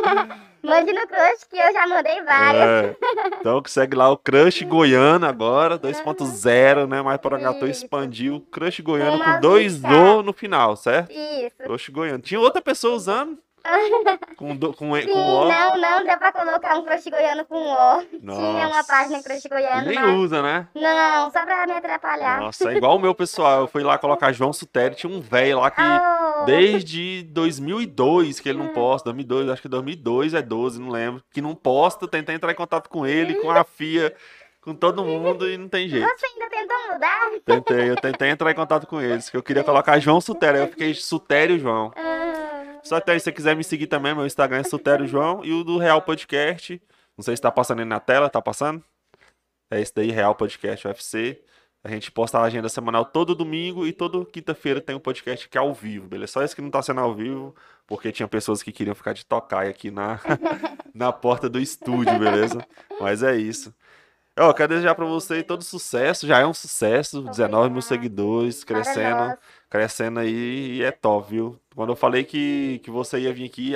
[0.64, 2.64] Mande no crush que eu já mandei várias.
[2.64, 2.96] É.
[3.38, 7.02] Então segue lá o Crush Goiano agora, 2.0, né?
[7.02, 8.40] Mais para Gatu expandiu.
[8.50, 11.12] Crush Goiano com dois O no final, certo?
[11.12, 11.56] Isso.
[11.58, 12.22] Crush Goiano.
[12.22, 13.38] Tinha outra pessoa usando?
[14.36, 15.48] Com, do, com, Sim, com O?
[15.48, 18.02] não, não, deu pra colocar um crush goiano com O.
[18.02, 18.92] Tinha uma Nossa.
[18.92, 20.14] página crush goiano, Nem mas...
[20.14, 20.68] usa, né?
[20.74, 22.40] Não, só pra me atrapalhar.
[22.40, 23.62] Nossa, é igual o meu pessoal.
[23.62, 28.48] Eu fui lá colocar João Sutério, tinha um velho lá que Oh, desde 2002 que
[28.48, 32.34] ele não posta, 2002, acho que 2002 é 12, não lembro, que não posta, tentei
[32.34, 34.14] entrar em contato com ele, com a FIA,
[34.60, 36.06] com todo mundo e não tem jeito.
[36.06, 37.30] Você ainda tentou mudar?
[37.44, 40.66] Tentei, eu tentei entrar em contato com eles, que eu queria colocar João Sutério, aí
[40.66, 41.92] eu fiquei Sutério João.
[41.96, 42.35] Ah,
[42.86, 45.52] Só até aí, se você quiser me seguir também, meu Instagram é Sutério João e
[45.52, 46.80] o do Real Podcast,
[47.18, 48.80] não sei se tá passando aí na tela, tá passando?
[49.68, 51.42] É esse daí, Real Podcast UFC.
[51.82, 55.58] A gente posta a agenda semanal todo domingo e toda quinta-feira tem um podcast que
[55.58, 56.34] é ao vivo, beleza?
[56.34, 57.56] Só esse que não tá sendo ao vivo,
[57.88, 60.20] porque tinha pessoas que queriam ficar de tocaia aqui na,
[60.94, 62.64] na porta do estúdio, beleza?
[63.00, 63.74] Mas é isso.
[64.36, 68.82] Eu quero desejar pra você todo sucesso, já é um sucesso, 19 mil seguidores, para
[68.82, 69.38] crescendo.
[69.76, 71.60] Crescendo aí e é top, viu?
[71.74, 73.72] Quando eu falei que, que você ia vir aqui,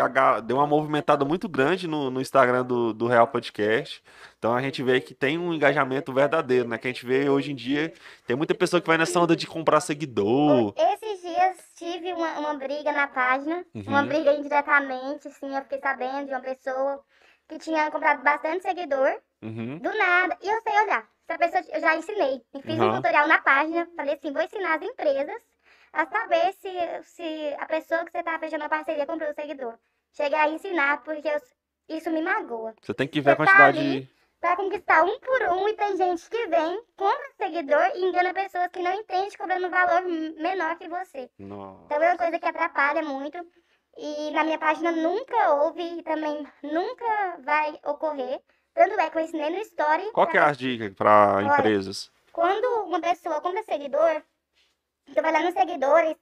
[0.46, 4.02] deu uma movimentada muito grande no, no Instagram do, do Real Podcast.
[4.38, 6.78] Então a gente vê que tem um engajamento verdadeiro, né?
[6.78, 7.92] Que a gente vê hoje em dia,
[8.26, 10.72] tem muita pessoa que vai nessa onda de comprar seguidor.
[10.74, 14.06] Esses dias tive uma, uma briga na página, uma Uhum.
[14.08, 17.02] briga indiretamente, assim, eu fiquei sabendo de uma pessoa
[17.46, 19.78] que tinha comprado bastante seguidor, Uhum.
[19.78, 21.06] do nada, e eu sei olhar.
[21.28, 22.88] Essa pessoa eu já ensinei, fiz Uhum.
[22.88, 25.49] um tutorial na página, falei assim, vou ensinar as empresas
[25.92, 26.70] a saber se,
[27.04, 29.74] se a pessoa que você tá fechando a parceria comprou o seguidor.
[30.12, 32.74] Cheguei a ensinar, porque eu- isso me magoa.
[32.80, 33.78] Você tem que ver a Você tá quantidade.
[33.78, 34.10] ali.
[34.40, 38.68] Pra conquistar um por um, e tem gente que vem, compra seguidor e engana pessoas
[38.68, 41.30] que não entendem, cobrando um valor menor que você.
[41.38, 41.82] Nossa.
[41.84, 43.36] Então é uma coisa que atrapalha muito.
[43.98, 48.40] E na minha página nunca houve e também nunca vai ocorrer.
[48.72, 50.10] Tanto é que eu ensinei no Story.
[50.12, 52.10] Qual que é pra- as dicas para empresas?
[52.32, 54.22] Quando uma pessoa compra seguidor,
[55.14, 56.16] vai lá nos seguidores,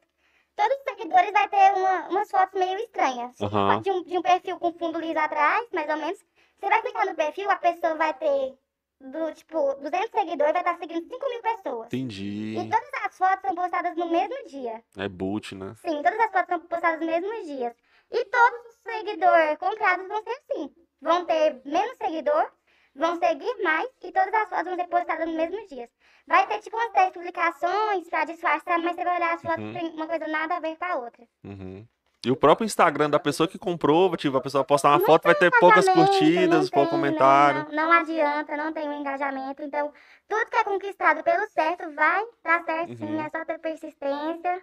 [0.57, 3.41] todos os seguidores vai ter uma- umas fotos meio estranhas.
[3.41, 3.81] Aham.
[3.83, 6.19] De, um, de um perfil com fundo liso atrás, mais ou menos.
[6.59, 8.59] Você vai clicar no perfil, a pessoa vai ter,
[9.01, 11.87] do, tipo, 200 seguidores, vai estar seguindo 5 mil pessoas.
[11.87, 12.57] Entendi.
[12.59, 14.83] E todas as fotos são postadas no mesmo dia.
[14.97, 15.75] É boot, né?
[15.77, 17.73] Sim, todas as fotos são postadas nos mesmos dias.
[18.11, 20.75] E todos os seguidores comprados vão ser assim.
[21.01, 22.51] Vão ter menos seguidor,
[22.97, 25.89] vão seguir mais e todas as fotos vão ser postadas nos mesmos dias.
[26.29, 29.73] Vai ter tipo umas 10 publicações pra disfarçar, mas você vai olhar as fotos Uhum.
[29.73, 31.25] tem uma coisa nada a ver com a outra.
[31.43, 31.87] Uhum.
[32.27, 35.23] E o próprio Instagram da pessoa que comprou, tipo, a pessoa postar uma Não foto,
[35.25, 37.67] vai ter poucas curtidas, pouco comentário.
[37.73, 39.63] Não, não adianta, não tem um engajamento.
[39.63, 39.93] Então,
[40.29, 43.21] tudo que é conquistado pelo certo vai dar certo sim, Uhum.
[43.25, 44.63] é só ter persistência.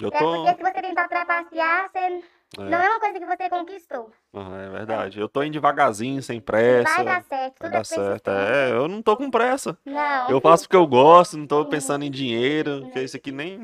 [0.00, 0.44] Eu É tô.
[0.44, 2.24] porque se você tentar trapacear, você...
[2.58, 4.10] não É, é uma coisa que você conquistou.
[4.34, 5.20] é verdade.
[5.20, 6.96] Eu tô indo devagarzinho, sem pressa.
[6.96, 8.30] Vai dar certo, Vai tudo dar é certo.
[8.30, 9.76] É, eu não tô com pressa.
[9.84, 10.30] Não.
[10.30, 13.62] Eu faço porque eu gosto, não tô pensando em dinheiro, porque isso aqui nem.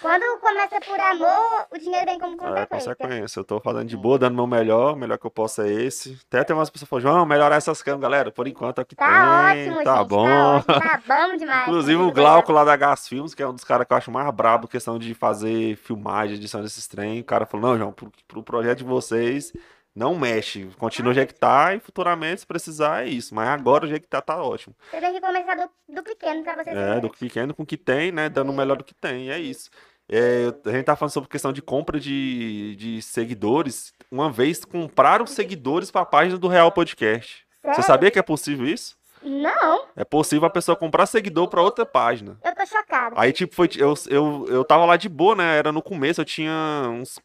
[0.00, 2.36] Quando começa por amor, o dinheiro vem como É,
[2.66, 2.94] consequência.
[2.96, 3.40] consequência.
[3.40, 6.18] Eu tô fazendo de boa, dando meu melhor, o melhor que eu posso é esse.
[6.26, 8.30] Até tem umas pessoas que falam, João, melhorar essas câmeras, galera.
[8.32, 9.68] Por enquanto é o que Tá tem.
[9.72, 10.08] ótimo, tá gente.
[10.08, 10.26] bom.
[10.26, 11.62] Tá ótimo, tá bom demais.
[11.68, 14.10] Inclusive o Glauco lá da Gas Filmes, que é um dos caras que eu acho
[14.10, 17.20] mais brabo, questão de fazer filmagem, edição desses trem.
[17.20, 19.52] O cara falou, não, João, pro, pro projeto de vocês,
[19.94, 20.64] não mexe.
[20.78, 23.34] Continua o jeito que tá e futuramente, se precisar, é isso.
[23.34, 24.74] Mas agora o jeito que tá, tá ótimo.
[24.90, 27.76] Você tem que começar do, do pequeno pra você É, do pequeno com o que
[27.76, 28.28] tem, né?
[28.30, 29.68] Dando o melhor do que tem, e é isso.
[30.12, 33.92] É, a gente tá falando sobre questão de compra de, de seguidores.
[34.10, 37.46] Uma vez compraram seguidores para a página do Real Podcast.
[37.62, 37.84] Você Sério?
[37.84, 38.98] sabia que é possível isso?
[39.22, 42.38] Não, É possível a pessoa comprar seguidor para outra página.
[42.42, 43.14] eu tô chocada.
[43.18, 45.58] Aí, tipo, foi, eu, eu, eu tava lá de boa, né?
[45.58, 46.50] Era no começo, eu tinha
[46.90, 47.20] uns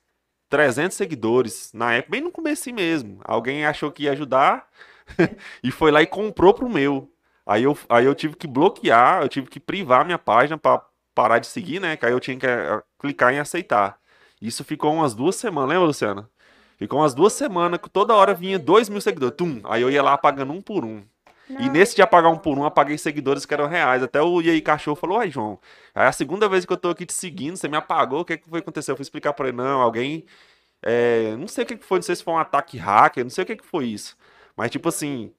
[0.50, 1.72] 300 seguidores.
[1.74, 3.20] Na época, bem no começo mesmo.
[3.24, 4.68] Alguém achou que ia ajudar
[5.64, 7.10] e foi lá e comprou pro meu.
[7.46, 10.84] Aí eu, aí eu tive que bloquear, eu tive que privar minha página pra
[11.16, 11.98] parar de seguir, né?
[11.98, 13.98] Que aí eu tinha que eh, clicar em aceitar.
[14.42, 16.30] Isso ficou umas duas semanas, lembra, Luciana?
[16.78, 19.36] Ficou umas duas semanas que toda hora vinha dois mil seguidores.
[19.38, 19.62] Tum!
[19.66, 21.04] Aí eu ia lá apagando um por um.
[21.50, 21.72] E Não.
[21.72, 24.04] nesse de apagar um por um, apaguei seguidores que eram reais.
[24.04, 25.60] Até o E aí Cachorro falou, ai, João,
[25.94, 28.38] é a segunda vez que eu tô aqui te seguindo, você me apagou, o que,
[28.38, 28.94] que foi que aconteceu?
[28.94, 30.26] Eu fui explicar pra ele, não, alguém
[30.84, 33.30] é, não sei o que que foi, não sei se foi um ataque hacker, não
[33.32, 34.16] sei o que que foi isso.
[34.56, 35.34] Mas, tipo assim,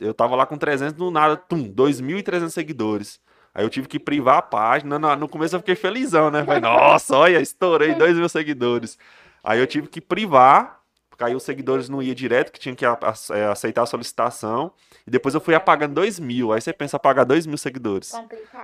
[0.00, 3.20] eu tava lá com 300 do nada, tum, 2.300 seguidores.
[3.54, 4.98] Aí eu tive que privar a página.
[4.98, 6.44] No, no começo eu fiquei felizão, né?
[6.44, 8.98] Falei, nossa, olha, estourei 2 mil seguidores.
[9.44, 10.80] Aí eu tive que privar,
[11.10, 14.72] porque aí os seguidores não iam direto, que tinha que é, aceitar a solicitação.
[15.06, 16.52] E depois eu fui apagando 2 mil.
[16.52, 18.12] Aí você pensa apagar 2 mil seguidores.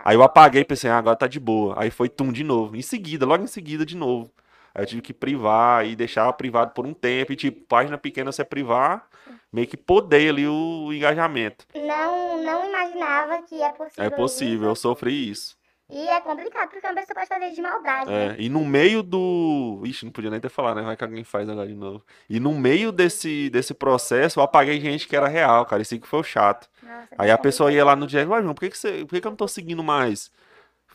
[0.04, 1.74] Aí eu apaguei pensei, ah, agora tá de boa.
[1.76, 2.74] Aí foi tum de novo.
[2.76, 4.30] Em seguida, logo em seguida de novo.
[4.78, 7.32] Aí eu tive que privar e deixar privado por um tempo.
[7.32, 9.08] E tipo, página pequena você privar,
[9.52, 11.66] meio que poder ali o engajamento.
[11.74, 14.04] Não, não imaginava que é possível.
[14.04, 14.82] É possível, eu isso.
[14.82, 15.58] sofri isso.
[15.90, 18.12] E é complicado, porque uma pessoa pode fazer de maldade.
[18.12, 18.36] É, né?
[18.38, 19.82] e no meio do.
[19.84, 20.82] Ixi, não podia nem ter falado, né?
[20.82, 22.04] Vai que alguém faz agora de novo.
[22.30, 25.82] E no meio desse, desse processo, eu apaguei gente que era real, cara.
[25.82, 26.68] Isso que foi o chato.
[26.82, 29.14] Nossa, Aí a pessoa ia lá no direct, mas João, por que, que, você, por
[29.14, 30.30] que, que eu não tô seguindo mais?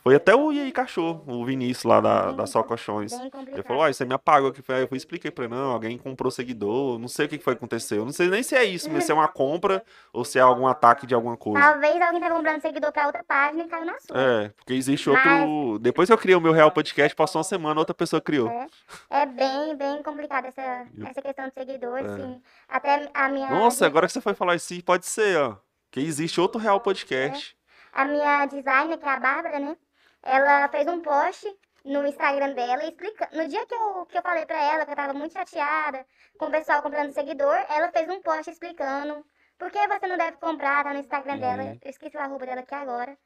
[0.03, 3.13] Foi até o aí Cachorro, o Vinícius lá da, da Só Colchões.
[3.13, 4.61] Ele falou, ah, você me apagou aqui.
[4.67, 7.53] Aí eu fui, expliquei pra ele, não, alguém comprou seguidor, não sei o que foi
[7.55, 7.99] que aconteceu.
[7.99, 9.81] Eu Não sei nem se é isso, mas se é uma compra
[10.11, 11.57] ou se é algum ataque de alguma coisa.
[11.57, 14.21] Talvez alguém tá comprando seguidor pra outra página e caiu na sua.
[14.21, 15.79] É, porque existe outro.
[15.79, 18.49] Depois que eu criei o meu Real Podcast, passou uma semana, outra pessoa criou.
[18.49, 18.67] É,
[19.09, 22.13] é bem, bem complicado essa, essa questão de seguidores, É.
[22.13, 22.41] assim.
[22.67, 23.49] Até a minha.
[23.49, 25.55] Nossa, agora que você foi falar isso, pode ser, ó.
[25.89, 27.55] Que existe outro Real Podcast.
[27.93, 29.77] A minha designer, que é a Bárbara, né?
[30.23, 31.45] Ela fez um post
[31.85, 33.35] no Instagram dela explicando.
[33.35, 36.05] No dia que eu, que eu falei pra ela que eu tava muito chateada
[36.37, 39.25] com o pessoal comprando seguidor, ela fez um post explicando
[39.57, 41.63] por que você não deve comprar, tá no Instagram dela.
[41.63, 41.79] Uhum.
[41.83, 43.17] Eu esqueci o arroba dela aqui agora.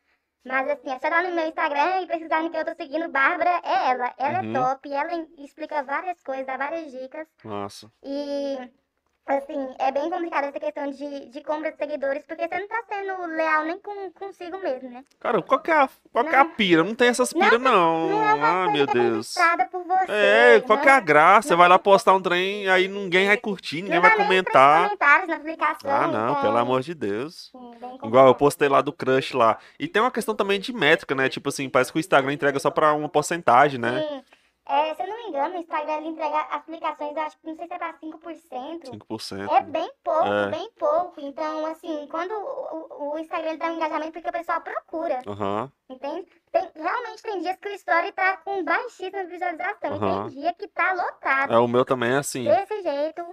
[0.45, 3.09] Mas assim, é só lá no meu Instagram e precisar no que eu tô seguindo,
[3.09, 4.13] Bárbara é ela.
[4.17, 4.55] Ela Uhum.
[4.55, 7.27] é top, ela explica várias coisas, dá várias dicas.
[7.43, 7.91] Nossa.
[8.01, 8.57] E,
[9.27, 12.83] assim, é bem complicado essa questão de, de compra de seguidores, porque você não tá
[12.89, 15.03] sendo leal nem com, consigo mesmo, né?
[15.19, 16.83] Cara, qual que é a, qual que é a pira?
[16.83, 18.09] Não tem essas piras, não.
[18.09, 19.35] Não é uma Ah, meu é Deus.
[19.71, 20.11] por você.
[20.11, 21.47] É, qual que é a não- graça?
[21.49, 24.83] Você não- vai lá postar um trem, aí ninguém vai curtir, ninguém não vai comentar.
[24.85, 25.91] comentários na publicação.
[25.91, 27.49] Ah, não, então, pelo amor de Deus.
[27.51, 27.71] sim,
[28.03, 29.57] Igual eu postei lá do crush lá.
[29.79, 31.27] E tem uma questão também de métrica, né?
[31.29, 34.01] Tipo assim, parece que o Instagram entrega só pra uma porcentagem, né?
[34.07, 34.23] Sim.
[34.69, 37.55] É, se eu não me engano, o Instagram ele entrega as publicações, acho que não
[37.55, 38.91] sei se é pra 5%.
[38.91, 39.49] 5%.
[39.49, 40.49] É bem pouco, É.
[40.49, 41.13] bem pouco.
[41.21, 45.71] Então, assim, quando o, o- Instagram ele dá um engajamento, porque o pessoal procura, Aham.
[45.89, 46.27] entende?
[46.51, 49.93] Tem, realmente tem dias que o story tá com baixíssima visualização.
[49.93, 50.27] Aham.
[50.27, 51.53] E tem dia que tá lotado.
[51.53, 52.43] É, o meu também é assim.
[52.43, 53.23] Desse jeito.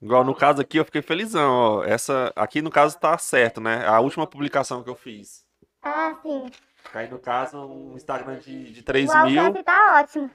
[0.00, 1.84] Igual no caso aqui, eu fiquei felizão, ó.
[1.84, 3.84] Essa aqui no caso tá certo, né?
[3.86, 5.44] A última publicação que eu fiz.
[5.82, 6.46] Ah, sim.
[6.92, 10.30] Aí no caso, um Instagram de, de 3 o mil, alcance tá ótimo.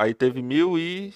[0.00, 1.14] aí teve mil e...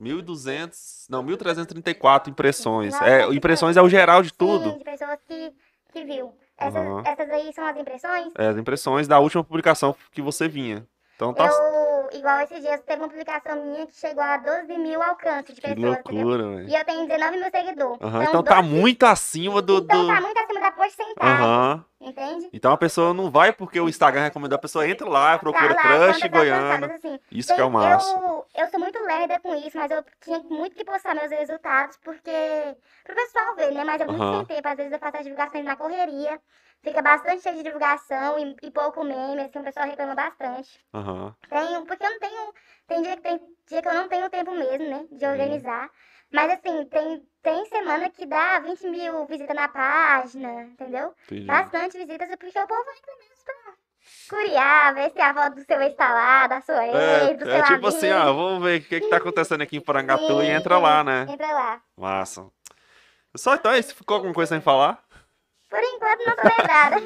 [0.00, 2.94] 1.200, não, 1.334 impressões.
[2.94, 4.70] Nossa, É, impressões é o geral de tudo.
[4.70, 5.52] Sim, de pessoas que,
[5.92, 6.32] que viu.
[6.56, 7.02] Essas, Aham.
[7.04, 8.32] essas aí são as impressões.
[8.38, 10.86] É, as impressões da última publicação que você vinha.
[11.16, 11.46] Então tá...
[11.46, 11.79] Eu,
[12.12, 15.74] igual esses dias, teve uma publicação minha que chegou a 12 mil alcances de Que
[15.74, 16.26] pessoas, entendeu?
[16.26, 16.68] loucura, velho.
[16.68, 17.98] E eu tenho 19 mil seguidores.
[18.02, 19.78] Aham, Então tá 12 muito acima do...
[19.78, 20.06] Então do...
[20.14, 21.14] tá muito acima da porcentagem,
[21.44, 21.84] Aham.
[22.00, 22.48] entende?
[22.52, 25.82] Então a pessoa não vai porque o Instagram recomendou, a pessoa entra lá, procura Tá
[25.88, 27.20] lá, crush alcançadas, assim.
[27.30, 28.10] Isso Tem- que é o massa.
[28.14, 31.96] Eu, eu sou muito lerda com isso, mas eu tinha muito que postar meus resultados,
[32.02, 32.30] porque.
[33.04, 33.84] Pro pessoal ver, né?
[33.84, 34.36] Mas é muito Aham.
[34.46, 34.68] sem tempo.
[34.68, 36.40] Às vezes eu faço as divulgações na correria.
[36.82, 40.78] Fica bastante cheio de divulgação e, e pouco meme, assim, o pessoal reclama bastante.
[40.94, 41.34] Aham.
[41.48, 42.54] Tenho, porque eu não tenho.
[42.86, 45.06] Tem dia, que- tem dia que eu não tenho tempo mesmo, né?
[45.12, 45.90] De organizar.
[46.32, 51.12] Mas assim, tem, tem semana que dá 20 mil visitas na página, entendeu?
[51.24, 51.44] Entendi.
[51.46, 53.54] Bastante visitas, porque o povo entra mesmo pra
[54.28, 57.54] curiar, ver se a foto do seu ex tá lá, da sua ex, do seu
[57.56, 58.30] É, é tipo assim, amigo.
[58.30, 61.26] ó, vamos ver o que, que tá acontecendo aqui em Porangatu e entra lá, né?
[61.28, 61.82] Entra lá.
[61.96, 62.46] Massa.
[63.36, 65.02] Só então, aí, se ficou alguma coisa sem falar?
[65.70, 66.96] Por enquanto não tô lembrada.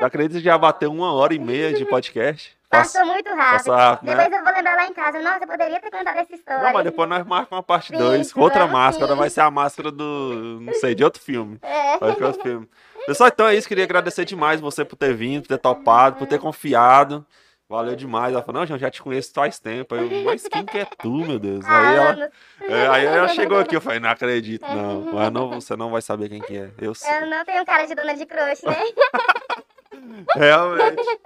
[0.00, 2.56] Eu acredito que já bateu uma hora e meia de podcast.
[2.68, 3.52] Passa- Passou muito rápido.
[3.66, 4.16] Passa rápido, né?
[4.16, 5.20] Depois eu vou lembrar lá em casa.
[5.20, 6.62] Nossa, eu poderia ter contado essa história.
[6.64, 8.36] Não, mas depois nós marcamos uma parte Sim, 2.
[8.36, 9.18] Outra máscara, sim.
[9.18, 10.58] vai ser a máscara do.
[10.62, 11.58] Não sei, de outro filme.
[11.62, 11.98] É.
[11.98, 12.68] Vai ser outro filme.
[13.06, 13.68] Pessoal, então é isso.
[13.68, 17.24] Queria agradecer demais você por ter vindo, por ter topado, por ter confiado.
[17.68, 18.32] Valeu demais.
[18.32, 19.94] Ela falou, não, gente, já te conheço faz tempo.
[19.94, 21.64] Aí eu, mas quem que é tu, meu Deus?
[21.66, 22.30] Aí ela,
[22.60, 25.12] é, aí ela chegou aqui, eu falei, não acredito, não.
[25.12, 26.70] Mas não, você não vai saber quem que é.
[26.78, 27.10] Eu sei.
[27.22, 28.76] Eu não tenho cara de dona de crush, né?
[30.36, 31.20] Realmente.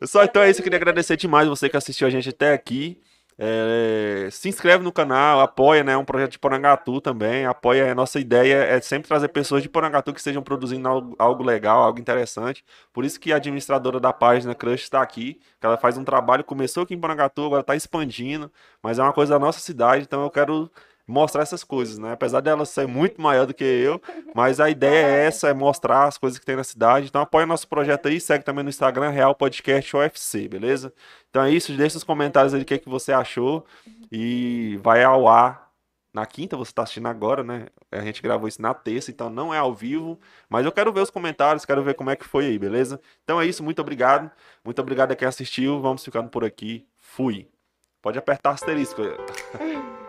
[0.00, 0.60] Pessoal, então é isso.
[0.60, 3.00] Eu queria agradecer demais você que assistiu a gente até aqui.
[3.38, 5.92] É, se inscreve no canal, apoia, né?
[5.92, 7.44] É um projeto de Porangatu também.
[7.44, 7.92] Apoia.
[7.92, 11.82] A nossa ideia é sempre trazer pessoas de Porangatu que estejam produzindo algo, algo legal,
[11.82, 12.64] algo interessante.
[12.92, 15.34] Por isso que a administradora da página Crush está aqui.
[15.60, 18.50] que Ela faz um trabalho, começou aqui em Porangatu, agora está expandindo.
[18.82, 20.70] Mas é uma coisa da nossa cidade, então eu quero
[21.06, 22.12] mostrar essas coisas, né?
[22.12, 24.00] Apesar dela ser muito maior do que eu,
[24.34, 27.06] mas a ideia é essa, é mostrar as coisas que tem na cidade.
[27.06, 30.92] Então apoia nosso projeto aí, segue também no Instagram, Real Podcast UFC, beleza?
[31.30, 33.64] Então é isso, deixa os comentários aí o que, é que você achou
[34.10, 35.66] e vai ao ar
[36.16, 37.66] na quinta, você está assistindo agora, né?
[37.92, 40.18] A gente gravou isso na terça, então não é ao vivo.
[40.48, 42.98] Mas eu quero ver os comentários, quero ver como é que foi aí, beleza?
[43.22, 44.30] Então é isso, muito obrigado.
[44.64, 45.78] Muito obrigado a quem assistiu.
[45.78, 46.86] Vamos ficando por aqui.
[46.96, 47.46] Fui.
[48.00, 49.02] Pode apertar asterisco.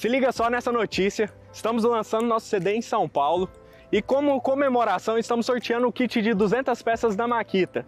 [0.00, 3.50] Se liga só nessa notícia, estamos lançando nosso CD em São Paulo.
[3.92, 7.84] E como comemoração estamos sorteando o kit de 200 peças da Maquita.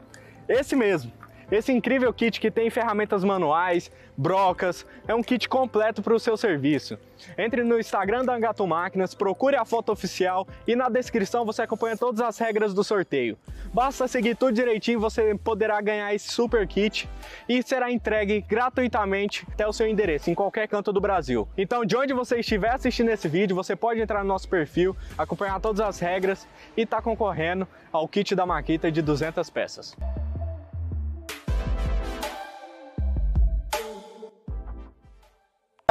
[0.47, 1.10] Esse mesmo,
[1.52, 6.34] esse incrível kit que tem ferramentas manuais, brocas, é um kit completo para o seu
[6.34, 6.98] serviço.
[7.36, 11.94] Entre no Instagram da Angato Máquinas, procure a foto oficial e na descrição você acompanha
[11.94, 13.36] todas as regras do sorteio.
[13.72, 17.06] Basta seguir tudo direitinho, você poderá ganhar esse super kit
[17.46, 21.46] e será entregue gratuitamente até o seu endereço, em qualquer canto do Brasil.
[21.56, 25.60] Então, de onde você estiver assistindo esse vídeo, você pode entrar no nosso perfil, acompanhar
[25.60, 29.94] todas as regras e estar tá concorrendo ao kit da Maquita de 200 peças.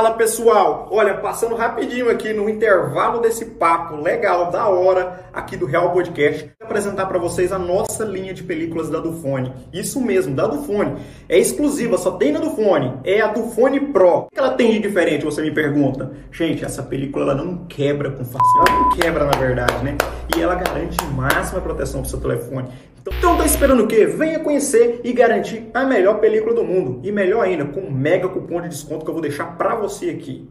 [0.01, 5.67] Fala pessoal, olha, passando rapidinho aqui no intervalo desse papo legal, da hora, aqui do
[5.67, 9.53] Real Podcast, vou apresentar para vocês a nossa linha de películas da Dufone.
[9.71, 10.99] Isso mesmo, da Dufone.
[11.29, 12.93] É exclusiva, só tem na Dufone.
[13.03, 14.21] É a Dufone Pro.
[14.21, 16.11] O que ela tem de diferente, você me pergunta?
[16.31, 18.71] Gente, essa película ela não quebra com facilidade.
[18.71, 19.97] Ela não quebra, na verdade, né?
[20.35, 22.69] E ela garante máxima proteção pro seu telefone.
[23.07, 24.05] Então tá esperando o quê?
[24.05, 26.99] Venha conhecer e garantir a melhor película do mundo.
[27.03, 30.09] E melhor ainda, com um mega cupom de desconto que eu vou deixar pra você
[30.09, 30.47] aqui.